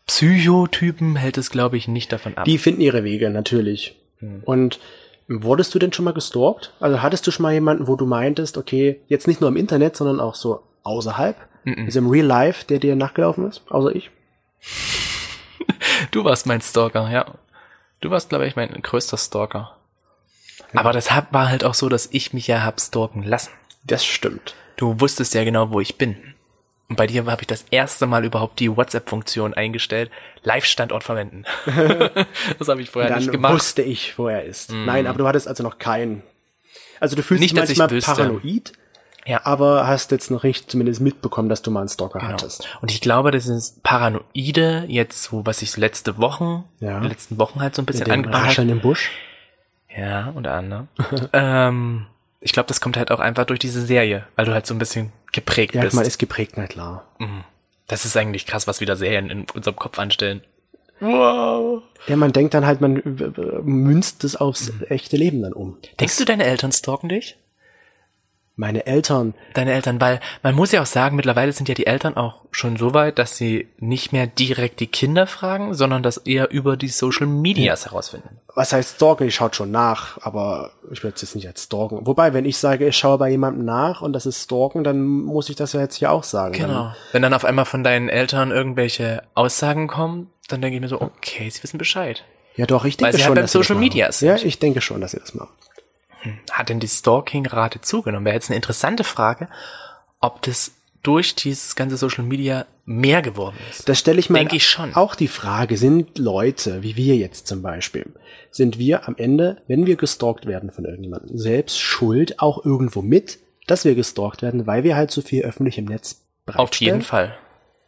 Psychotypen 0.07 1.15
hält 1.15 1.37
es, 1.37 1.51
glaube 1.51 1.77
ich, 1.77 1.87
nicht 1.87 2.11
davon 2.11 2.35
ab. 2.35 2.45
Die 2.45 2.57
finden 2.57 2.81
ihre 2.81 3.03
Wege, 3.03 3.29
natürlich. 3.29 3.95
Hm. 4.19 4.41
Und 4.43 4.79
wurdest 5.27 5.75
du 5.75 5.79
denn 5.79 5.93
schon 5.93 6.05
mal 6.05 6.13
gestalkt? 6.13 6.73
Also 6.79 7.03
hattest 7.03 7.27
du 7.27 7.31
schon 7.31 7.43
mal 7.43 7.53
jemanden, 7.53 7.87
wo 7.87 7.95
du 7.95 8.07
meintest, 8.07 8.57
okay, 8.57 8.99
jetzt 9.07 9.27
nicht 9.27 9.39
nur 9.39 9.49
im 9.49 9.57
Internet, 9.57 9.95
sondern 9.95 10.19
auch 10.19 10.33
so 10.33 10.63
außerhalb? 10.83 11.37
Mhm. 11.63 11.85
Also 11.85 11.99
im 11.99 12.09
Real 12.09 12.25
Life, 12.25 12.65
der 12.65 12.79
dir 12.79 12.95
nachgelaufen 12.95 13.47
ist, 13.47 13.61
außer 13.69 13.95
ich? 13.95 14.09
Du 16.11 16.23
warst 16.23 16.47
mein 16.47 16.61
Stalker, 16.61 17.11
ja. 17.11 17.25
Du 18.01 18.09
warst, 18.09 18.29
glaube 18.29 18.47
ich, 18.47 18.55
mein 18.55 18.69
größter 18.81 19.17
Stalker. 19.17 19.75
Aber 20.73 20.93
das 20.93 21.11
hab, 21.11 21.33
war 21.33 21.49
halt 21.49 21.63
auch 21.63 21.73
so, 21.73 21.89
dass 21.89 22.09
ich 22.11 22.33
mich 22.33 22.47
ja 22.47 22.63
hab 22.63 22.79
stalken 22.79 23.23
lassen. 23.23 23.51
Das 23.83 24.05
stimmt. 24.05 24.55
Du 24.77 24.99
wusstest 24.99 25.33
ja 25.33 25.43
genau, 25.43 25.71
wo 25.71 25.79
ich 25.79 25.97
bin. 25.97 26.15
Und 26.87 26.95
bei 26.95 27.05
dir 27.05 27.25
habe 27.25 27.41
ich 27.41 27.47
das 27.47 27.65
erste 27.69 28.07
Mal 28.07 28.25
überhaupt 28.25 28.59
die 28.59 28.75
WhatsApp-Funktion 28.75 29.53
eingestellt. 29.53 30.09
Live-Standort 30.43 31.03
verwenden. 31.03 31.45
das 32.57 32.67
habe 32.67 32.81
ich 32.81 32.89
vorher 32.89 33.11
Dann 33.11 33.19
nicht 33.19 33.31
gemacht. 33.31 33.53
Wusste 33.53 33.81
ich, 33.81 34.17
wo 34.17 34.27
er 34.27 34.43
ist. 34.43 34.71
Nein, 34.71 35.05
aber 35.05 35.17
du 35.17 35.27
hattest 35.27 35.47
also 35.47 35.63
noch 35.63 35.77
keinen. 35.77 36.23
Also 36.99 37.15
du 37.15 37.23
fühlst 37.23 37.41
Nicht, 37.41 37.55
dich 37.55 37.77
manchmal 37.77 38.01
paranoid, 38.01 38.73
Ja. 39.27 39.41
aber 39.45 39.85
hast 39.87 40.11
jetzt 40.11 40.31
noch 40.31 40.43
nicht 40.43 40.71
zumindest 40.71 41.01
mitbekommen, 41.01 41.49
dass 41.49 41.61
du 41.61 41.71
mal 41.71 41.81
einen 41.81 41.89
Stalker 41.89 42.19
Genau. 42.19 42.31
hattest. 42.33 42.67
Und 42.81 42.89
ich 42.91 43.01
glaube, 43.01 43.31
das 43.31 43.47
ist 43.47 43.83
Paranoide, 43.83 44.85
jetzt 44.87 45.23
so, 45.23 45.45
was 45.45 45.61
ich 45.61 45.71
so 45.71 45.79
letzte 45.81 46.17
Wochen, 46.17 46.63
Ja. 46.79 46.99
letzten 46.99 47.37
Wochen 47.37 47.59
halt 47.61 47.75
so 47.75 47.81
ein 47.81 47.85
bisschen 47.85 48.09
angebracht 48.09 48.57
habe. 48.57 48.69
Im 48.69 48.79
Busch. 48.81 49.11
Ja, 49.95 50.31
unter 50.35 50.53
anderem. 50.53 50.87
ähm, 51.33 52.05
ich 52.41 52.53
glaube, 52.53 52.67
das 52.67 52.79
kommt 52.81 52.95
halt 52.97 53.11
auch 53.11 53.19
einfach 53.19 53.45
durch 53.45 53.59
diese 53.59 53.81
Serie, 53.85 54.25
weil 54.35 54.45
du 54.45 54.53
halt 54.53 54.65
so 54.65 54.73
ein 54.73 54.79
bisschen 54.79 55.11
geprägt 55.31 55.75
Ja, 55.75 55.81
bist. 55.81 55.95
man 55.95 56.05
ist 56.05 56.17
geprägt, 56.17 56.53
na 56.55 56.67
klar. 56.67 57.05
Das 57.87 58.05
ist 58.05 58.15
eigentlich 58.15 58.45
krass, 58.45 58.67
was 58.67 58.81
wieder 58.81 58.95
Serien 58.95 59.29
in 59.29 59.45
unserem 59.53 59.75
Kopf 59.75 59.99
anstellen. 59.99 60.41
Wow. 61.01 61.81
Ja, 62.07 62.15
man 62.15 62.33
denkt 62.33 62.53
dann 62.53 62.65
halt, 62.65 62.81
man 62.81 63.01
münzt 63.63 64.23
es 64.23 64.35
aufs 64.35 64.71
Mhm. 64.73 64.83
echte 64.89 65.17
Leben 65.17 65.41
dann 65.41 65.53
um. 65.53 65.77
Denkst 65.99 66.17
du, 66.17 66.25
deine 66.25 66.45
Eltern 66.45 66.71
stalken 66.71 67.09
dich? 67.09 67.37
Meine 68.59 68.85
Eltern, 68.85 69.35
Deine 69.53 69.71
Eltern, 69.71 70.01
weil 70.01 70.19
man 70.43 70.53
muss 70.53 70.73
ja 70.73 70.81
auch 70.81 70.85
sagen, 70.85 71.15
mittlerweile 71.15 71.53
sind 71.53 71.69
ja 71.69 71.75
die 71.75 71.87
Eltern 71.87 72.17
auch 72.17 72.41
schon 72.51 72.75
so 72.75 72.93
weit, 72.93 73.17
dass 73.17 73.37
sie 73.37 73.69
nicht 73.77 74.11
mehr 74.11 74.27
direkt 74.27 74.81
die 74.81 74.87
Kinder 74.87 75.27
fragen, 75.27 75.73
sondern 75.73 76.03
das 76.03 76.17
eher 76.17 76.51
über 76.51 76.75
die 76.75 76.89
Social 76.89 77.25
Medias 77.25 77.85
herausfinden. 77.85 78.41
was 78.55 78.73
heißt 78.73 78.97
stalken? 78.97 79.27
Ich 79.27 79.35
schaue 79.35 79.53
schon 79.53 79.71
nach, 79.71 80.17
aber 80.25 80.71
ich 80.91 81.03
würde 81.03 81.15
es 81.15 81.21
jetzt 81.21 81.35
nicht 81.35 81.47
als 81.47 81.63
stalken. 81.63 82.05
Wobei, 82.05 82.33
wenn 82.33 82.43
ich 82.43 82.57
sage, 82.57 82.89
ich 82.89 82.97
schaue 82.97 83.17
bei 83.17 83.29
jemandem 83.29 83.63
nach 83.63 84.01
und 84.01 84.11
das 84.11 84.25
ist 84.25 84.43
stalken, 84.43 84.83
dann 84.83 84.99
muss 85.07 85.49
ich 85.49 85.55
das 85.55 85.71
ja 85.71 85.79
jetzt 85.79 85.95
hier 85.95 86.11
auch 86.11 86.25
sagen. 86.25 86.51
Genau. 86.51 86.93
Wenn 87.13 87.21
dann 87.21 87.33
auf 87.33 87.45
einmal 87.45 87.63
von 87.63 87.85
deinen 87.85 88.09
Eltern 88.09 88.51
irgendwelche 88.51 89.23
Aussagen 89.35 89.87
kommen, 89.87 90.31
dann 90.49 90.61
denke 90.61 90.75
ich 90.75 90.81
mir 90.81 90.89
so, 90.89 90.99
okay, 90.99 91.49
sie 91.49 91.63
wissen 91.63 91.77
Bescheid. 91.77 92.25
Dann, 92.25 92.39
ja, 92.57 92.65
doch, 92.65 92.83
ich 92.83 92.99
Weil 92.99 93.13
denke 93.13 93.17
sie 93.17 93.23
schon, 93.23 93.27
halt 93.29 93.35
beim 93.35 93.43
dass 93.45 93.51
sie 93.53 93.57
das 93.59 93.67
Social. 93.67 93.79
Media. 93.79 94.09
Ja, 94.19 94.35
ich 94.35 94.59
denke 94.59 94.81
schon, 94.81 94.99
dass 94.99 95.11
sie 95.11 95.19
das 95.19 95.33
machen. 95.33 95.51
Hat 96.51 96.69
denn 96.69 96.79
die 96.79 96.87
Stalking-Rate 96.87 97.81
zugenommen? 97.81 98.25
Wäre 98.25 98.35
jetzt 98.35 98.49
eine 98.49 98.57
interessante 98.57 99.03
Frage, 99.03 99.47
ob 100.19 100.41
das 100.41 100.71
durch 101.03 101.35
dieses 101.35 101.75
ganze 101.75 101.97
Social 101.97 102.23
Media 102.23 102.65
mehr 102.85 103.21
geworden 103.21 103.55
ist. 103.69 103.87
Das 103.87 103.99
stelle 103.99 104.19
ich 104.19 104.29
mir 104.29 104.39
Denke 104.39 104.57
ich 104.57 104.67
schon. 104.67 104.95
auch 104.95 105.15
die 105.15 105.27
Frage, 105.27 105.77
sind 105.77 106.17
Leute, 106.17 106.83
wie 106.83 106.95
wir 106.95 107.15
jetzt 107.15 107.47
zum 107.47 107.61
Beispiel, 107.61 108.13
sind 108.51 108.79
wir 108.79 109.07
am 109.07 109.15
Ende, 109.17 109.61
wenn 109.67 109.85
wir 109.85 109.95
gestalkt 109.95 110.45
werden 110.45 110.71
von 110.71 110.85
irgendjemandem, 110.85 111.37
selbst 111.37 111.79
schuld 111.79 112.39
auch 112.39 112.65
irgendwo 112.65 113.01
mit, 113.01 113.39
dass 113.67 113.85
wir 113.85 113.95
gestalkt 113.95 114.41
werden, 114.41 114.67
weil 114.67 114.83
wir 114.83 114.95
halt 114.95 115.11
so 115.11 115.21
viel 115.21 115.43
öffentlich 115.43 115.77
im 115.77 115.85
Netz 115.85 116.21
Auf 116.47 116.73
jeden 116.75 117.03
Fall. 117.03 117.37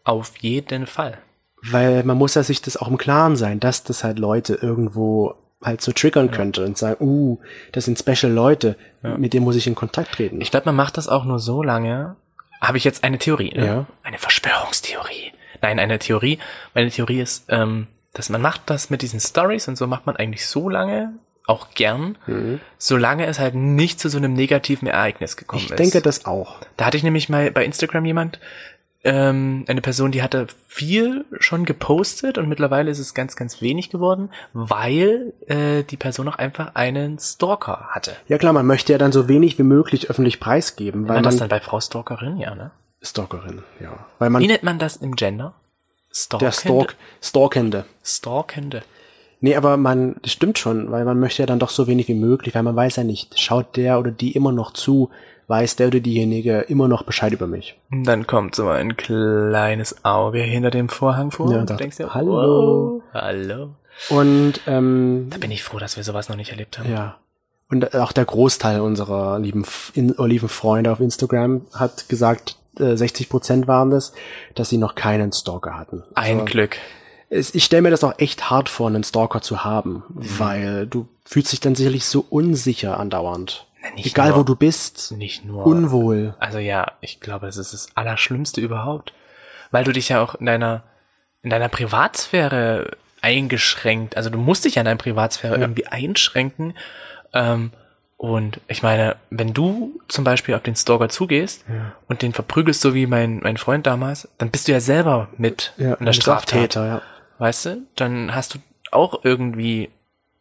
Auf 0.03 0.37
jeden 0.37 0.87
Fall. 0.87 1.17
Weil 1.63 2.03
man 2.03 2.17
muss 2.17 2.35
ja 2.35 2.43
sich 2.43 2.61
das 2.61 2.77
auch 2.77 2.87
im 2.87 2.97
Klaren 2.97 3.35
sein, 3.35 3.59
dass 3.59 3.83
das 3.83 4.03
halt 4.03 4.19
Leute 4.19 4.55
irgendwo 4.55 5.35
halt 5.63 5.81
so 5.81 5.91
triggern 5.91 6.31
könnte 6.31 6.65
und 6.65 6.77
sagen, 6.77 6.97
uh, 7.03 7.37
das 7.71 7.85
sind 7.85 7.99
special 7.99 8.31
Leute, 8.31 8.75
mit 9.17 9.33
denen 9.33 9.43
muss 9.45 9.55
ich 9.55 9.67
in 9.67 9.75
Kontakt 9.75 10.13
treten. 10.13 10.41
Ich 10.41 10.51
glaube, 10.51 10.65
man 10.67 10.75
macht 10.75 10.97
das 10.97 11.07
auch 11.07 11.23
nur 11.25 11.39
so 11.39 11.61
lange. 11.63 12.15
Habe 12.61 12.77
ich 12.77 12.83
jetzt 12.83 13.03
eine 13.03 13.17
Theorie? 13.17 13.53
Ne? 13.55 13.65
Ja. 13.65 13.85
Eine 14.03 14.17
Verschwörungstheorie. 14.19 15.33
Nein, 15.61 15.79
eine 15.79 15.99
Theorie. 15.99 16.39
Meine 16.73 16.89
Theorie 16.89 17.21
ist, 17.21 17.45
ähm, 17.49 17.87
dass 18.13 18.29
man 18.29 18.41
macht 18.41 18.61
das 18.65 18.89
mit 18.89 19.01
diesen 19.01 19.19
Stories 19.19 19.67
und 19.67 19.77
so 19.77 19.87
macht 19.87 20.05
man 20.05 20.15
eigentlich 20.15 20.45
so 20.45 20.69
lange, 20.69 21.13
auch 21.47 21.71
gern, 21.73 22.17
Mhm. 22.27 22.59
solange 22.77 23.25
es 23.25 23.39
halt 23.39 23.55
nicht 23.55 23.99
zu 23.99 24.09
so 24.09 24.17
einem 24.17 24.33
negativen 24.33 24.87
Ereignis 24.87 25.37
gekommen 25.37 25.63
ich 25.65 25.71
ist. 25.71 25.79
denke 25.79 26.01
das 26.01 26.25
auch. 26.25 26.57
Da 26.77 26.85
hatte 26.85 26.97
ich 26.97 27.03
nämlich 27.03 27.29
mal 27.29 27.51
bei 27.51 27.65
Instagram 27.65 28.05
jemand, 28.05 28.39
ähm, 29.03 29.65
eine 29.67 29.81
Person, 29.81 30.11
die 30.11 30.21
hatte 30.21 30.47
viel 30.67 31.25
schon 31.39 31.65
gepostet 31.65 32.37
und 32.37 32.47
mittlerweile 32.47 32.91
ist 32.91 32.99
es 32.99 33.13
ganz, 33.13 33.35
ganz 33.35 33.61
wenig 33.61 33.89
geworden, 33.89 34.29
weil 34.53 35.33
äh, 35.47 35.83
die 35.83 35.97
Person 35.97 36.27
auch 36.27 36.35
einfach 36.35 36.75
einen 36.75 37.17
Stalker 37.17 37.87
hatte. 37.89 38.15
Ja 38.27 38.37
klar, 38.37 38.53
man 38.53 38.67
möchte 38.67 38.91
ja 38.91 38.99
dann 38.99 39.11
so 39.11 39.27
wenig 39.27 39.57
wie 39.57 39.63
möglich 39.63 40.09
öffentlich 40.09 40.39
preisgeben, 40.39 41.01
Nennt 41.01 41.09
weil 41.09 41.15
man 41.17 41.23
man 41.23 41.31
das 41.31 41.39
dann 41.39 41.49
bei 41.49 41.59
Frau 41.59 41.79
Stalkerin? 41.79 42.37
Ja, 42.37 42.53
ne? 42.53 42.71
Stalkerin, 43.01 43.63
ja. 43.79 44.05
Weil 44.19 44.29
man 44.29 44.41
Wie 44.41 44.47
nennt 44.47 44.63
man 44.63 44.77
das 44.77 44.97
im 44.97 45.15
Gender? 45.15 45.53
Stalkende? 46.11 46.45
der 46.45 46.51
Stalk, 46.51 46.95
Stalkende. 47.21 47.85
Stalkende. 48.03 48.83
Nee, 49.39 49.55
aber 49.55 49.77
man, 49.77 50.17
das 50.21 50.33
stimmt 50.33 50.59
schon, 50.59 50.91
weil 50.91 51.03
man 51.03 51.19
möchte 51.19 51.41
ja 51.41 51.47
dann 51.47 51.57
doch 51.57 51.71
so 51.71 51.87
wenig 51.87 52.07
wie 52.07 52.13
möglich, 52.13 52.53
weil 52.53 52.61
man 52.61 52.75
weiß 52.75 52.97
ja 52.97 53.03
nicht, 53.03 53.39
schaut 53.39 53.75
der 53.75 53.97
oder 53.97 54.11
die 54.11 54.33
immer 54.33 54.51
noch 54.51 54.71
zu, 54.71 55.09
weiß 55.51 55.75
der 55.75 55.87
oder 55.87 55.99
diejenige 55.99 56.61
immer 56.61 56.87
noch 56.87 57.03
Bescheid 57.03 57.31
über 57.33 57.45
mich. 57.45 57.77
Dann 57.91 58.25
kommt 58.25 58.55
so 58.55 58.67
ein 58.69 58.97
kleines 58.97 60.03
Auge 60.03 60.39
hinter 60.39 60.71
dem 60.71 60.89
Vorhang 60.89 61.29
vor. 61.29 61.51
Ja, 61.51 61.59
und 61.59 61.69
du 61.69 61.75
denkst 61.75 61.97
dir, 61.97 62.13
hallo. 62.15 62.31
wow, 62.31 63.03
hallo. 63.13 63.69
Und 64.09 64.61
ähm, 64.65 65.27
Da 65.29 65.37
bin 65.37 65.51
ich 65.51 65.61
froh, 65.63 65.77
dass 65.77 65.97
wir 65.97 66.03
sowas 66.03 66.29
noch 66.29 66.35
nicht 66.35 66.49
erlebt 66.51 66.79
haben. 66.79 66.91
Ja. 66.91 67.17
Und 67.69 67.93
auch 67.95 68.11
der 68.11 68.25
Großteil 68.25 68.81
unserer 68.81 69.37
lieben, 69.39 69.63
in, 69.93 70.15
lieben 70.17 70.49
Freunde 70.49 70.91
auf 70.91 70.99
Instagram 70.99 71.61
hat 71.73 72.09
gesagt, 72.09 72.55
äh, 72.79 72.95
60 72.95 73.29
Prozent 73.29 73.67
waren 73.67 73.91
das, 73.91 74.13
dass 74.55 74.69
sie 74.69 74.77
noch 74.77 74.95
keinen 74.95 75.31
Stalker 75.31 75.77
hatten. 75.77 76.03
Ein 76.15 76.39
Also, 76.41 76.45
Glück. 76.45 76.77
es, 77.29 77.53
ich 77.55 77.63
stelle 77.63 77.83
mir 77.83 77.91
das 77.91 78.03
auch 78.03 78.13
echt 78.17 78.49
hart 78.49 78.67
vor, 78.69 78.87
einen 78.87 79.03
Stalker 79.03 79.41
zu 79.41 79.63
haben, 79.63 80.03
Mhm. 80.09 80.39
weil 80.39 80.87
du 80.87 81.07
fühlst 81.25 81.51
dich 81.53 81.59
dann 81.61 81.75
sicherlich 81.75 82.05
so 82.05 82.25
unsicher 82.29 82.99
andauernd. 82.99 83.67
Egal 83.97 84.29
nur- 84.29 84.37
wo 84.39 84.43
du 84.43 84.55
bist, 84.55 85.11
Nicht 85.13 85.43
nur. 85.45 85.65
unwohl. 85.65 86.35
Also 86.39 86.59
ja, 86.59 86.91
ich 87.01 87.19
glaube, 87.19 87.47
das 87.47 87.57
ist 87.57 87.73
das 87.73 87.89
Allerschlimmste 87.95 88.61
überhaupt. 88.61 89.13
Weil 89.71 89.83
du 89.83 89.91
dich 89.91 90.09
ja 90.09 90.21
auch 90.21 90.35
in 90.35 90.45
deiner, 90.45 90.83
in 91.43 91.49
deiner 91.49 91.69
Privatsphäre 91.69 92.91
eingeschränkt, 93.21 94.17
also 94.17 94.29
du 94.29 94.37
musst 94.37 94.65
dich 94.65 94.75
ja 94.75 94.81
in 94.81 94.85
deiner 94.85 94.97
Privatsphäre 94.97 95.55
irgendwie 95.57 95.87
einschränken. 95.87 96.75
Ähm, 97.33 97.71
und 98.17 98.59
ich 98.67 98.83
meine, 98.83 99.15
wenn 99.31 99.53
du 99.53 99.99
zum 100.07 100.23
Beispiel 100.23 100.53
auf 100.53 100.61
den 100.61 100.75
Stalker 100.75 101.09
zugehst 101.09 101.65
und 102.07 102.21
den 102.21 102.33
verprügelst, 102.33 102.81
so 102.81 102.93
wie 102.93 103.07
mein, 103.07 103.39
mein 103.39 103.57
Freund 103.57 103.87
damals, 103.87 104.27
dann 104.37 104.51
bist 104.51 104.67
du 104.67 104.73
ja 104.73 104.79
selber 104.79 105.29
mit 105.37 105.73
Ja, 105.77 105.93
in 105.95 106.05
der 106.05 106.13
Straftat. 106.13 106.49
Straftäter, 106.73 106.85
ja. 106.87 107.01
Weißt 107.39 107.65
du? 107.65 107.77
Dann 107.95 108.35
hast 108.35 108.53
du 108.53 108.59
auch 108.91 109.23
irgendwie 109.23 109.89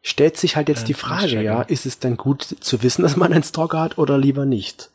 Stellt 0.02 0.38
sich 0.38 0.56
halt 0.56 0.70
jetzt 0.70 0.88
die 0.88 0.94
Frage, 0.94 1.42
ja, 1.42 1.60
ist 1.60 1.84
es 1.84 1.98
denn 1.98 2.16
gut 2.16 2.42
zu 2.42 2.82
wissen, 2.82 3.02
dass 3.02 3.16
man 3.16 3.32
einen 3.32 3.42
Stalker 3.42 3.80
hat 3.80 3.98
oder 3.98 4.16
lieber 4.16 4.46
nicht? 4.46 4.90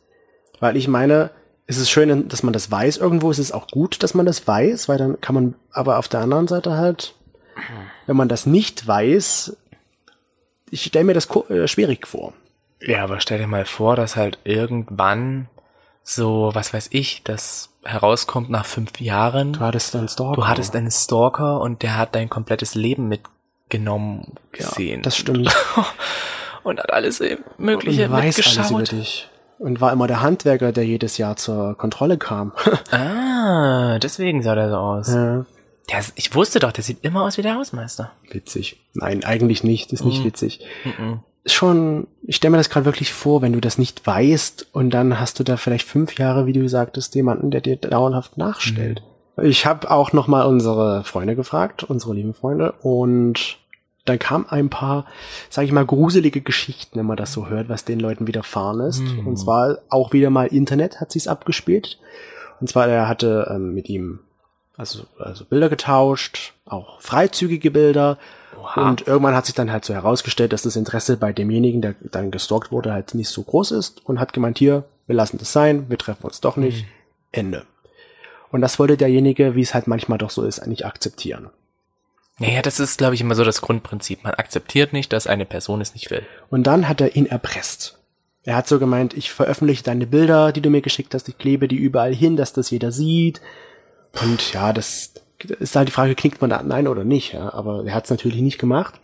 Weil 0.58 0.76
ich 0.76 0.88
meine, 0.88 1.30
es 1.66 1.78
ist 1.78 1.90
schön, 1.90 2.28
dass 2.28 2.42
man 2.42 2.52
das 2.52 2.70
weiß 2.70 2.96
irgendwo, 2.96 3.30
es 3.30 3.38
ist 3.38 3.52
auch 3.52 3.68
gut, 3.68 4.02
dass 4.02 4.14
man 4.14 4.26
das 4.26 4.48
weiß, 4.48 4.88
weil 4.88 4.98
dann 4.98 5.20
kann 5.20 5.34
man, 5.34 5.54
aber 5.70 5.98
auf 5.98 6.08
der 6.08 6.20
anderen 6.20 6.48
Seite 6.48 6.76
halt, 6.76 7.14
wenn 8.06 8.16
man 8.16 8.28
das 8.28 8.46
nicht 8.46 8.86
weiß, 8.86 9.56
ich 10.70 10.82
stelle 10.82 11.04
mir 11.04 11.14
das 11.14 11.28
äh, 11.50 11.68
schwierig 11.68 12.08
vor. 12.08 12.32
Ja, 12.80 13.04
aber 13.04 13.20
stell 13.20 13.38
dir 13.38 13.46
mal 13.46 13.64
vor, 13.64 13.94
dass 13.94 14.16
halt 14.16 14.38
irgendwann 14.44 15.48
so, 16.02 16.50
was 16.52 16.74
weiß 16.74 16.88
ich, 16.90 17.22
das 17.22 17.70
herauskommt 17.84 18.50
nach 18.50 18.66
fünf 18.66 19.00
Jahren. 19.00 19.54
Du 19.54 19.60
hattest 19.60 19.94
einen 19.94 20.08
Stalker. 20.08 20.34
Du 20.34 20.46
hattest 20.48 20.74
einen 20.74 20.90
Stalker 20.90 21.60
und 21.60 21.82
der 21.82 21.96
hat 21.96 22.14
dein 22.14 22.28
komplettes 22.28 22.74
Leben 22.74 23.08
mitgenommen 23.08 23.35
ja, 24.54 24.68
gesehen. 24.68 25.02
Das 25.02 25.16
stimmt. 25.16 25.54
und 26.62 26.78
hat 26.80 26.92
alles 26.92 27.20
Mögliche 27.58 28.06
und 28.06 28.12
weiß 28.12 28.36
alles 28.36 28.70
über 28.70 28.78
mitgeschaut. 28.78 28.92
dich. 28.92 29.28
Und 29.58 29.80
war 29.80 29.90
immer 29.92 30.06
der 30.06 30.20
Handwerker, 30.20 30.70
der 30.72 30.84
jedes 30.84 31.16
Jahr 31.16 31.36
zur 31.36 31.76
Kontrolle 31.76 32.18
kam. 32.18 32.52
Ah, 32.90 33.98
deswegen 34.00 34.42
sah 34.42 34.54
der 34.54 34.70
so 34.70 34.76
aus. 34.76 35.08
ja. 35.14 35.44
Der, 35.88 36.00
ich 36.16 36.34
wusste 36.34 36.58
doch, 36.58 36.72
der 36.72 36.82
sieht 36.82 37.04
immer 37.04 37.22
aus 37.22 37.38
wie 37.38 37.42
der 37.42 37.54
Hausmeister. 37.54 38.10
Witzig. 38.32 38.80
Nein, 38.94 39.22
eigentlich 39.24 39.62
nicht. 39.62 39.92
Ist 39.92 40.04
nicht 40.04 40.20
Mhm. 40.20 40.24
witzig. 40.24 40.60
Mhm. 40.84 41.20
Ist 41.44 41.54
Schon, 41.54 42.08
ich 42.22 42.34
stelle 42.36 42.50
mir 42.50 42.56
das 42.56 42.70
gerade 42.70 42.86
wirklich 42.86 43.12
vor, 43.12 43.40
wenn 43.40 43.52
du 43.52 43.60
das 43.60 43.78
nicht 43.78 44.04
weißt 44.04 44.66
und 44.72 44.90
dann 44.90 45.20
hast 45.20 45.38
du 45.38 45.44
da 45.44 45.56
vielleicht 45.56 45.86
fünf 45.86 46.18
Jahre, 46.18 46.46
wie 46.46 46.52
du 46.52 46.68
sagtest, 46.68 47.14
jemanden, 47.14 47.52
der 47.52 47.60
dir 47.60 47.76
dauerhaft 47.76 48.36
nachstellt. 48.36 49.02
Ich 49.42 49.66
habe 49.66 49.90
auch 49.90 50.12
noch 50.12 50.28
mal 50.28 50.44
unsere 50.44 51.04
Freunde 51.04 51.36
gefragt, 51.36 51.84
unsere 51.84 52.14
lieben 52.14 52.34
Freunde, 52.34 52.72
und 52.82 53.58
dann 54.06 54.18
kam 54.18 54.46
ein 54.48 54.70
paar, 54.70 55.04
sag 55.50 55.64
ich 55.64 55.72
mal, 55.72 55.84
gruselige 55.84 56.40
Geschichten, 56.40 56.98
wenn 56.98 57.06
man 57.06 57.16
das 57.16 57.32
so 57.32 57.48
hört, 57.48 57.68
was 57.68 57.84
den 57.84 58.00
Leuten 58.00 58.26
widerfahren 58.26 58.80
ist. 58.80 59.00
Hm. 59.00 59.26
Und 59.26 59.36
zwar 59.36 59.78
auch 59.88 60.12
wieder 60.12 60.30
mal 60.30 60.46
Internet 60.46 61.00
hat 61.00 61.12
sich's 61.12 61.26
abgespielt. 61.26 61.98
Und 62.60 62.68
zwar, 62.68 62.88
er 62.88 63.08
hatte 63.08 63.50
ähm, 63.50 63.74
mit 63.74 63.88
ihm 63.88 64.20
also, 64.76 65.04
also 65.18 65.44
Bilder 65.44 65.68
getauscht, 65.68 66.54
auch 66.66 67.00
freizügige 67.00 67.70
Bilder. 67.70 68.18
Oha. 68.60 68.88
Und 68.88 69.06
irgendwann 69.06 69.34
hat 69.34 69.46
sich 69.46 69.54
dann 69.54 69.72
halt 69.72 69.84
so 69.84 69.94
herausgestellt, 69.94 70.52
dass 70.52 70.62
das 70.62 70.76
Interesse 70.76 71.16
bei 71.16 71.32
demjenigen, 71.32 71.82
der 71.82 71.94
dann 72.00 72.30
gestalkt 72.30 72.72
wurde, 72.72 72.92
halt 72.92 73.14
nicht 73.14 73.28
so 73.28 73.42
groß 73.42 73.72
ist 73.72 74.06
und 74.06 74.20
hat 74.20 74.32
gemeint, 74.32 74.58
hier, 74.58 74.84
wir 75.06 75.16
lassen 75.16 75.38
das 75.38 75.52
sein, 75.52 75.88
wir 75.88 75.98
treffen 75.98 76.24
uns 76.24 76.40
doch 76.40 76.56
nicht. 76.56 76.86
Ende. 77.32 77.64
Und 78.56 78.62
das 78.62 78.78
wollte 78.78 78.96
derjenige, 78.96 79.54
wie 79.54 79.60
es 79.60 79.74
halt 79.74 79.86
manchmal 79.86 80.16
doch 80.16 80.30
so 80.30 80.42
ist, 80.42 80.60
eigentlich 80.60 80.86
akzeptieren. 80.86 81.50
Naja, 82.38 82.62
das 82.62 82.80
ist, 82.80 82.96
glaube 82.96 83.14
ich, 83.14 83.20
immer 83.20 83.34
so 83.34 83.44
das 83.44 83.60
Grundprinzip. 83.60 84.24
Man 84.24 84.32
akzeptiert 84.32 84.94
nicht, 84.94 85.12
dass 85.12 85.26
eine 85.26 85.44
Person 85.44 85.82
es 85.82 85.92
nicht 85.92 86.10
will. 86.10 86.22
Und 86.48 86.66
dann 86.66 86.88
hat 86.88 87.02
er 87.02 87.16
ihn 87.16 87.26
erpresst. 87.26 87.98
Er 88.44 88.56
hat 88.56 88.66
so 88.66 88.78
gemeint, 88.78 89.12
ich 89.12 89.30
veröffentliche 89.30 89.82
deine 89.82 90.06
Bilder, 90.06 90.52
die 90.52 90.62
du 90.62 90.70
mir 90.70 90.80
geschickt 90.80 91.12
hast, 91.12 91.28
ich 91.28 91.36
klebe 91.36 91.68
die 91.68 91.76
überall 91.76 92.14
hin, 92.14 92.36
dass 92.36 92.54
das 92.54 92.70
jeder 92.70 92.92
sieht. 92.92 93.42
Und 94.22 94.54
ja, 94.54 94.72
das 94.72 95.12
ist 95.60 95.76
halt 95.76 95.88
die 95.88 95.92
Frage, 95.92 96.14
knickt 96.14 96.40
man 96.40 96.48
da 96.48 96.62
nein 96.62 96.88
oder 96.88 97.04
nicht, 97.04 97.34
ja. 97.34 97.52
Aber 97.52 97.84
er 97.84 97.94
hat 97.94 98.04
es 98.04 98.10
natürlich 98.10 98.40
nicht 98.40 98.58
gemacht. 98.58 98.94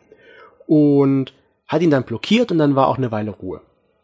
Und 0.67 1.35
hat 1.69 1.83
ihn 1.83 1.91
dann 1.91 2.05
blockiert 2.05 2.51
und 2.53 2.57
dann 2.57 2.75
war 2.75 2.89
auch 2.89 2.97
eine 2.97 3.13
Weile 3.13 3.33
Ruhe. 3.33 3.61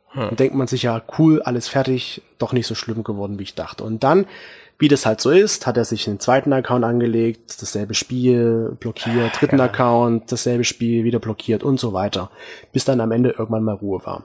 Hm. 0.08 0.26
Dann 0.26 0.36
denkt 0.36 0.54
man 0.54 0.66
sich 0.66 0.82
ja, 0.82 1.00
cool, 1.18 1.40
alles 1.40 1.68
fertig, 1.68 2.20
doch 2.36 2.52
nicht 2.52 2.66
so 2.66 2.74
schlimm 2.74 3.02
geworden, 3.02 3.38
wie 3.38 3.44
ich 3.44 3.54
dachte. 3.54 3.82
Und 3.82 4.04
dann, 4.04 4.26
wie 4.78 4.88
das 4.88 5.06
halt 5.06 5.20
so 5.20 5.30
ist, 5.30 5.66
hat 5.66 5.76
er 5.76 5.84
sich 5.84 6.08
einen 6.08 6.20
zweiten 6.20 6.52
Account 6.52 6.84
angelegt, 6.84 7.60
dasselbe 7.60 7.94
Spiel 7.94 8.76
blockiert, 8.78 9.40
dritten 9.40 9.58
ja. 9.58 9.64
Account, 9.64 10.30
dasselbe 10.30 10.64
Spiel 10.64 11.04
wieder 11.04 11.18
blockiert 11.18 11.64
und 11.64 11.80
so 11.80 11.92
weiter. 11.92 12.30
Bis 12.72 12.84
dann 12.84 13.00
am 13.00 13.10
Ende 13.10 13.30
irgendwann 13.30 13.64
mal 13.64 13.74
Ruhe 13.74 14.04
war. 14.04 14.24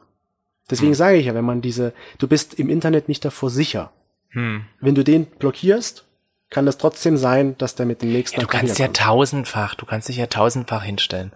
Deswegen 0.70 0.94
sage 0.94 1.18
ich 1.18 1.26
ja, 1.26 1.34
wenn 1.34 1.46
man 1.46 1.62
diese, 1.62 1.94
du 2.20 2.28
bist 2.28 2.54
im 2.56 2.70
Internet 2.70 3.10
nicht 3.10 3.26
davor 3.26 3.50
sicher. 3.50 3.92
Hm. 4.30 4.66
Wenn 4.80 4.96
du 4.96 5.04
den 5.04 5.26
blockierst, 5.26 6.06
kann 6.50 6.66
das 6.66 6.78
trotzdem 6.78 7.18
sein, 7.18 7.58
dass 7.58 7.76
der 7.76 7.86
mit 7.86 8.02
dem 8.02 8.12
nächsten 8.12 8.40
Ja, 8.40 8.46
du 8.46 8.48
kannst 8.48 8.80
ja 8.80 8.88
tausendfach, 8.88 9.76
du 9.76 9.86
kannst 9.86 10.08
dich 10.08 10.18
ja 10.18 10.28
tausendfach 10.28 10.84
hinstellen. 10.84 11.32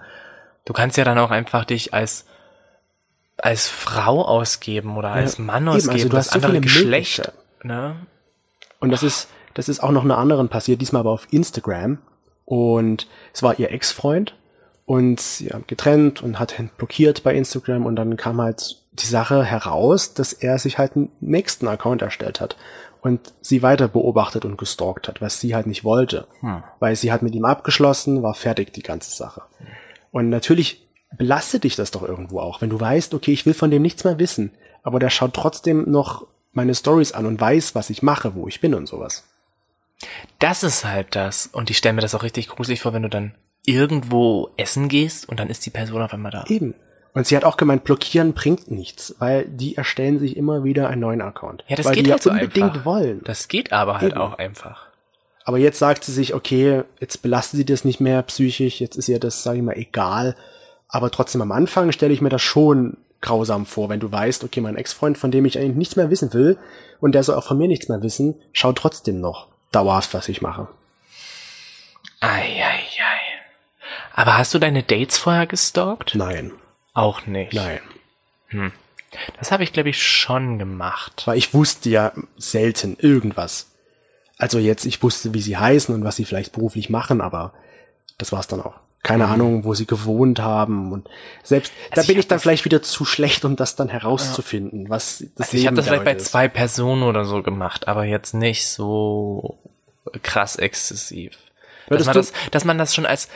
Du 0.66 0.74
kannst 0.74 0.96
ja 0.98 1.04
dann 1.04 1.18
auch 1.18 1.32
einfach 1.32 1.66
dich 1.66 1.94
als 1.94 2.26
als 3.38 3.68
Frau 3.68 4.26
ausgeben 4.26 4.98
oder 4.98 5.12
als 5.12 5.38
Mann 5.38 5.64
eben, 5.64 5.70
also 5.70 5.92
ausgeben, 5.92 6.10
du 6.10 6.16
das 6.16 6.28
hast 6.28 6.42
so 6.42 6.48
andere 6.48 6.62
Geschlecht. 6.62 7.32
Ne? 7.64 7.96
Und 8.80 8.92
das 8.92 9.04
ist, 9.04 9.28
das 9.54 9.70
ist 9.70 9.82
auch 9.82 9.92
noch 9.92 10.04
einer 10.04 10.18
anderen 10.18 10.50
passiert, 10.50 10.82
diesmal 10.82 11.02
aber 11.02 11.12
auf 11.12 11.28
Instagram. 11.32 12.00
Und 12.46 13.08
es 13.34 13.44
war 13.44 13.60
ihr 13.60 13.72
Ex-Freund 13.72 14.36
und 14.86 15.20
sie 15.20 15.50
haben 15.50 15.66
getrennt 15.68 16.24
und 16.24 16.40
hat 16.40 16.58
ihn 16.58 16.70
blockiert 16.78 17.24
bei 17.24 17.36
Instagram 17.36 17.86
und 17.86 17.98
dann 17.98 18.16
kam 18.16 18.40
halt 18.42 18.82
die 18.94 19.06
Sache 19.06 19.44
heraus, 19.44 20.14
dass 20.14 20.34
er 20.34 20.58
sich 20.58 20.78
halt 20.78 20.96
einen 20.96 21.12
nächsten 21.20 21.68
Account 21.68 22.02
erstellt 22.02 22.40
hat 22.40 22.56
und 23.02 23.34
sie 23.42 23.62
weiter 23.62 23.88
beobachtet 23.88 24.46
und 24.46 24.58
gestalkt 24.58 25.08
hat, 25.08 25.22
was 25.22 25.40
sie 25.40 25.56
halt 25.56 25.68
nicht 25.68 25.84
wollte. 25.84 26.28
Hm. 26.40 26.64
Weil 26.80 26.96
sie 26.96 27.12
hat 27.12 27.22
mit 27.22 27.36
ihm 27.36 27.46
abgeschlossen, 27.46 28.24
war 28.24 28.34
fertig 28.34 28.74
die 28.74 28.82
ganze 28.82 29.16
Sache. 29.16 29.42
Und 30.12 30.30
natürlich 30.30 30.88
belastet 31.18 31.64
dich 31.64 31.76
das 31.76 31.92
doch 31.92 32.04
irgendwo 32.04 32.40
auch, 32.40 32.62
wenn 32.62 32.70
du 32.70 32.80
weißt, 32.80 33.14
okay, 33.14 33.32
ich 33.32 33.46
will 33.46 33.54
von 33.54 33.72
dem 33.72 33.82
nichts 33.82 34.04
mehr 34.04 34.20
wissen, 34.20 34.52
aber 34.84 35.00
der 35.00 35.10
schaut 35.10 35.34
trotzdem 35.34 35.90
noch 35.90 36.28
meine 36.58 36.76
Stories 36.76 37.14
an 37.14 37.26
und 37.26 37.40
weiß, 37.40 37.74
was 37.74 37.90
ich 37.90 38.04
mache, 38.04 38.36
wo 38.36 38.50
ich 38.50 38.60
bin 38.60 38.74
und 38.74 38.88
sowas. 38.88 39.24
Das 40.40 40.64
ist 40.64 40.84
halt 40.84 41.16
das. 41.16 41.48
Und 41.48 41.70
ich 41.70 41.78
stelle 41.78 41.94
mir 41.94 42.02
das 42.02 42.14
auch 42.14 42.24
richtig 42.24 42.50
gruselig 42.50 42.82
vor, 42.82 42.92
wenn 42.92 43.04
du 43.04 43.10
dann 43.10 43.34
irgendwo 43.66 44.50
essen 44.58 44.90
gehst 44.90 45.30
und 45.30 45.40
dann 45.40 45.50
ist 45.50 45.66
die 45.66 45.70
Person 45.70 46.02
auf 46.02 46.14
einmal 46.14 46.32
da. 46.32 46.44
Eben. 46.48 46.76
Und 47.14 47.26
sie 47.26 47.36
hat 47.36 47.46
auch 47.46 47.58
gemeint, 47.58 47.84
blockieren 47.84 48.34
bringt 48.34 48.70
nichts, 48.70 49.16
weil 49.20 49.46
die 49.46 49.76
erstellen 49.76 50.20
sich 50.20 50.38
immer 50.38 50.64
wieder 50.64 50.90
einen 50.90 51.02
neuen 51.02 51.22
Account. 51.22 51.64
Ja, 51.68 51.76
das 51.76 51.88
weil 51.88 51.96
geht 51.96 52.06
die 52.06 52.12
halt 52.12 52.24
ja 52.24 52.24
so 52.24 52.30
unbedingt 52.30 52.72
einfach. 52.72 52.86
wollen. 52.86 53.22
Das 53.24 53.48
geht 53.48 53.72
aber 53.74 54.00
halt 54.00 54.12
Eben. 54.12 54.22
auch 54.22 54.38
einfach. 54.38 54.86
Aber 55.44 55.58
jetzt 55.58 55.80
sagt 55.80 56.04
sie 56.04 56.12
sich, 56.12 56.34
okay, 56.34 56.84
jetzt 57.00 57.22
belastet 57.22 57.58
sie 57.58 57.66
das 57.66 57.86
nicht 57.86 58.00
mehr 58.00 58.22
psychisch, 58.22 58.82
jetzt 58.82 58.98
ist 58.98 59.08
ihr 59.10 59.20
das, 59.20 59.44
sage 59.44 59.58
ich 59.58 59.64
mal, 59.64 59.78
egal. 59.78 60.36
Aber 60.90 61.10
trotzdem 61.10 61.42
am 61.42 61.52
Anfang 61.52 61.92
stelle 61.92 62.14
ich 62.14 62.22
mir 62.22 62.30
das 62.30 62.42
schon 62.42 62.98
grausam 63.22 63.66
vor, 63.66 63.90
wenn 63.90 64.00
du 64.00 64.12
weißt, 64.12 64.44
okay, 64.44 64.62
mein 64.62 64.76
Ex-Freund, 64.78 65.18
von 65.18 65.32
dem 65.32 65.46
ich 65.46 65.58
eigentlich 65.58 65.76
nichts 65.76 65.96
mehr 65.96 66.10
wissen 66.10 66.34
will, 66.34 66.58
und 67.00 67.14
der 67.14 67.24
soll 67.24 67.36
auch 67.36 67.44
von 67.46 67.58
mir 67.58 67.68
nichts 67.68 67.90
mehr 67.90 68.02
wissen, 68.02 68.36
schaut 68.54 68.78
trotzdem 68.78 69.20
noch 69.20 69.48
dauerhaft, 69.72 70.14
was 70.14 70.30
ich 70.30 70.42
mache. 70.42 70.68
Eieiei. 72.20 72.80
Aber 74.14 74.38
hast 74.38 74.54
du 74.54 74.60
deine 74.60 74.84
Dates 74.84 75.18
vorher 75.18 75.46
gestalkt? 75.46 76.16
Nein, 76.16 76.52
Auch 76.94 77.28
nicht. 77.28 77.54
nein. 77.54 77.80
Das 79.38 79.52
habe 79.52 79.64
ich, 79.64 79.74
glaube 79.74 79.90
ich, 79.90 80.02
schon 80.02 80.58
gemacht. 80.58 81.24
Weil 81.26 81.38
ich 81.38 81.54
wusste 81.54 81.90
ja 81.90 82.12
selten 82.38 82.98
irgendwas. 83.00 83.68
Also 84.40 84.58
jetzt, 84.58 84.86
ich 84.86 85.02
wusste, 85.04 85.34
wie 85.34 85.42
sie 85.42 85.58
heißen 85.58 85.94
und 85.94 86.04
was 86.04 86.16
sie 86.16 86.26
vielleicht 86.26 86.54
beruflich 86.54 86.90
machen, 86.90 87.22
aber 87.22 87.54
das 88.18 88.32
war's 88.32 88.48
dann 88.48 88.62
auch. 88.62 88.80
Keine 89.08 89.28
Ahnung, 89.28 89.64
wo 89.64 89.74
sie 89.74 89.86
gewohnt 89.86 90.40
haben 90.40 90.92
und 90.92 91.08
selbst 91.44 91.72
da 91.74 91.78
Mhm. 91.78 91.98
Also 91.98 92.08
bin 92.08 92.20
ich 92.20 92.28
dann 92.28 92.40
vielleicht 92.40 92.66
wieder 92.66 92.82
zu 92.82 93.06
schlecht, 93.06 93.46
um 93.46 93.56
das 93.56 93.76
dann 93.76 93.90
herauszufinden, 93.90 94.90
was 94.90 95.24
das 95.36 95.48
Also 95.48 95.58
ich 95.58 95.68
habe 95.68 95.76
das 95.78 95.88
vielleicht 95.88 96.04
bei 96.06 96.14
ist. 96.14 96.26
zwei 96.26 96.48
Personen 96.48 97.04
oder 97.04 97.26
so 97.26 97.42
gemacht, 97.44 97.88
aber 97.88 98.04
jetzt 98.06 98.34
nicht 98.34 98.68
so 98.68 99.58
krass 100.24 100.56
exzessiv. 100.56 101.38
Dass 101.90 102.06
man, 102.06 102.14
das, 102.16 102.34
dass 102.52 102.66
man 102.66 102.78
das 102.78 102.94
schon 102.94 103.06
als 103.06 103.30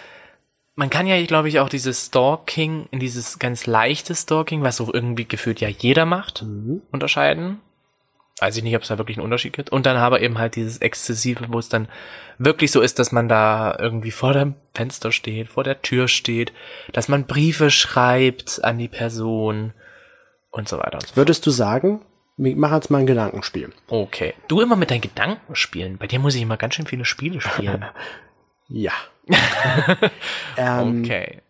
man 0.76 0.90
kann 0.90 1.06
ja, 1.06 1.22
glaube 1.26 1.50
ich, 1.50 1.60
auch 1.60 1.70
dieses 1.70 2.08
Stalking 2.08 2.88
in 2.92 3.00
dieses 3.00 3.40
ganz 3.40 3.66
leichte 3.66 4.16
Stalking, 4.16 4.64
was 4.64 4.78
so 4.78 4.92
irgendwie 4.94 5.26
gefühlt 5.26 5.60
ja 5.60 5.68
jeder 5.68 6.06
macht, 6.06 6.44
Mhm. 6.44 6.82
unterscheiden. 6.92 7.60
Weiß 8.41 8.58
ich 8.58 8.63
nicht, 8.63 8.75
ob 8.75 8.82
es 8.82 8.88
da 8.88 8.97
wirklich 8.97 9.17
einen 9.17 9.25
Unterschied 9.25 9.54
gibt. 9.54 9.71
Und 9.71 9.86
dann 9.86 9.97
aber 9.97 10.19
eben 10.21 10.39
halt 10.39 10.56
dieses 10.56 10.80
Exzessive, 10.80 11.45
wo 11.49 11.60
es 11.60 11.69
dann 11.69 11.88
wirklich 12.39 12.71
so 12.71 12.82
ist, 12.82 12.97
dass 12.97 13.12
man 13.12 13.30
da 13.30 13.77
irgendwie 13.80 14.10
vor 14.10 14.34
dem 14.34 14.56
Fenster 14.73 15.12
steht, 15.12 15.47
vor 15.47 15.63
der 15.63 15.84
Tür 15.84 16.08
steht, 16.08 16.51
dass 16.91 17.08
man 17.08 17.27
Briefe 17.27 17.69
schreibt 17.69 18.63
an 18.63 18.80
die 18.80 18.88
Person 18.88 19.73
und 20.49 20.67
so 20.67 20.80
weiter 20.80 20.95
und 20.95 21.08
so. 21.08 21.15
Würdest 21.17 21.45
du 21.45 21.51
sagen, 21.51 22.01
machen 22.38 22.73
jetzt 22.73 22.89
mal 22.89 22.97
ein 22.97 23.06
Gedankenspiel. 23.06 23.69
Okay. 23.88 24.34
Du 24.47 24.60
immer 24.60 24.75
mit 24.75 24.89
deinen 24.89 25.01
Gedanken 25.01 25.56
spielen. 25.56 25.99
Bei 25.99 26.08
dir 26.08 26.17
muss 26.17 26.34
ich 26.34 26.41
immer 26.41 26.58
ganz 26.58 26.73
schön 26.73 26.88
viele 26.88 27.06
Spiele 27.06 27.41
spielen. 27.41 27.86
Ja. 28.73 28.93
ähm, 30.56 31.04
Okay. 31.04 31.41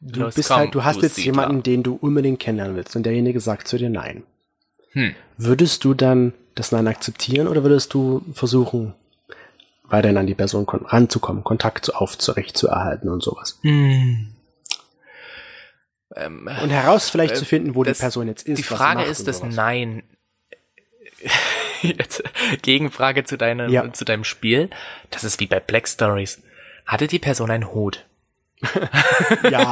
Du 0.00 0.20
Los, 0.20 0.36
bist 0.36 0.48
komm, 0.48 0.58
halt, 0.58 0.74
du 0.76 0.84
hast 0.84 1.02
du 1.02 1.06
jetzt 1.06 1.18
jemanden, 1.18 1.64
den 1.64 1.82
du 1.82 1.98
unbedingt 2.00 2.38
kennenlernen 2.38 2.76
willst 2.76 2.94
und 2.94 3.02
derjenige 3.04 3.40
sagt 3.40 3.66
zu 3.66 3.78
dir 3.78 3.90
nein. 3.90 4.22
Hm. 4.98 5.14
Würdest 5.36 5.84
du 5.84 5.94
dann 5.94 6.32
das 6.54 6.72
Nein 6.72 6.88
akzeptieren 6.88 7.46
oder 7.46 7.62
würdest 7.62 7.94
du 7.94 8.24
versuchen, 8.34 8.94
weiterhin 9.84 10.16
an 10.18 10.26
die 10.26 10.34
Person 10.34 10.66
kon 10.66 10.84
ranzukommen, 10.84 11.44
Kontakt 11.44 11.84
zu 11.84 11.94
aufzurecht 11.94 12.56
zu 12.56 12.68
erhalten 12.68 13.08
und 13.08 13.22
sowas? 13.22 13.58
Hm. 13.62 14.34
Ähm, 16.16 16.48
Und 16.62 16.70
heraus 16.70 17.10
vielleicht 17.10 17.34
Äh, 17.34 17.38
zu 17.38 17.44
finden, 17.44 17.74
wo 17.74 17.84
das- 17.84 17.98
die 17.98 18.02
Person 18.02 18.28
jetzt 18.28 18.42
ist. 18.48 18.58
die 18.58 18.62
was 18.62 18.68
sie 18.68 18.74
Frage 18.74 19.02
ist 19.04 19.28
das 19.28 19.38
sowas. 19.38 19.54
Nein. 19.54 20.02
Jetzt, 21.82 22.22
Gegenfrage 22.62 23.24
zu 23.24 23.36
deinem, 23.38 23.70
Ja. 23.70 23.92
zu 23.92 24.04
deinem 24.04 24.24
Spiel. 24.24 24.68
Das 25.10 25.22
ist 25.24 25.38
wie 25.40 25.46
bei 25.46 25.60
Black 25.60 25.86
Stories. 25.88 26.42
Hatte 26.86 27.06
die 27.06 27.18
Person 27.18 27.50
einen 27.50 27.72
Hut? 27.72 28.04
Ja, 29.50 29.70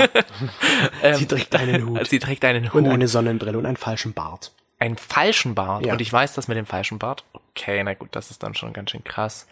Ähm, 1.03 1.15
sie 1.17 1.27
trägt 1.27 1.55
einen 1.57 1.87
Hut 1.87 2.07
Sie 2.07 2.19
trägt 2.21 2.45
einen 2.45 2.73
Hut. 2.73 2.75
und 2.85 2.89
eine 2.89 3.09
Sonnenbrille 3.09 3.59
und 3.59 3.67
einen 3.67 3.77
falschen 3.77 4.13
Bart. 4.13 4.53
Einen 4.79 4.97
falschen 4.99 5.55
Bart. 5.55 5.87
Ja. 5.87 5.93
Und 5.95 6.01
ich 6.03 6.13
weiß 6.13 6.35
das 6.35 6.49
mit 6.49 6.57
dem 6.59 6.67
falschen 6.67 6.99
Bart. 6.99 7.25
Okay, 7.33 7.83
na 7.83 7.95
gut, 7.95 8.11
das 8.13 8.31
ist 8.31 8.43
dann 8.43 8.55
schon 8.55 8.75
ganz 8.75 8.91
schön 8.91 9.03
krass. 9.05 9.47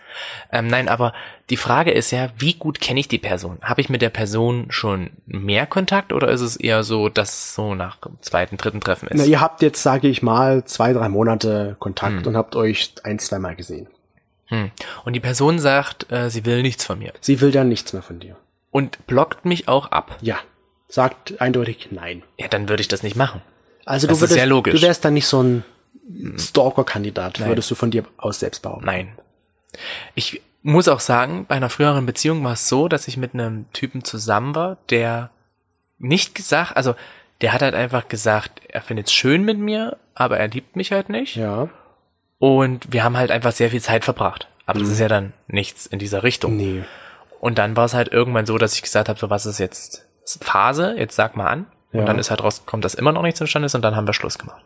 Ähm, 0.52 0.66
nein, 0.66 0.88
aber 0.90 1.14
die 1.48 1.56
Frage 1.56 1.90
ist 1.92 2.10
ja, 2.10 2.28
wie 2.36 2.52
gut 2.54 2.78
kenne 2.80 3.00
ich 3.00 3.08
die 3.08 3.18
Person? 3.18 3.58
Habe 3.62 3.80
ich 3.80 3.88
mit 3.88 4.02
der 4.02 4.10
Person 4.10 4.66
schon 4.68 5.10
mehr 5.24 5.66
Kontakt 5.66 6.12
oder 6.12 6.28
ist 6.28 6.42
es 6.42 6.56
eher 6.56 6.82
so, 6.84 7.08
dass 7.08 7.54
so 7.54 7.74
nach 7.74 7.96
dem 7.96 8.20
zweiten, 8.20 8.58
dritten 8.58 8.80
Treffen 8.80 9.08
ist? 9.08 9.18
Na, 9.18 9.24
ihr 9.24 9.40
habt 9.40 9.62
jetzt, 9.62 9.82
sage 9.82 10.08
ich 10.08 10.22
mal, 10.22 10.64
zwei, 10.66 10.92
drei 10.92 11.08
Monate 11.08 11.76
Kontakt 11.78 12.16
Hm. 12.20 12.26
und 12.26 12.36
habt 12.36 12.54
euch 12.56 12.92
ein, 13.04 13.18
zwei 13.18 13.38
Mal 13.38 13.56
gesehen. 13.56 13.86
hm. 14.48 14.70
Und 15.06 15.14
die 15.14 15.20
Person 15.20 15.58
sagt, 15.58 16.12
äh, 16.12 16.28
sie 16.28 16.44
will 16.44 16.60
nichts 16.60 16.84
von 16.84 16.98
mir. 16.98 17.14
Sie 17.22 17.40
will 17.40 17.50
dann 17.50 17.70
nichts 17.70 17.94
mehr 17.94 18.02
von 18.02 18.20
dir. 18.20 18.36
Und 18.70 19.06
blockt 19.06 19.46
mich 19.46 19.68
auch 19.68 19.90
ab. 19.90 20.18
Ja, 20.20 20.36
sagt 20.88 21.40
eindeutig 21.40 21.88
nein. 21.92 22.22
Ja, 22.38 22.48
dann 22.48 22.68
würde 22.68 22.82
ich 22.82 22.88
das 22.88 23.02
nicht 23.02 23.16
machen. 23.16 23.40
Also 23.84 24.06
Das 24.06 24.18
du 24.18 24.30
würdest, 24.30 24.50
du 24.50 24.82
wärst 24.82 25.04
dann 25.04 25.14
nicht 25.14 25.26
so 25.26 25.42
ein 25.42 25.64
Stalker-Kandidat, 26.38 27.40
Nein. 27.40 27.48
würdest 27.48 27.70
du 27.70 27.74
von 27.74 27.90
dir 27.90 28.04
aus 28.16 28.40
selbst 28.40 28.62
behaupten. 28.62 28.86
Nein. 28.86 29.18
Ich 30.14 30.42
muss 30.62 30.88
auch 30.88 31.00
sagen, 31.00 31.46
bei 31.46 31.56
einer 31.56 31.70
früheren 31.70 32.06
Beziehung 32.06 32.42
war 32.44 32.52
es 32.52 32.68
so, 32.68 32.88
dass 32.88 33.08
ich 33.08 33.16
mit 33.16 33.34
einem 33.34 33.70
Typen 33.72 34.04
zusammen 34.04 34.54
war, 34.54 34.78
der 34.90 35.30
nicht 35.98 36.34
gesagt, 36.34 36.76
also 36.76 36.94
der 37.40 37.52
hat 37.52 37.62
halt 37.62 37.74
einfach 37.74 38.08
gesagt, 38.08 38.62
er 38.68 38.80
findet 38.80 39.08
es 39.08 39.12
schön 39.12 39.44
mit 39.44 39.58
mir, 39.58 39.98
aber 40.14 40.38
er 40.38 40.48
liebt 40.48 40.76
mich 40.76 40.92
halt 40.92 41.08
nicht. 41.08 41.36
Ja. 41.36 41.68
Und 42.38 42.92
wir 42.92 43.04
haben 43.04 43.16
halt 43.16 43.30
einfach 43.30 43.52
sehr 43.52 43.70
viel 43.70 43.82
Zeit 43.82 44.04
verbracht. 44.04 44.48
Aber 44.66 44.80
das 44.80 44.88
ist 44.88 45.00
ja 45.00 45.08
dann 45.08 45.32
nichts 45.46 45.86
in 45.86 45.98
dieser 45.98 46.22
Richtung. 46.22 46.56
Nee. 46.56 46.84
Und 47.40 47.58
dann 47.58 47.76
war 47.76 47.84
es 47.84 47.94
halt 47.94 48.12
irgendwann 48.12 48.46
so, 48.46 48.56
dass 48.56 48.74
ich 48.74 48.82
gesagt 48.82 49.08
habe, 49.08 49.18
so 49.18 49.28
was 49.28 49.44
ist 49.44 49.58
jetzt 49.58 50.06
Phase, 50.40 50.94
jetzt 50.96 51.16
sag 51.16 51.36
mal 51.36 51.48
an. 51.48 51.66
Ja. 51.94 52.00
Und 52.00 52.06
dann 52.06 52.18
ist 52.18 52.28
halt 52.28 52.42
rausgekommen, 52.42 52.82
dass 52.82 52.94
immer 52.94 53.12
noch 53.12 53.22
nichts 53.22 53.38
zustande 53.38 53.66
ist 53.66 53.74
und 53.74 53.82
dann 53.82 53.96
haben 53.96 54.06
wir 54.06 54.12
Schluss 54.12 54.36
gemacht. 54.36 54.62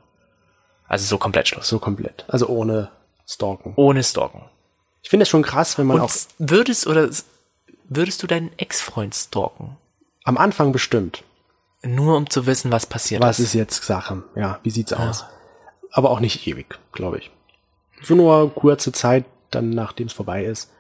Also 0.89 1.05
so 1.05 1.19
komplett 1.19 1.47
Schluss. 1.47 1.69
So 1.69 1.79
komplett. 1.79 2.25
Also 2.27 2.49
ohne 2.49 2.91
Stalken. 3.27 3.75
Ohne 3.77 4.03
Stalken. 4.03 4.43
Ich 5.03 5.11
finde 5.11 5.23
es 5.25 5.29
schon 5.29 5.43
krass, 5.43 5.79
wenn 5.79 5.87
man 5.87 6.01
Und 6.01 6.03
auch 6.05 6.13
würdest 6.39 6.87
oder 6.87 7.09
würdest 7.85 8.23
du 8.23 8.27
deinen 8.27 8.51
Ex-Freund 8.59 9.15
stalken? 9.15 9.77
am 10.25 10.37
Anfang 10.37 10.73
bestimmt, 10.73 11.25
Nur 11.83 12.17
um 12.17 12.29
zu 12.29 12.45
wissen, 12.45 12.71
was 12.71 12.85
passiert 12.85 13.23
was 13.23 13.39
ist. 13.39 13.47
ist 13.47 13.55
jetzt 13.55 13.83
Sache? 13.85 14.25
Ja, 14.35 14.59
wie 14.63 14.71
sieht's 14.71 14.93
aus? 14.93 15.25
Aber 15.91 16.11
auch 16.11 16.21
nicht 16.21 16.47
ewig, 16.47 16.79
glaube 16.93 17.19
ich. 17.19 17.31
So 18.03 18.15
nur 18.15 18.55
kurze 18.55 18.93
Zeit, 18.93 19.25
dann 19.51 19.71
nachdem 19.71 20.09
es 20.09 20.13
vorbei 20.13 20.45
ist. 20.45 20.71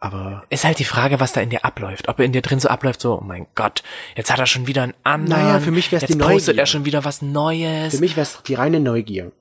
Aber 0.00 0.44
Ist 0.50 0.64
halt 0.64 0.78
die 0.78 0.84
Frage, 0.84 1.18
was 1.20 1.32
da 1.32 1.40
in 1.40 1.50
dir 1.50 1.64
abläuft. 1.64 2.08
Ob 2.08 2.18
er 2.18 2.26
in 2.26 2.32
dir 2.32 2.42
drin 2.42 2.60
so 2.60 2.68
abläuft, 2.68 3.00
so, 3.00 3.18
oh 3.18 3.24
mein 3.24 3.46
Gott, 3.54 3.82
jetzt 4.16 4.30
hat 4.30 4.38
er 4.38 4.46
schon 4.46 4.66
wieder 4.66 4.82
einen 4.82 4.94
anderen. 5.02 5.42
Naja, 5.42 5.60
für 5.60 5.70
mich 5.70 5.90
wär's 5.92 6.02
jetzt 6.02 6.14
die 6.14 6.18
postet 6.18 6.48
Neugier. 6.48 6.62
er 6.62 6.66
schon 6.66 6.84
wieder 6.84 7.04
was 7.04 7.22
Neues. 7.22 7.94
für 7.94 8.00
mich 8.00 8.16
wäre 8.16 8.22
es 8.26 8.42
die 8.42 8.54
reine 8.54 8.80
Neugier. 8.80 9.32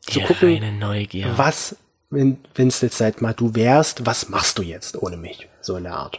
Zu 0.00 0.20
die 0.20 0.24
gucken, 0.24 0.54
reine 0.54 0.72
Neugier. 0.72 1.36
was, 1.36 1.76
wenn 2.10 2.38
es 2.56 2.80
jetzt 2.80 2.96
seit 2.96 3.20
mal 3.20 3.34
du 3.34 3.54
wärst, 3.54 4.06
was 4.06 4.28
machst 4.30 4.56
du 4.58 4.62
jetzt 4.62 5.02
ohne 5.02 5.16
mich? 5.16 5.48
So 5.60 5.76
in 5.76 5.84
der 5.84 5.94
Art. 5.96 6.18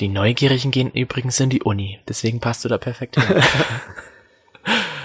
Die 0.00 0.08
Neugierigen 0.08 0.70
gehen 0.70 0.90
übrigens 0.90 1.38
in 1.40 1.50
die 1.50 1.62
Uni. 1.62 2.00
Deswegen 2.08 2.40
passt 2.40 2.64
du 2.64 2.68
da 2.68 2.78
perfekt 2.78 3.20
hin. 3.20 3.42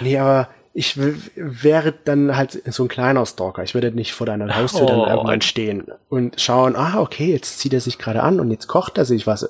Nee, 0.02 0.18
aber 0.18 0.48
ich 0.80 0.98
wäre 1.36 1.92
dann 2.06 2.38
halt 2.38 2.62
so 2.74 2.84
ein 2.84 2.88
kleiner 2.88 3.26
Stalker. 3.26 3.64
Ich 3.64 3.74
würde 3.74 3.92
nicht 3.92 4.14
vor 4.14 4.26
deiner 4.26 4.56
Haustür 4.56 4.86
dann 4.86 5.00
Oh, 5.02 5.06
irgendwann 5.08 5.34
ein- 5.36 5.42
stehen 5.42 5.88
und 6.08 6.40
schauen, 6.40 6.76
ah, 6.78 7.00
okay, 7.02 7.32
jetzt 7.32 7.60
zieht 7.60 7.74
er 7.74 7.82
sich 7.82 7.98
gerade 7.98 8.24
an 8.24 8.40
und 8.40 8.50
jetzt 8.50 8.68
kocht 8.68 8.98
er 8.98 9.04
sich 9.06 9.28
was. 9.28 9.50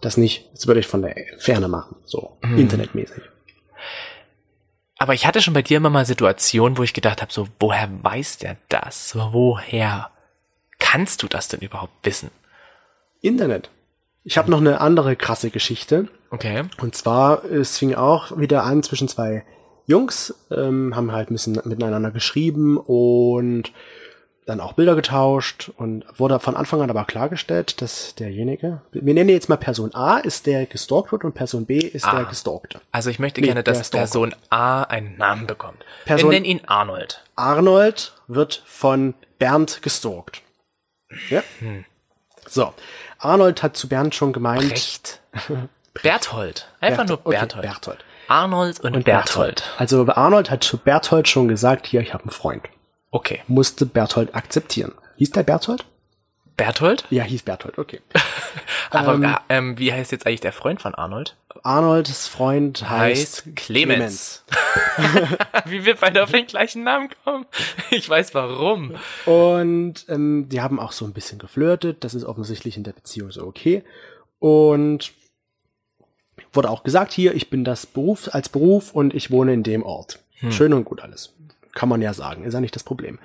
Das 0.00 0.16
nicht, 0.16 0.48
das 0.54 0.66
würde 0.66 0.80
ich 0.80 0.86
von 0.86 1.02
der 1.02 1.14
Ferne 1.38 1.66
machen, 1.68 1.96
so 2.04 2.38
Hm. 2.42 2.56
internetmäßig. 2.58 3.22
Aber 4.98 5.14
ich 5.14 5.26
hatte 5.26 5.40
schon 5.40 5.54
bei 5.54 5.62
dir 5.62 5.78
immer 5.78 5.90
mal 5.90 6.04
Situationen, 6.06 6.76
wo 6.78 6.82
ich 6.82 6.92
gedacht 6.94 7.22
habe, 7.22 7.32
so, 7.32 7.48
woher 7.58 7.88
weiß 8.02 8.38
der 8.38 8.56
das? 8.68 9.16
Woher 9.16 10.10
kannst 10.78 11.22
du 11.22 11.26
das 11.26 11.48
denn 11.48 11.60
überhaupt 11.60 11.94
wissen? 12.04 12.30
Internet. 13.22 13.70
Ich 14.24 14.36
habe 14.38 14.50
noch 14.50 14.58
eine 14.60 14.80
andere 14.80 15.16
krasse 15.16 15.50
Geschichte. 15.50 16.08
Okay. 16.30 16.62
Und 16.80 16.94
zwar, 16.94 17.44
es 17.44 17.78
fing 17.78 17.94
auch 17.94 18.38
wieder 18.38 18.62
an 18.64 18.82
zwischen 18.82 19.08
zwei 19.08 19.44
Jungs, 19.86 20.34
ähm, 20.50 20.94
haben 20.94 21.12
halt 21.12 21.30
ein 21.30 21.34
bisschen 21.34 21.60
miteinander 21.64 22.10
geschrieben 22.10 22.76
und 22.78 23.72
dann 24.46 24.60
auch 24.60 24.72
Bilder 24.72 24.96
getauscht 24.96 25.70
und 25.76 26.04
wurde 26.18 26.40
von 26.40 26.56
Anfang 26.56 26.80
an 26.82 26.90
aber 26.90 27.04
klargestellt, 27.04 27.80
dass 27.82 28.14
derjenige, 28.16 28.80
wir 28.90 29.14
nennen 29.14 29.28
jetzt 29.30 29.48
mal 29.48 29.56
Person 29.56 29.94
A, 29.94 30.18
ist 30.18 30.46
der 30.46 30.66
gestalkt 30.66 31.12
wird 31.12 31.24
und 31.24 31.34
Person 31.34 31.66
B 31.66 31.78
ist 31.78 32.04
Ah. 32.04 32.16
der 32.16 32.24
Gestalkte. 32.24 32.80
Also 32.90 33.10
ich 33.10 33.18
möchte 33.20 33.40
Nee, 33.40 33.48
gerne, 33.48 33.62
dass. 33.62 33.90
Person 33.90 34.34
A 34.48 34.82
einen 34.84 35.16
Namen 35.18 35.46
bekommt. 35.46 35.84
Person- 36.04 36.30
Wir 36.30 36.40
nennen 36.40 36.46
ihn 36.46 36.62
Arnold. 36.66 37.22
Arnold 37.36 38.12
wird 38.26 38.62
von 38.66 39.14
Bernd 39.38 39.82
gestalkt. 39.82 40.42
Ja? 41.28 41.42
Hm. 41.60 41.84
So. 42.48 42.72
Arnold 43.18 43.62
hat 43.62 43.76
zu 43.76 43.88
Bernd 43.88 44.14
schon 44.14 44.32
gemeint. 44.32 44.68
Brecht. 44.68 45.20
Berthold. 46.02 46.68
Einfach 46.80 47.06
nur 47.06 47.20
okay, 47.24 47.46
Berthold. 47.60 48.04
Berthold. 48.30 48.42
Arnold 48.42 48.80
und, 48.80 48.96
Und 48.96 49.04
Berthold. 49.04 49.64
Also 49.76 50.06
Arnold 50.06 50.50
hat 50.50 50.62
zu 50.62 50.78
Berthold 50.78 51.28
schon 51.28 51.48
gesagt, 51.48 51.86
hier, 51.86 52.00
ich 52.00 52.14
habe 52.14 52.24
einen 52.24 52.30
Freund. 52.30 52.62
Okay. 53.10 53.42
Musste 53.48 53.86
Berthold 53.86 54.34
akzeptieren. 54.34 54.92
Hieß 55.16 55.32
der 55.32 55.42
Berthold? 55.42 55.84
Berthold? 56.56 57.06
Ja, 57.10 57.24
hieß 57.24 57.42
Berthold, 57.42 57.78
okay. 57.78 58.00
Aber 58.90 59.14
ähm, 59.14 59.36
ähm, 59.48 59.78
wie 59.78 59.92
heißt 59.92 60.12
jetzt 60.12 60.26
eigentlich 60.26 60.40
der 60.40 60.52
Freund 60.52 60.80
von 60.80 60.94
Arnold? 60.94 61.36
Arnolds 61.62 62.28
Freund 62.28 62.88
heißt, 62.88 63.46
Heißt 63.46 63.56
Clemens. 63.56 64.44
wie 65.66 65.84
wir 65.84 65.96
beide 65.96 66.22
auf 66.22 66.30
den 66.30 66.46
gleichen 66.46 66.84
Namen 66.84 67.08
kommen. 67.24 67.46
Ich 67.90 68.08
weiß 68.08 68.34
warum. 68.34 68.94
Und 69.26 70.04
ähm, 70.08 70.48
die 70.48 70.60
haben 70.60 70.78
auch 70.78 70.92
so 70.92 71.04
ein 71.04 71.12
bisschen 71.12 71.38
geflirtet. 71.38 72.04
Das 72.04 72.14
ist 72.14 72.24
offensichtlich 72.24 72.76
in 72.76 72.84
der 72.84 72.92
Beziehung 72.92 73.32
so 73.32 73.44
okay. 73.44 73.82
Und 74.38 75.12
wurde 76.52 76.70
auch 76.70 76.82
gesagt, 76.82 77.12
hier, 77.12 77.34
ich 77.34 77.50
bin 77.50 77.64
das 77.64 77.86
Beruf 77.86 78.30
als 78.32 78.48
Beruf 78.48 78.92
und 78.92 79.14
ich 79.14 79.30
wohne 79.30 79.52
in 79.52 79.62
dem 79.62 79.82
Ort. 79.82 80.20
Schön 80.48 80.72
und 80.72 80.84
gut 80.84 81.02
alles. 81.02 81.34
Kann 81.74 81.88
man 81.88 82.00
ja 82.00 82.14
sagen, 82.14 82.44
ist 82.44 82.54
ja 82.54 82.60
nicht 82.60 82.74
das 82.74 82.82
Problem. 82.82 83.18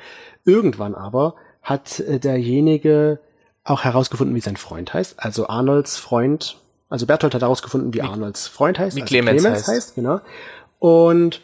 Irgendwann 0.43 0.95
aber 0.95 1.35
hat 1.61 1.99
äh, 2.01 2.19
derjenige 2.19 3.19
auch 3.63 3.83
herausgefunden, 3.83 4.35
wie 4.35 4.41
sein 4.41 4.57
Freund 4.57 4.93
heißt. 4.93 5.19
Also 5.19 5.47
Arnolds 5.47 5.97
Freund, 5.97 6.57
also 6.89 7.05
Berthold 7.05 7.33
hat 7.33 7.41
herausgefunden, 7.41 7.93
wie, 7.93 8.01
Arnolds 8.01 8.47
Freund 8.47 8.77
heißt. 8.77 8.95
wie 8.95 9.01
also 9.01 9.09
Clemens 9.09 9.67
heißt. 9.67 9.95
genau. 9.95 10.19
Und 10.79 11.41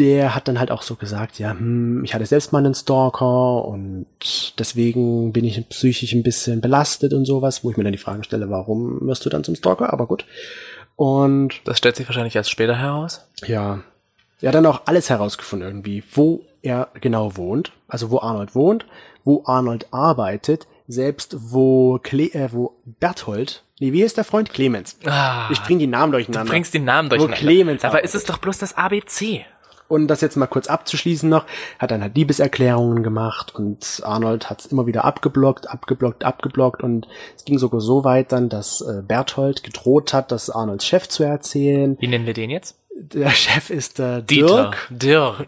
der 0.00 0.34
hat 0.34 0.48
dann 0.48 0.58
halt 0.58 0.70
auch 0.72 0.82
so 0.82 0.96
gesagt, 0.96 1.38
ja, 1.38 1.50
hm, 1.50 2.02
ich 2.04 2.14
hatte 2.14 2.26
selbst 2.26 2.52
mal 2.52 2.58
einen 2.58 2.74
Stalker 2.74 3.64
und 3.66 4.06
deswegen 4.58 5.32
bin 5.32 5.44
ich 5.44 5.68
psychisch 5.68 6.12
ein 6.14 6.22
bisschen 6.24 6.60
belastet 6.60 7.12
und 7.12 7.24
sowas, 7.26 7.62
wo 7.62 7.70
ich 7.70 7.76
mir 7.76 7.84
dann 7.84 7.92
die 7.92 7.98
Frage 7.98 8.24
stelle, 8.24 8.50
warum 8.50 9.06
wirst 9.06 9.24
du 9.24 9.30
dann 9.30 9.44
zum 9.44 9.54
Stalker? 9.54 9.92
Aber 9.92 10.06
gut. 10.06 10.24
Und 10.96 11.60
Das 11.64 11.78
stellt 11.78 11.96
sich 11.96 12.08
wahrscheinlich 12.08 12.34
erst 12.34 12.50
später 12.50 12.76
heraus. 12.76 13.26
ja, 13.46 13.80
er 14.42 14.48
hat 14.48 14.54
dann 14.54 14.66
auch 14.66 14.82
alles 14.86 15.10
herausgefunden 15.10 15.68
irgendwie, 15.68 16.02
wo 16.14 16.40
er 16.62 16.88
genau 17.00 17.36
wohnt, 17.36 17.72
also 17.88 18.10
wo 18.10 18.20
Arnold 18.20 18.54
wohnt, 18.54 18.86
wo 19.22 19.42
Arnold 19.44 19.92
arbeitet, 19.92 20.66
selbst 20.88 21.36
wo 21.52 21.98
Cle 22.02 22.32
äh, 22.34 22.48
wo 22.52 22.74
Berthold, 22.86 23.62
nee, 23.80 23.92
wie 23.92 24.02
ist 24.02 24.16
der 24.16 24.24
Freund? 24.24 24.50
Clemens. 24.50 24.96
Ah, 25.04 25.48
Ich 25.52 25.60
bring 25.62 25.78
die 25.78 25.86
Namen 25.86 26.10
du 26.12 26.16
durcheinander. 26.18 26.50
bringst 26.50 26.72
den 26.74 26.84
Namen 26.84 27.10
Wo 27.10 27.16
durcheinander. 27.16 27.36
Clemens 27.38 27.82
Dabei 27.82 28.00
ist 28.00 28.14
es 28.14 28.24
doch 28.24 28.38
bloß 28.38 28.58
das 28.58 28.76
ABC. 28.76 29.44
Und 29.90 30.06
das 30.06 30.20
jetzt 30.20 30.36
mal 30.36 30.46
kurz 30.46 30.68
abzuschließen 30.68 31.28
noch, 31.28 31.44
hat 31.78 31.90
dann 31.90 32.00
halt 32.00 32.14
Liebeserklärungen 32.16 33.02
gemacht 33.02 33.54
und 33.56 34.00
Arnold 34.04 34.48
hat 34.48 34.60
es 34.60 34.66
immer 34.66 34.86
wieder 34.86 35.04
abgeblockt, 35.04 35.68
abgeblockt, 35.68 36.24
abgeblockt 36.24 36.82
und 36.84 37.08
es 37.36 37.44
ging 37.44 37.58
sogar 37.58 37.80
so 37.80 38.04
weit 38.04 38.30
dann, 38.30 38.48
dass 38.48 38.80
äh, 38.82 39.02
Berthold 39.02 39.64
gedroht 39.64 40.14
hat, 40.14 40.30
das 40.30 40.48
Arnolds 40.48 40.86
Chef 40.86 41.08
zu 41.08 41.24
erzählen. 41.24 41.96
Wie 42.00 42.06
nennen 42.06 42.24
wir 42.24 42.34
den 42.34 42.50
jetzt? 42.50 42.76
Der 42.96 43.30
Chef 43.30 43.68
ist 43.70 43.98
äh, 43.98 44.22
Dieter. 44.22 44.70
Dirk, 44.70 44.88
Dirk. 44.90 45.46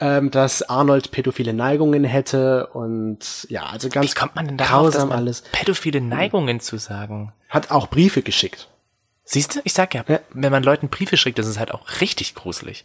ähm, 0.00 0.30
dass 0.32 0.68
Arnold 0.68 1.12
pädophile 1.12 1.52
Neigungen 1.52 2.02
hätte 2.02 2.66
und 2.72 3.46
ja, 3.48 3.66
also 3.66 3.88
ganz 3.88 4.10
Wie 4.10 4.14
kommt 4.18 4.34
man 4.34 4.48
denn 4.48 4.56
darauf, 4.56 4.86
dass 4.86 4.94
grausam 4.94 5.08
man 5.10 5.18
alles. 5.18 5.42
pädophile 5.52 6.00
Neigungen 6.00 6.58
zu 6.58 6.78
sagen? 6.78 7.32
Hat 7.48 7.70
auch 7.70 7.86
Briefe 7.88 8.22
geschickt. 8.22 8.68
Siehst 9.24 9.54
du? 9.56 9.60
Ich 9.64 9.74
sag 9.74 9.94
ja, 9.94 10.04
Ja. 10.08 10.20
wenn 10.32 10.50
man 10.50 10.62
Leuten 10.62 10.88
Briefe 10.88 11.16
schickt, 11.16 11.38
das 11.38 11.46
ist 11.46 11.58
halt 11.58 11.72
auch 11.72 12.00
richtig 12.00 12.34
gruselig. 12.34 12.84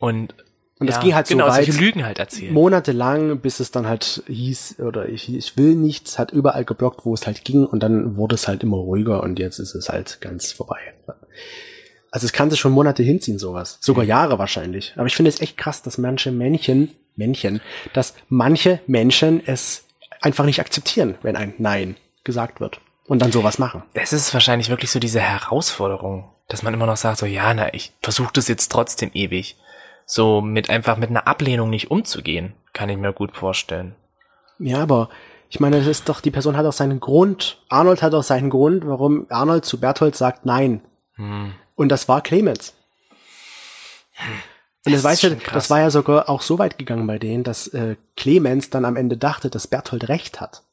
Und, 0.00 0.34
Und 0.80 0.86
das 0.88 0.96
ja, 0.96 1.02
ging 1.02 1.14
halt 1.14 1.28
so 1.28 1.34
genau, 1.36 1.46
weit, 1.46 1.66
solche 1.66 1.78
Lügen 1.80 2.04
halt 2.04 2.18
erzählen. 2.18 2.52
monatelang, 2.52 3.38
bis 3.38 3.60
es 3.60 3.70
dann 3.70 3.86
halt 3.86 4.24
hieß, 4.26 4.80
oder 4.80 5.08
ich, 5.08 5.32
ich 5.32 5.56
will 5.56 5.76
nichts, 5.76 6.18
hat 6.18 6.32
überall 6.32 6.64
geblockt, 6.64 7.04
wo 7.04 7.14
es 7.14 7.26
halt 7.26 7.44
ging, 7.44 7.64
und 7.66 7.82
dann 7.82 8.16
wurde 8.16 8.34
es 8.34 8.48
halt 8.48 8.64
immer 8.64 8.78
ruhiger 8.78 9.22
und 9.22 9.38
jetzt 9.38 9.60
ist 9.60 9.76
es 9.76 9.88
halt 9.88 10.20
ganz 10.20 10.50
vorbei. 10.50 10.80
Also 12.10 12.24
es 12.26 12.32
kann 12.32 12.50
sich 12.50 12.58
schon 12.58 12.72
Monate 12.72 13.04
hinziehen, 13.04 13.38
sowas. 13.38 13.78
Sogar 13.80 14.04
Jahre 14.04 14.38
wahrscheinlich. 14.38 14.94
Aber 14.96 15.06
ich 15.06 15.14
finde 15.14 15.28
es 15.28 15.40
echt 15.40 15.56
krass, 15.56 15.82
dass 15.82 15.96
manche 15.96 16.32
Männchen, 16.32 16.90
Männchen, 17.14 17.60
dass 17.92 18.14
manche 18.28 18.80
Menschen 18.88 19.46
es 19.46 19.84
einfach 20.20 20.44
nicht 20.44 20.60
akzeptieren, 20.60 21.16
wenn 21.22 21.36
ein 21.36 21.54
Nein 21.58 21.96
gesagt 22.24 22.60
wird. 22.60 22.80
Und 23.06 23.22
dann 23.22 23.32
sowas 23.32 23.58
machen. 23.58 23.82
Es 23.92 24.12
ist 24.12 24.32
wahrscheinlich 24.34 24.70
wirklich 24.70 24.90
so 24.90 25.00
diese 25.00 25.20
Herausforderung, 25.20 26.30
dass 26.48 26.62
man 26.62 26.74
immer 26.74 26.86
noch 26.86 26.96
sagt, 26.96 27.18
so, 27.18 27.26
ja, 27.26 27.52
na, 27.54 27.74
ich 27.74 27.92
versuche 28.02 28.32
das 28.32 28.46
jetzt 28.46 28.70
trotzdem 28.70 29.10
ewig. 29.14 29.56
So 30.12 30.40
mit 30.40 30.70
einfach 30.70 30.96
mit 30.96 31.10
einer 31.10 31.28
Ablehnung 31.28 31.70
nicht 31.70 31.92
umzugehen, 31.92 32.54
kann 32.72 32.88
ich 32.88 32.96
mir 32.96 33.12
gut 33.12 33.36
vorstellen. 33.36 33.94
Ja, 34.58 34.82
aber 34.82 35.08
ich 35.48 35.60
meine, 35.60 35.78
es 35.78 35.86
ist 35.86 36.08
doch, 36.08 36.20
die 36.20 36.32
Person 36.32 36.56
hat 36.56 36.66
auch 36.66 36.72
seinen 36.72 36.98
Grund. 36.98 37.62
Arnold 37.68 38.02
hat 38.02 38.12
auch 38.14 38.24
seinen 38.24 38.50
Grund, 38.50 38.84
warum 38.84 39.26
Arnold 39.30 39.64
zu 39.64 39.78
Berthold 39.78 40.16
sagt 40.16 40.46
Nein. 40.46 40.80
Hm. 41.14 41.52
Und 41.76 41.90
das 41.90 42.08
war 42.08 42.22
Clemens. 42.22 42.74
Und 44.84 44.94
das, 44.94 45.02
Das 45.02 45.04
weißt 45.04 45.22
du, 45.22 45.36
das 45.52 45.70
war 45.70 45.78
ja 45.78 45.90
sogar 45.90 46.28
auch 46.28 46.42
so 46.42 46.58
weit 46.58 46.76
gegangen 46.76 47.06
bei 47.06 47.20
denen, 47.20 47.44
dass 47.44 47.68
äh, 47.68 47.94
Clemens 48.16 48.68
dann 48.68 48.84
am 48.84 48.96
Ende 48.96 49.16
dachte, 49.16 49.48
dass 49.48 49.68
Berthold 49.68 50.08
recht 50.08 50.40
hat. 50.40 50.64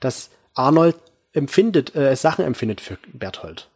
Dass 0.00 0.28
Arnold 0.52 0.96
empfindet, 1.32 1.96
äh, 1.96 2.14
Sachen 2.14 2.44
empfindet 2.44 2.82
für 2.82 2.98
Berthold. 3.14 3.70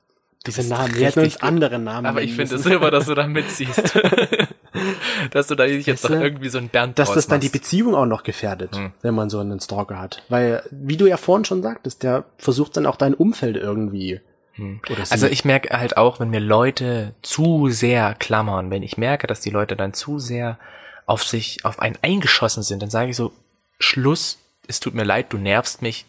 Diese 0.46 0.66
Namen, 0.68 0.94
wir 0.94 1.06
hätten 1.06 1.20
uns 1.20 1.36
andere 1.42 1.78
Namen 1.78 2.06
Aber 2.06 2.22
ich 2.22 2.30
finde 2.30 2.54
es 2.54 2.64
müssen. 2.64 2.72
super, 2.72 2.90
dass 2.90 3.06
du 3.06 3.14
da 3.14 3.26
mitziehst. 3.26 3.98
Dass 5.32 5.48
du 5.48 5.54
da 5.56 5.66
nicht 5.66 5.86
jetzt 5.86 6.04
Weißt 6.04 6.12
noch 6.12 6.18
du, 6.20 6.24
irgendwie 6.24 6.48
so 6.48 6.58
ein 6.58 6.68
Bernd 6.68 6.98
Dass 6.98 7.12
das 7.12 7.26
dann 7.26 7.40
die. 7.40 7.48
Beziehung 7.48 7.94
auch 7.94 8.06
noch 8.06 8.22
gefährdet, 8.22 8.76
Hm. 8.76 8.92
wenn 9.02 9.14
man 9.14 9.28
so 9.28 9.40
einen 9.40 9.58
Stalker 9.60 9.98
hat. 9.98 10.22
Weil, 10.28 10.62
wie 10.70 10.96
du 10.96 11.06
ja 11.06 11.16
vorhin 11.16 11.44
schon 11.44 11.62
sagtest, 11.62 12.02
der 12.02 12.24
versucht 12.38 12.76
dann 12.76 12.86
auch 12.86 12.96
dein 12.96 13.14
Umfeld 13.14 13.56
irgendwie. 13.56 14.20
Sie. 14.56 14.80
Also 15.10 15.26
ich 15.28 15.44
merke 15.44 15.76
halt 15.78 15.96
auch, 15.96 16.18
wenn 16.20 16.30
mir 16.30 16.40
Leute 16.40 17.14
zu 17.22 17.68
sehr 17.70 18.14
klammern, 18.14 18.70
wenn 18.70 18.82
ich 18.82 18.96
merke, 18.98 19.26
dass 19.28 19.40
die 19.40 19.50
Leute 19.50 19.76
dann 19.76 19.94
zu 19.94 20.18
sehr 20.18 20.58
auf 21.06 21.22
sich, 21.22 21.64
auf 21.64 21.78
einen 21.80 21.96
eingeschossen 22.02 22.62
sind, 22.64 22.82
dann 22.82 22.90
sage 22.90 23.10
ich 23.10 23.16
so, 23.16 23.32
Schluss, 23.78 24.38
es 24.66 24.80
tut 24.80 24.94
mir 24.94 25.04
leid, 25.04 25.26
du 25.32 25.38
nervst 25.38 25.80
mich, 25.82 26.06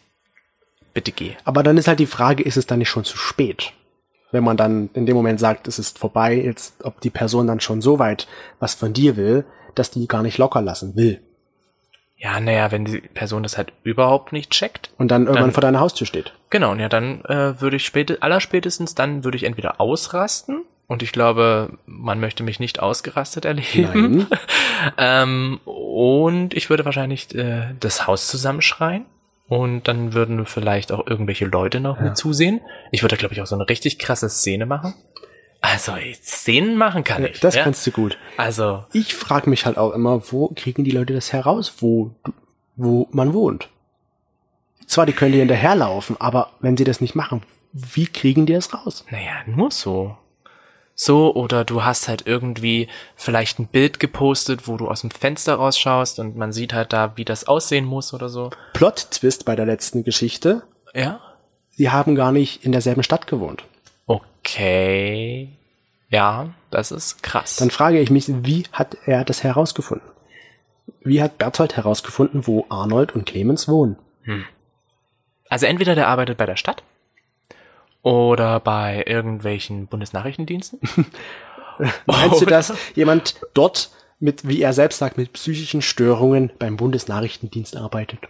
bitte 0.94 1.12
geh. 1.12 1.34
Aber 1.44 1.62
dann 1.62 1.76
ist 1.78 1.86
halt 1.86 2.00
die 2.00 2.06
Frage, 2.06 2.42
ist 2.42 2.56
es 2.56 2.66
dann 2.66 2.80
nicht 2.80 2.88
schon 2.88 3.04
zu 3.04 3.16
spät? 3.16 3.72
Wenn 4.32 4.44
man 4.44 4.56
dann 4.56 4.90
in 4.94 5.06
dem 5.06 5.16
Moment 5.16 5.40
sagt, 5.40 5.66
es 5.68 5.78
ist 5.78 5.98
vorbei, 5.98 6.34
jetzt, 6.34 6.84
ob 6.84 7.00
die 7.00 7.10
Person 7.10 7.46
dann 7.46 7.60
schon 7.60 7.80
so 7.80 7.98
weit 7.98 8.28
was 8.58 8.74
von 8.74 8.92
dir 8.92 9.16
will, 9.16 9.44
dass 9.74 9.90
die 9.90 10.06
gar 10.08 10.22
nicht 10.22 10.38
locker 10.38 10.62
lassen 10.62 10.96
will. 10.96 11.20
Ja, 12.16 12.38
naja, 12.38 12.70
wenn 12.70 12.84
die 12.84 13.00
Person 13.00 13.42
das 13.42 13.56
halt 13.56 13.72
überhaupt 13.82 14.32
nicht 14.32 14.50
checkt. 14.50 14.90
Und 14.98 15.10
dann 15.10 15.22
irgendwann 15.22 15.44
Dann- 15.44 15.52
vor 15.52 15.62
deiner 15.62 15.80
Haustür 15.80 16.06
steht. 16.06 16.34
Genau, 16.50 16.72
und 16.72 16.80
ja, 16.80 16.88
dann 16.88 17.24
äh, 17.24 17.60
würde 17.60 17.76
ich 17.76 17.86
später, 17.86 18.16
allerspätestens, 18.20 18.94
dann 18.94 19.24
würde 19.24 19.36
ich 19.36 19.44
entweder 19.44 19.80
ausrasten, 19.80 20.64
und 20.90 21.04
ich 21.04 21.12
glaube, 21.12 21.78
man 21.86 22.18
möchte 22.18 22.42
mich 22.42 22.58
nicht 22.58 22.80
ausgerastet 22.80 23.44
erleben. 23.44 24.16
Nein. 24.18 24.26
Ähm, 24.98 25.60
und 25.66 26.54
ich 26.54 26.68
würde 26.70 26.84
wahrscheinlich 26.84 27.32
äh, 27.34 27.74
das 27.78 28.06
Haus 28.08 28.26
zusammenschreien. 28.28 29.04
Und 29.50 29.88
dann 29.88 30.14
würden 30.14 30.46
vielleicht 30.46 30.92
auch 30.92 31.08
irgendwelche 31.08 31.44
Leute 31.44 31.80
noch 31.80 31.98
mit 32.00 32.16
zusehen. 32.16 32.60
Ich 32.92 33.02
würde, 33.02 33.16
glaube 33.16 33.34
ich, 33.34 33.42
auch 33.42 33.46
so 33.46 33.56
eine 33.56 33.68
richtig 33.68 33.98
krasse 33.98 34.28
Szene 34.28 34.64
machen. 34.64 34.94
Also, 35.60 35.92
Szenen 36.22 36.76
machen 36.76 37.02
kann 37.02 37.24
ich. 37.24 37.40
das 37.40 37.56
ja? 37.56 37.64
kannst 37.64 37.84
du 37.84 37.90
gut. 37.90 38.16
Also, 38.36 38.84
Ich 38.92 39.16
frage 39.16 39.50
mich 39.50 39.66
halt 39.66 39.76
auch 39.76 39.90
immer, 39.90 40.22
wo 40.30 40.52
kriegen 40.54 40.84
die 40.84 40.92
Leute 40.92 41.14
das 41.14 41.32
heraus, 41.32 41.74
wo, 41.80 42.12
wo 42.76 43.08
man 43.10 43.34
wohnt? 43.34 43.68
Zwar, 44.86 45.04
die 45.04 45.12
können 45.12 45.32
dir 45.32 45.38
hinterherlaufen, 45.38 46.14
aber 46.20 46.52
wenn 46.60 46.76
sie 46.76 46.84
das 46.84 47.00
nicht 47.00 47.16
machen, 47.16 47.42
wie 47.72 48.06
kriegen 48.06 48.46
die 48.46 48.52
das 48.52 48.72
raus? 48.72 49.04
naja, 49.10 49.32
nur 49.46 49.72
so. 49.72 50.16
So, 51.02 51.34
oder 51.34 51.64
du 51.64 51.82
hast 51.82 52.08
halt 52.08 52.26
irgendwie 52.26 52.86
vielleicht 53.16 53.58
ein 53.58 53.68
Bild 53.68 54.00
gepostet, 54.00 54.68
wo 54.68 54.76
du 54.76 54.86
aus 54.86 55.00
dem 55.00 55.10
Fenster 55.10 55.54
rausschaust 55.54 56.18
und 56.18 56.36
man 56.36 56.52
sieht 56.52 56.74
halt 56.74 56.92
da, 56.92 57.16
wie 57.16 57.24
das 57.24 57.48
aussehen 57.48 57.86
muss 57.86 58.12
oder 58.12 58.28
so. 58.28 58.50
Plot-Twist 58.74 59.46
bei 59.46 59.56
der 59.56 59.64
letzten 59.64 60.04
Geschichte, 60.04 60.60
Ja? 60.92 61.18
sie 61.70 61.88
haben 61.88 62.16
gar 62.16 62.32
nicht 62.32 62.66
in 62.66 62.72
derselben 62.72 63.02
Stadt 63.02 63.26
gewohnt. 63.26 63.64
Okay. 64.04 65.48
Ja, 66.10 66.50
das 66.70 66.92
ist 66.92 67.22
krass. 67.22 67.56
Dann 67.56 67.70
frage 67.70 67.98
ich 67.98 68.10
mich, 68.10 68.26
wie 68.44 68.64
hat 68.70 68.98
er 69.06 69.24
das 69.24 69.42
herausgefunden? 69.42 70.06
Wie 71.02 71.22
hat 71.22 71.38
Berthold 71.38 71.78
herausgefunden, 71.78 72.46
wo 72.46 72.66
Arnold 72.68 73.14
und 73.14 73.24
Clemens 73.24 73.68
wohnen? 73.68 73.96
Also 75.48 75.64
entweder 75.64 75.94
der 75.94 76.08
arbeitet 76.08 76.36
bei 76.36 76.44
der 76.44 76.56
Stadt 76.56 76.82
oder 78.02 78.60
bei 78.60 79.04
irgendwelchen 79.06 79.86
Bundesnachrichtendiensten. 79.86 80.80
Meinst 82.06 82.40
du, 82.40 82.46
dass 82.46 82.74
jemand 82.94 83.40
dort 83.54 83.90
mit, 84.18 84.46
wie 84.46 84.60
er 84.60 84.72
selbst 84.72 84.98
sagt, 84.98 85.16
mit 85.16 85.32
psychischen 85.32 85.82
Störungen 85.82 86.52
beim 86.58 86.76
Bundesnachrichtendienst 86.76 87.76
arbeitet? 87.76 88.20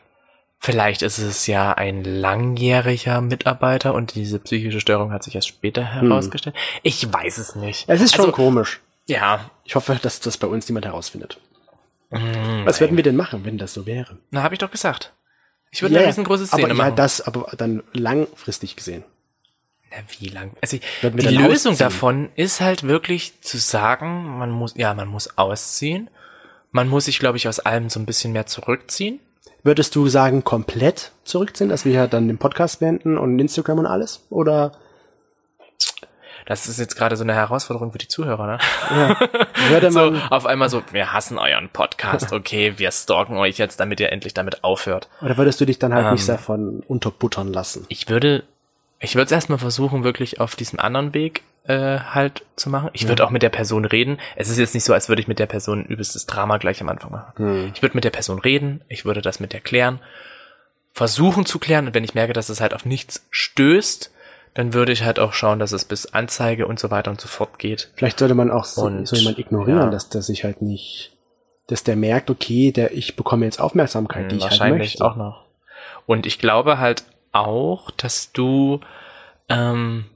Vielleicht 0.62 1.00
ist 1.00 1.18
es 1.18 1.46
ja 1.46 1.72
ein 1.72 2.04
langjähriger 2.04 3.22
Mitarbeiter 3.22 3.94
und 3.94 4.14
diese 4.14 4.38
psychische 4.38 4.80
Störung 4.80 5.11
hat 5.11 5.24
sich 5.24 5.35
erst 5.35 5.48
später 5.48 5.83
herausgestellt. 5.83 6.54
Ich 6.83 7.11
weiß 7.11 7.38
es 7.38 7.54
nicht. 7.54 7.88
Es 7.88 8.02
ist 8.02 8.14
schon 8.14 8.26
also, 8.26 8.37
komisch. 8.37 8.80
Ja, 9.06 9.50
Ich 9.64 9.74
hoffe, 9.74 9.98
dass 10.00 10.20
das 10.20 10.37
bei 10.37 10.46
uns 10.46 10.68
niemand 10.68 10.85
herausfindet. 10.85 11.38
Mm, 12.11 12.64
Was 12.64 12.80
würden 12.80 12.96
wir 12.96 13.02
denn 13.02 13.16
machen, 13.16 13.44
wenn 13.44 13.56
das 13.56 13.72
so 13.72 13.87
wäre? 13.87 14.18
na, 14.30 14.42
habe 14.42 14.54
ich 14.54 14.59
doch 14.59 14.70
gesagt. 14.70 15.14
Ich 15.70 15.80
würde 15.83 15.96
eine 15.98 16.06
riesengroße 16.06 16.46
Szene 16.46 16.64
aber 16.64 16.74
machen. 16.74 16.90
ja, 16.90 16.94
das 16.94 17.20
aber 17.20 17.52
dann 17.56 17.83
langfristig 17.92 18.76
gesehen. 18.76 19.04
Na, 19.90 19.96
wie 20.18 20.29
lang? 20.29 20.53
Also 20.61 20.79
die 21.03 21.09
Lösung 21.37 21.72
ausziehen? 21.72 21.76
davon 21.76 22.29
ist 22.37 22.61
halt 22.61 22.85
wirklich 22.85 23.40
zu 23.40 23.59
sagen, 23.59 24.38
man 24.38 24.50
muss, 24.50 24.74
ja, 24.76 24.94
man 24.94 25.09
muss 25.09 25.37
ausziehen. 25.38 26.11
Man 26.72 26.88
muss 26.88 27.07
sich, 27.07 27.18
glaube 27.18 27.37
ich, 27.37 27.48
aus 27.48 27.59
allem 27.61 27.90
so 27.90 27.98
ein 27.98 28.07
bisschen 28.07 28.33
mehr 28.33 28.46
zurückziehen. 28.46 29.18
Würdest 29.62 29.94
du 29.96 30.09
sagen, 30.09 30.44
komplett 30.44 31.12
zurückziehen, 31.24 31.68
dass 31.68 31.85
wir 31.85 31.92
ja 31.92 32.07
dann 32.07 32.29
den 32.29 32.38
Podcast 32.38 32.81
beenden 32.81 33.18
und 33.18 33.38
Instagram 33.38 33.81
und 33.81 33.87
alles? 33.87 34.24
Oder 34.31 34.72
Das 36.46 36.66
ist 36.66 36.79
jetzt 36.79 36.96
gerade 36.96 37.16
so 37.16 37.24
eine 37.24 37.35
Herausforderung 37.35 37.92
für 37.92 37.98
die 37.98 38.09
Zuhörer, 38.09 38.46
ne? 38.46 38.59
würde 39.68 39.90
So, 39.92 40.14
auf 40.31 40.46
einmal 40.46 40.68
so, 40.70 40.83
wir 40.92 41.12
hassen 41.12 41.38
euren 41.38 41.68
Podcast, 41.68 42.33
okay, 42.33 42.74
wir 42.79 42.90
stalken 42.90 43.37
euch 43.37 43.59
jetzt, 43.59 43.79
damit 43.81 44.00
ihr 44.00 44.11
endlich 44.11 44.33
damit 44.35 44.64
aufhört. 44.64 45.09
oder 45.20 45.37
würdest 45.37 45.61
du 45.61 45.66
dich 45.66 45.79
dann 45.79 45.92
halt 45.92 46.12
nicht 46.12 46.29
Ähm. 46.29 46.37
davon 46.37 46.83
unterbuttern 46.87 47.53
lassen? 47.53 47.85
Ich 47.88 48.09
würde, 48.09 48.44
ich 49.00 49.14
würde 49.14 49.26
es 49.26 49.32
erstmal 49.32 49.58
versuchen, 49.58 50.04
wirklich 50.04 50.40
auf 50.40 50.54
diesem 50.56 50.78
anderen 50.78 51.14
Weg 51.14 51.42
äh, 51.64 51.98
halt 51.98 52.44
zu 52.56 52.70
machen. 52.70 52.90
Ich 52.92 53.08
würde 53.08 53.24
auch 53.24 53.30
mit 53.30 53.42
der 53.42 53.48
Person 53.48 53.84
reden. 53.84 54.18
Es 54.36 54.48
ist 54.48 54.58
jetzt 54.58 54.74
nicht 54.74 54.84
so, 54.84 54.92
als 54.92 55.08
würde 55.08 55.22
ich 55.22 55.28
mit 55.28 55.38
der 55.38 55.46
Person 55.46 55.84
übelstes 55.84 56.26
Drama 56.26 56.58
gleich 56.58 56.80
am 56.80 56.88
Anfang 56.88 57.10
machen. 57.10 57.32
Hm. 57.36 57.72
Ich 57.74 57.82
würde 57.82 57.96
mit 57.96 58.04
der 58.04 58.10
Person 58.10 58.38
reden, 58.38 58.82
ich 58.88 59.04
würde 59.04 59.22
das 59.22 59.40
mit 59.40 59.52
der 59.52 59.60
klären, 59.60 60.00
versuchen 60.92 61.46
zu 61.46 61.58
klären 61.58 61.86
und 61.86 61.94
wenn 61.94 62.04
ich 62.04 62.14
merke, 62.14 62.32
dass 62.32 62.48
es 62.48 62.60
halt 62.60 62.74
auf 62.74 62.84
nichts 62.84 63.26
stößt, 63.30 64.12
dann 64.54 64.74
würde 64.74 64.92
ich 64.92 65.04
halt 65.04 65.18
auch 65.18 65.32
schauen, 65.32 65.58
dass 65.60 65.72
es 65.72 65.84
bis 65.84 66.12
Anzeige 66.12 66.66
und 66.66 66.78
so 66.78 66.90
weiter 66.90 67.10
und 67.10 67.20
so 67.20 67.28
fort 67.28 67.58
geht. 67.58 67.90
Vielleicht 67.94 68.18
sollte 68.18 68.34
man 68.34 68.50
auch 68.50 68.64
so, 68.64 68.82
Und, 68.82 69.06
so 69.06 69.16
jemand 69.16 69.38
ignorieren, 69.38 69.78
ja. 69.78 69.90
dass 69.90 70.08
der 70.08 70.22
sich 70.22 70.44
halt 70.44 70.60
nicht, 70.60 71.12
dass 71.68 71.84
der 71.84 71.96
merkt, 71.96 72.30
okay, 72.30 72.72
der, 72.72 72.92
ich 72.92 73.16
bekomme 73.16 73.44
jetzt 73.44 73.60
Aufmerksamkeit, 73.60 74.30
die 74.30 74.36
ich 74.36 74.42
halt 74.42 74.52
Wahrscheinlich 74.52 74.98
möchte. 74.98 75.04
auch 75.04 75.16
noch. 75.16 75.46
Und 76.06 76.26
ich 76.26 76.38
glaube 76.38 76.78
halt 76.78 77.04
auch, 77.33 77.90
dass 77.90 78.33
du, 78.33 78.81
ähm, 79.49 80.07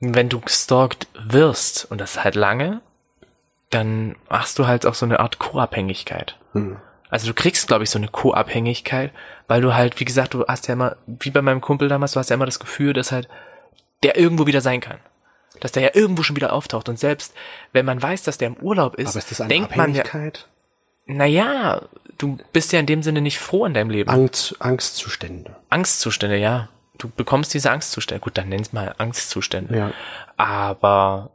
wenn 0.00 0.28
du 0.28 0.40
gestalkt 0.40 1.08
wirst, 1.14 1.90
und 1.90 2.00
das 2.00 2.22
halt 2.22 2.34
lange, 2.34 2.80
dann 3.70 4.16
machst 4.28 4.58
du 4.58 4.66
halt 4.66 4.86
auch 4.86 4.94
so 4.94 5.06
eine 5.06 5.20
Art 5.20 5.38
Co-Abhängigkeit. 5.38 6.38
Hm. 6.52 6.76
Also 7.10 7.28
du 7.28 7.34
kriegst, 7.34 7.68
glaube 7.68 7.84
ich, 7.84 7.90
so 7.90 7.98
eine 7.98 8.08
Co-Abhängigkeit, 8.08 9.12
weil 9.46 9.60
du 9.60 9.74
halt, 9.74 10.00
wie 10.00 10.04
gesagt, 10.04 10.34
du 10.34 10.44
hast 10.46 10.68
ja 10.68 10.74
immer, 10.74 10.96
wie 11.06 11.30
bei 11.30 11.42
meinem 11.42 11.60
Kumpel 11.60 11.88
damals, 11.88 12.12
du 12.12 12.20
hast 12.20 12.30
ja 12.30 12.34
immer 12.34 12.46
das 12.46 12.58
Gefühl, 12.58 12.92
dass 12.92 13.12
halt 13.12 13.28
der 14.02 14.16
irgendwo 14.16 14.46
wieder 14.46 14.60
sein 14.60 14.80
kann. 14.80 14.98
Dass 15.60 15.72
der 15.72 15.82
ja 15.82 15.90
irgendwo 15.94 16.22
schon 16.22 16.36
wieder 16.36 16.52
auftaucht. 16.52 16.88
Und 16.88 16.98
selbst 16.98 17.34
wenn 17.72 17.86
man 17.86 18.02
weiß, 18.02 18.24
dass 18.24 18.38
der 18.38 18.48
im 18.48 18.56
Urlaub 18.56 18.96
ist, 18.96 19.10
Aber 19.10 19.18
ist 19.18 19.50
denkt 19.50 19.76
man 19.76 19.94
ja? 19.94 20.02
Naja, 21.06 21.82
du 22.18 22.38
bist 22.52 22.72
ja 22.72 22.80
in 22.80 22.86
dem 22.86 23.02
Sinne 23.02 23.20
nicht 23.20 23.38
froh 23.38 23.66
in 23.66 23.74
deinem 23.74 23.90
Leben. 23.90 24.10
Angst, 24.10 24.56
Angstzustände. 24.60 25.56
Angstzustände, 25.68 26.36
ja. 26.38 26.68
Du 26.98 27.08
bekommst 27.08 27.52
diese 27.54 27.70
Angstzustände. 27.70 28.20
Gut, 28.20 28.38
dann 28.38 28.48
nenn's 28.48 28.72
mal 28.72 28.94
Angstzustände. 28.98 29.76
Ja. 29.76 29.92
Aber 30.36 31.30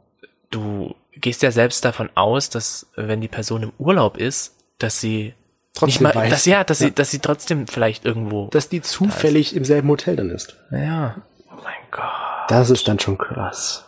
du 0.50 0.94
gehst 1.12 1.42
ja 1.42 1.50
selbst 1.50 1.84
davon 1.84 2.08
aus, 2.14 2.50
dass 2.50 2.86
wenn 2.96 3.20
die 3.20 3.28
Person 3.28 3.62
im 3.64 3.72
Urlaub 3.78 4.16
ist, 4.16 4.54
dass 4.78 5.00
sie 5.00 5.34
Trotzdem 5.74 5.86
nicht 5.86 6.00
mal, 6.00 6.14
weiß. 6.14 6.30
dass 6.30 6.44
ja, 6.46 6.64
dass 6.64 6.80
Ja. 6.80 6.86
sie, 6.88 6.94
dass 6.94 7.10
sie 7.10 7.18
trotzdem 7.20 7.66
vielleicht 7.66 8.04
irgendwo. 8.04 8.48
Dass 8.48 8.68
die 8.68 8.80
zufällig 8.80 9.54
im 9.54 9.64
selben 9.64 9.88
Hotel 9.88 10.16
dann 10.16 10.30
ist. 10.30 10.56
ja. 10.72 11.16
Oh 11.52 11.56
mein 11.62 11.74
Gott. 11.90 12.04
Das 12.48 12.70
ist 12.70 12.88
dann 12.88 12.98
schon 12.98 13.18
krass. 13.18 13.84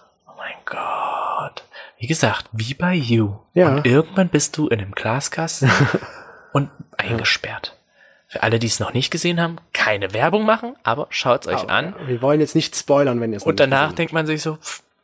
Wie 2.02 2.08
gesagt, 2.08 2.46
wie 2.50 2.74
bei 2.74 2.94
You. 2.94 3.36
Ja. 3.54 3.76
Und 3.76 3.86
irgendwann 3.86 4.28
bist 4.28 4.58
du 4.58 4.66
in 4.66 4.80
einem 4.80 4.90
Glaskasten 4.90 5.70
und 6.52 6.68
eingesperrt. 6.96 7.78
Für 8.26 8.42
alle, 8.42 8.58
die 8.58 8.66
es 8.66 8.80
noch 8.80 8.92
nicht 8.92 9.12
gesehen 9.12 9.40
haben, 9.40 9.58
keine 9.72 10.12
Werbung 10.12 10.44
machen, 10.44 10.74
aber 10.82 11.06
schaut's 11.10 11.46
euch 11.46 11.68
an. 11.68 11.94
Wir 12.06 12.20
wollen 12.20 12.40
jetzt 12.40 12.56
nicht 12.56 12.74
spoilern, 12.74 13.20
wenn 13.20 13.30
ihr 13.32 13.36
es 13.36 13.44
Und 13.44 13.60
danach 13.60 13.90
gesehen 13.90 13.96
denkt 13.98 14.12
man 14.14 14.26
sich 14.26 14.42
so, 14.42 14.58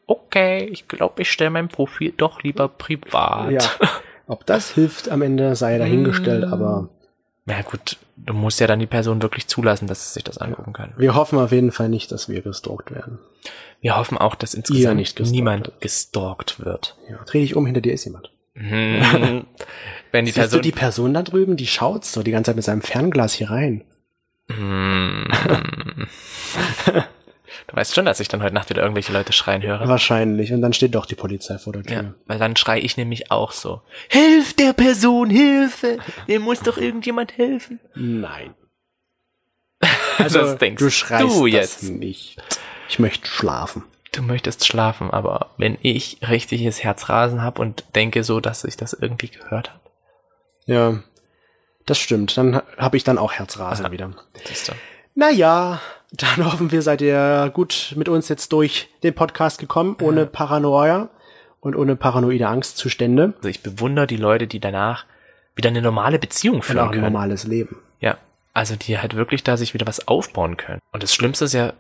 okay, 0.08 0.64
ich 0.72 0.88
glaube, 0.88 1.22
ich 1.22 1.30
stelle 1.30 1.50
mein 1.50 1.68
Profil 1.68 2.12
doch 2.16 2.42
lieber 2.42 2.66
privat. 2.66 3.52
Ja. 3.52 3.60
Ob 4.26 4.44
das 4.44 4.72
hilft 4.72 5.08
am 5.08 5.22
Ende, 5.22 5.54
sei 5.54 5.78
dahingestellt, 5.78 6.46
Mm. 6.48 6.52
aber 6.52 6.88
Na 7.48 7.62
gut, 7.62 7.96
du 8.18 8.34
musst 8.34 8.60
ja 8.60 8.66
dann 8.66 8.78
die 8.78 8.86
Person 8.86 9.22
wirklich 9.22 9.46
zulassen, 9.46 9.88
dass 9.88 10.06
sie 10.06 10.12
sich 10.12 10.24
das 10.24 10.36
angucken 10.36 10.74
kann. 10.74 10.92
wir 10.98 11.14
hoffen 11.14 11.38
auf 11.38 11.50
jeden 11.50 11.72
Fall 11.72 11.88
nicht, 11.88 12.12
dass 12.12 12.28
wir 12.28 12.42
gestalkt 12.42 12.94
werden. 12.94 13.18
Wir 13.80 13.96
hoffen 13.96 14.18
auch, 14.18 14.34
dass 14.34 14.52
insgesamt 14.52 14.96
nicht 14.96 15.16
gestalkt 15.16 15.34
niemand 15.34 15.66
wird. 15.68 15.80
gestalkt 15.80 16.62
wird. 16.62 16.94
Ja. 17.08 17.16
Dreh 17.24 17.40
dich 17.40 17.56
um, 17.56 17.64
hinter 17.64 17.80
dir 17.80 17.94
ist 17.94 18.04
jemand. 18.04 18.30
Mhm. 18.52 19.46
Wenn 20.12 20.26
die 20.26 20.32
Siehst 20.32 20.40
Person 20.40 20.58
du 20.58 20.62
die 20.62 20.72
Person 20.72 21.14
da 21.14 21.22
drüben, 21.22 21.56
die 21.56 21.66
schaut 21.66 22.04
so 22.04 22.22
die 22.22 22.32
ganze 22.32 22.50
Zeit 22.50 22.56
mit 22.56 22.66
seinem 22.66 22.82
Fernglas 22.82 23.32
hier 23.32 23.50
rein. 23.50 23.84
Du 27.68 27.76
weißt 27.76 27.94
schon, 27.94 28.06
dass 28.06 28.18
ich 28.18 28.28
dann 28.28 28.42
heute 28.42 28.54
Nacht 28.54 28.70
wieder 28.70 28.80
irgendwelche 28.82 29.12
Leute 29.12 29.32
schreien 29.34 29.62
höre. 29.62 29.86
Wahrscheinlich. 29.86 30.52
Und 30.54 30.62
dann 30.62 30.72
steht 30.72 30.94
doch 30.94 31.04
die 31.06 31.14
Polizei 31.14 31.58
vor 31.58 31.74
der 31.74 31.82
Tür. 31.82 31.96
Ja, 32.02 32.14
weil 32.26 32.38
dann 32.38 32.56
schrei 32.56 32.80
ich 32.80 32.96
nämlich 32.96 33.30
auch 33.30 33.52
so. 33.52 33.82
Hilf 34.08 34.54
der 34.54 34.72
Person, 34.72 35.28
Hilfe! 35.28 35.98
Mir 36.26 36.40
muss 36.40 36.60
doch 36.60 36.78
irgendjemand 36.78 37.36
helfen. 37.38 37.78
Nein. 37.94 38.54
Also, 40.18 40.40
Das 40.40 40.58
denkst 40.58 40.82
du 40.82 40.90
schreist 40.90 41.22
du 41.22 41.46
das 41.46 41.52
jetzt. 41.52 41.82
nicht. 41.84 42.38
Ich 42.88 42.98
möchte 42.98 43.28
schlafen. 43.28 43.84
du 44.10 44.22
möchtest 44.22 44.66
schlafen, 44.66 45.12
aber 45.12 45.50
wenn 45.58 45.78
ich 45.82 46.18
richtiges 46.28 46.82
Herzrasen 46.82 47.40
habe 47.42 47.62
und 47.62 47.84
denke 47.94 48.24
so, 48.24 48.40
dass 48.40 48.64
ich 48.64 48.76
das 48.76 48.94
irgendwie 48.94 49.28
gehört 49.28 49.70
habe. 49.70 49.80
Ja, 50.66 51.02
das 51.86 51.98
stimmt. 52.00 52.36
Dann 52.36 52.60
habe 52.78 52.96
ich 52.96 53.04
dann 53.04 53.16
auch 53.18 53.32
Herzrasen 53.32 53.84
Aha. 53.84 53.92
wieder. 53.92 54.10
Siehst 54.44 54.68
du. 54.68 54.72
Naja, 55.18 55.80
dann 56.12 56.44
hoffen 56.52 56.70
wir, 56.70 56.80
seid 56.80 57.00
ihr 57.00 57.50
gut 57.52 57.92
mit 57.96 58.08
uns 58.08 58.28
jetzt 58.28 58.52
durch 58.52 58.88
den 59.02 59.14
Podcast 59.14 59.58
gekommen, 59.58 59.96
ohne 60.00 60.26
Paranoia 60.26 61.08
und 61.60 61.74
ohne 61.74 61.96
paranoide 61.96 62.46
Angstzustände 62.46 63.34
Also 63.36 63.48
ich 63.48 63.64
bewundere 63.64 64.06
die 64.06 64.16
Leute, 64.16 64.46
die 64.46 64.60
danach 64.60 65.06
wieder 65.56 65.70
eine 65.70 65.82
normale 65.82 66.20
Beziehung 66.20 66.56
und 66.56 66.62
führen 66.62 66.78
auch 66.78 66.84
ein 66.84 66.90
können. 66.92 67.02
normales 67.02 67.42
Leben. 67.42 67.78
Ja, 67.98 68.16
also 68.54 68.76
die 68.76 69.00
halt 69.00 69.16
wirklich 69.16 69.42
da 69.42 69.56
sich 69.56 69.74
wieder 69.74 69.88
was 69.88 70.06
aufbauen 70.06 70.56
können. 70.56 70.80
Und 70.92 71.02
das 71.02 71.12
Schlimmste 71.12 71.46
ist 71.46 71.52
ja, 71.52 71.72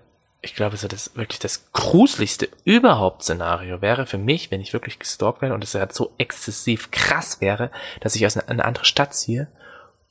ich 0.42 0.56
glaube, 0.56 0.76
so 0.76 0.88
das 0.88 1.14
wirklich 1.14 1.38
das 1.38 1.70
gruseligste 1.72 2.48
überhaupt 2.64 3.22
Szenario 3.22 3.80
wäre 3.80 4.06
für 4.06 4.18
mich, 4.18 4.50
wenn 4.50 4.60
ich 4.60 4.72
wirklich 4.72 4.98
gestalkt 4.98 5.42
werde 5.42 5.54
und 5.54 5.62
es 5.62 5.76
halt 5.76 5.92
so 5.92 6.12
exzessiv 6.18 6.90
krass 6.90 7.40
wäre, 7.40 7.70
dass 8.00 8.16
ich 8.16 8.26
aus 8.26 8.36
einer, 8.36 8.48
eine 8.48 8.64
andere 8.64 8.84
Stadt 8.84 9.14
ziehe 9.14 9.46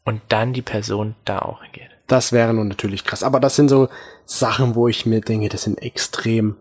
und 0.05 0.21
dann 0.29 0.53
die 0.53 0.61
Person 0.61 1.15
da 1.25 1.39
auch 1.39 1.61
hingeht. 1.61 1.96
Das 2.07 2.31
wäre 2.31 2.53
nun 2.53 2.69
natürlich 2.69 3.03
krass. 3.03 3.21
Aber 3.23 3.39
das 3.39 3.55
sind 3.55 3.69
so 3.69 3.89
Sachen, 4.25 4.75
wo 4.75 4.87
ich 4.87 5.05
mir 5.05 5.21
denke, 5.21 5.49
das 5.49 5.63
sind 5.63 5.81
extrem, 5.81 6.55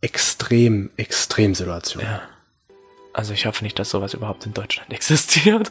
extrem, 0.00 0.90
extrem 0.96 1.54
Situationen. 1.54 2.08
Ja. 2.08 2.22
Also 3.12 3.32
ich 3.32 3.46
hoffe 3.46 3.64
nicht, 3.64 3.78
dass 3.78 3.90
sowas 3.90 4.14
überhaupt 4.14 4.46
in 4.46 4.54
Deutschland 4.54 4.92
existiert. 4.92 5.70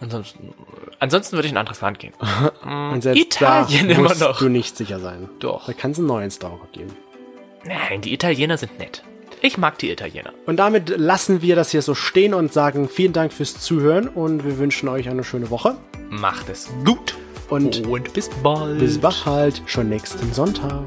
Ansonsten, 0.00 0.52
ansonsten 0.98 1.36
würde 1.36 1.46
ich 1.46 1.52
in 1.52 1.56
ein 1.56 1.60
anderes 1.60 1.80
Land 1.80 2.00
gehen. 2.00 2.12
Und 2.64 3.02
selbst 3.02 3.22
Italien 3.22 3.88
da 3.88 3.94
immer 3.94 4.08
musst 4.08 4.20
noch. 4.20 4.38
du 4.38 4.48
nicht 4.48 4.76
sicher 4.76 4.98
sein. 4.98 5.28
Doch. 5.38 5.66
Da 5.66 5.72
kann 5.72 5.92
es 5.92 5.98
einen 5.98 6.08
neuen 6.08 6.30
Stalker 6.30 6.66
geben. 6.72 6.96
Nein, 7.64 8.00
die 8.00 8.12
Italiener 8.12 8.58
sind 8.58 8.76
nett. 8.80 9.04
Ich 9.40 9.58
mag 9.58 9.78
die 9.78 9.90
Italiener. 9.90 10.32
Und 10.46 10.56
damit 10.56 10.88
lassen 10.88 11.42
wir 11.42 11.54
das 11.54 11.70
hier 11.70 11.82
so 11.82 11.94
stehen 11.94 12.34
und 12.34 12.52
sagen 12.52 12.88
vielen 12.88 13.12
Dank 13.12 13.32
fürs 13.32 13.60
Zuhören 13.60 14.08
und 14.08 14.44
wir 14.44 14.58
wünschen 14.58 14.88
euch 14.88 15.08
eine 15.08 15.22
schöne 15.22 15.50
Woche. 15.50 15.76
Macht 16.10 16.48
es 16.48 16.68
gut. 16.84 17.14
Und 17.52 17.86
Und 17.86 18.14
bis 18.14 18.30
bald. 18.42 18.78
bis 18.78 18.96
bald, 18.96 19.62
schon 19.66 19.90
nächsten 19.90 20.32
Sonntag. 20.32 20.84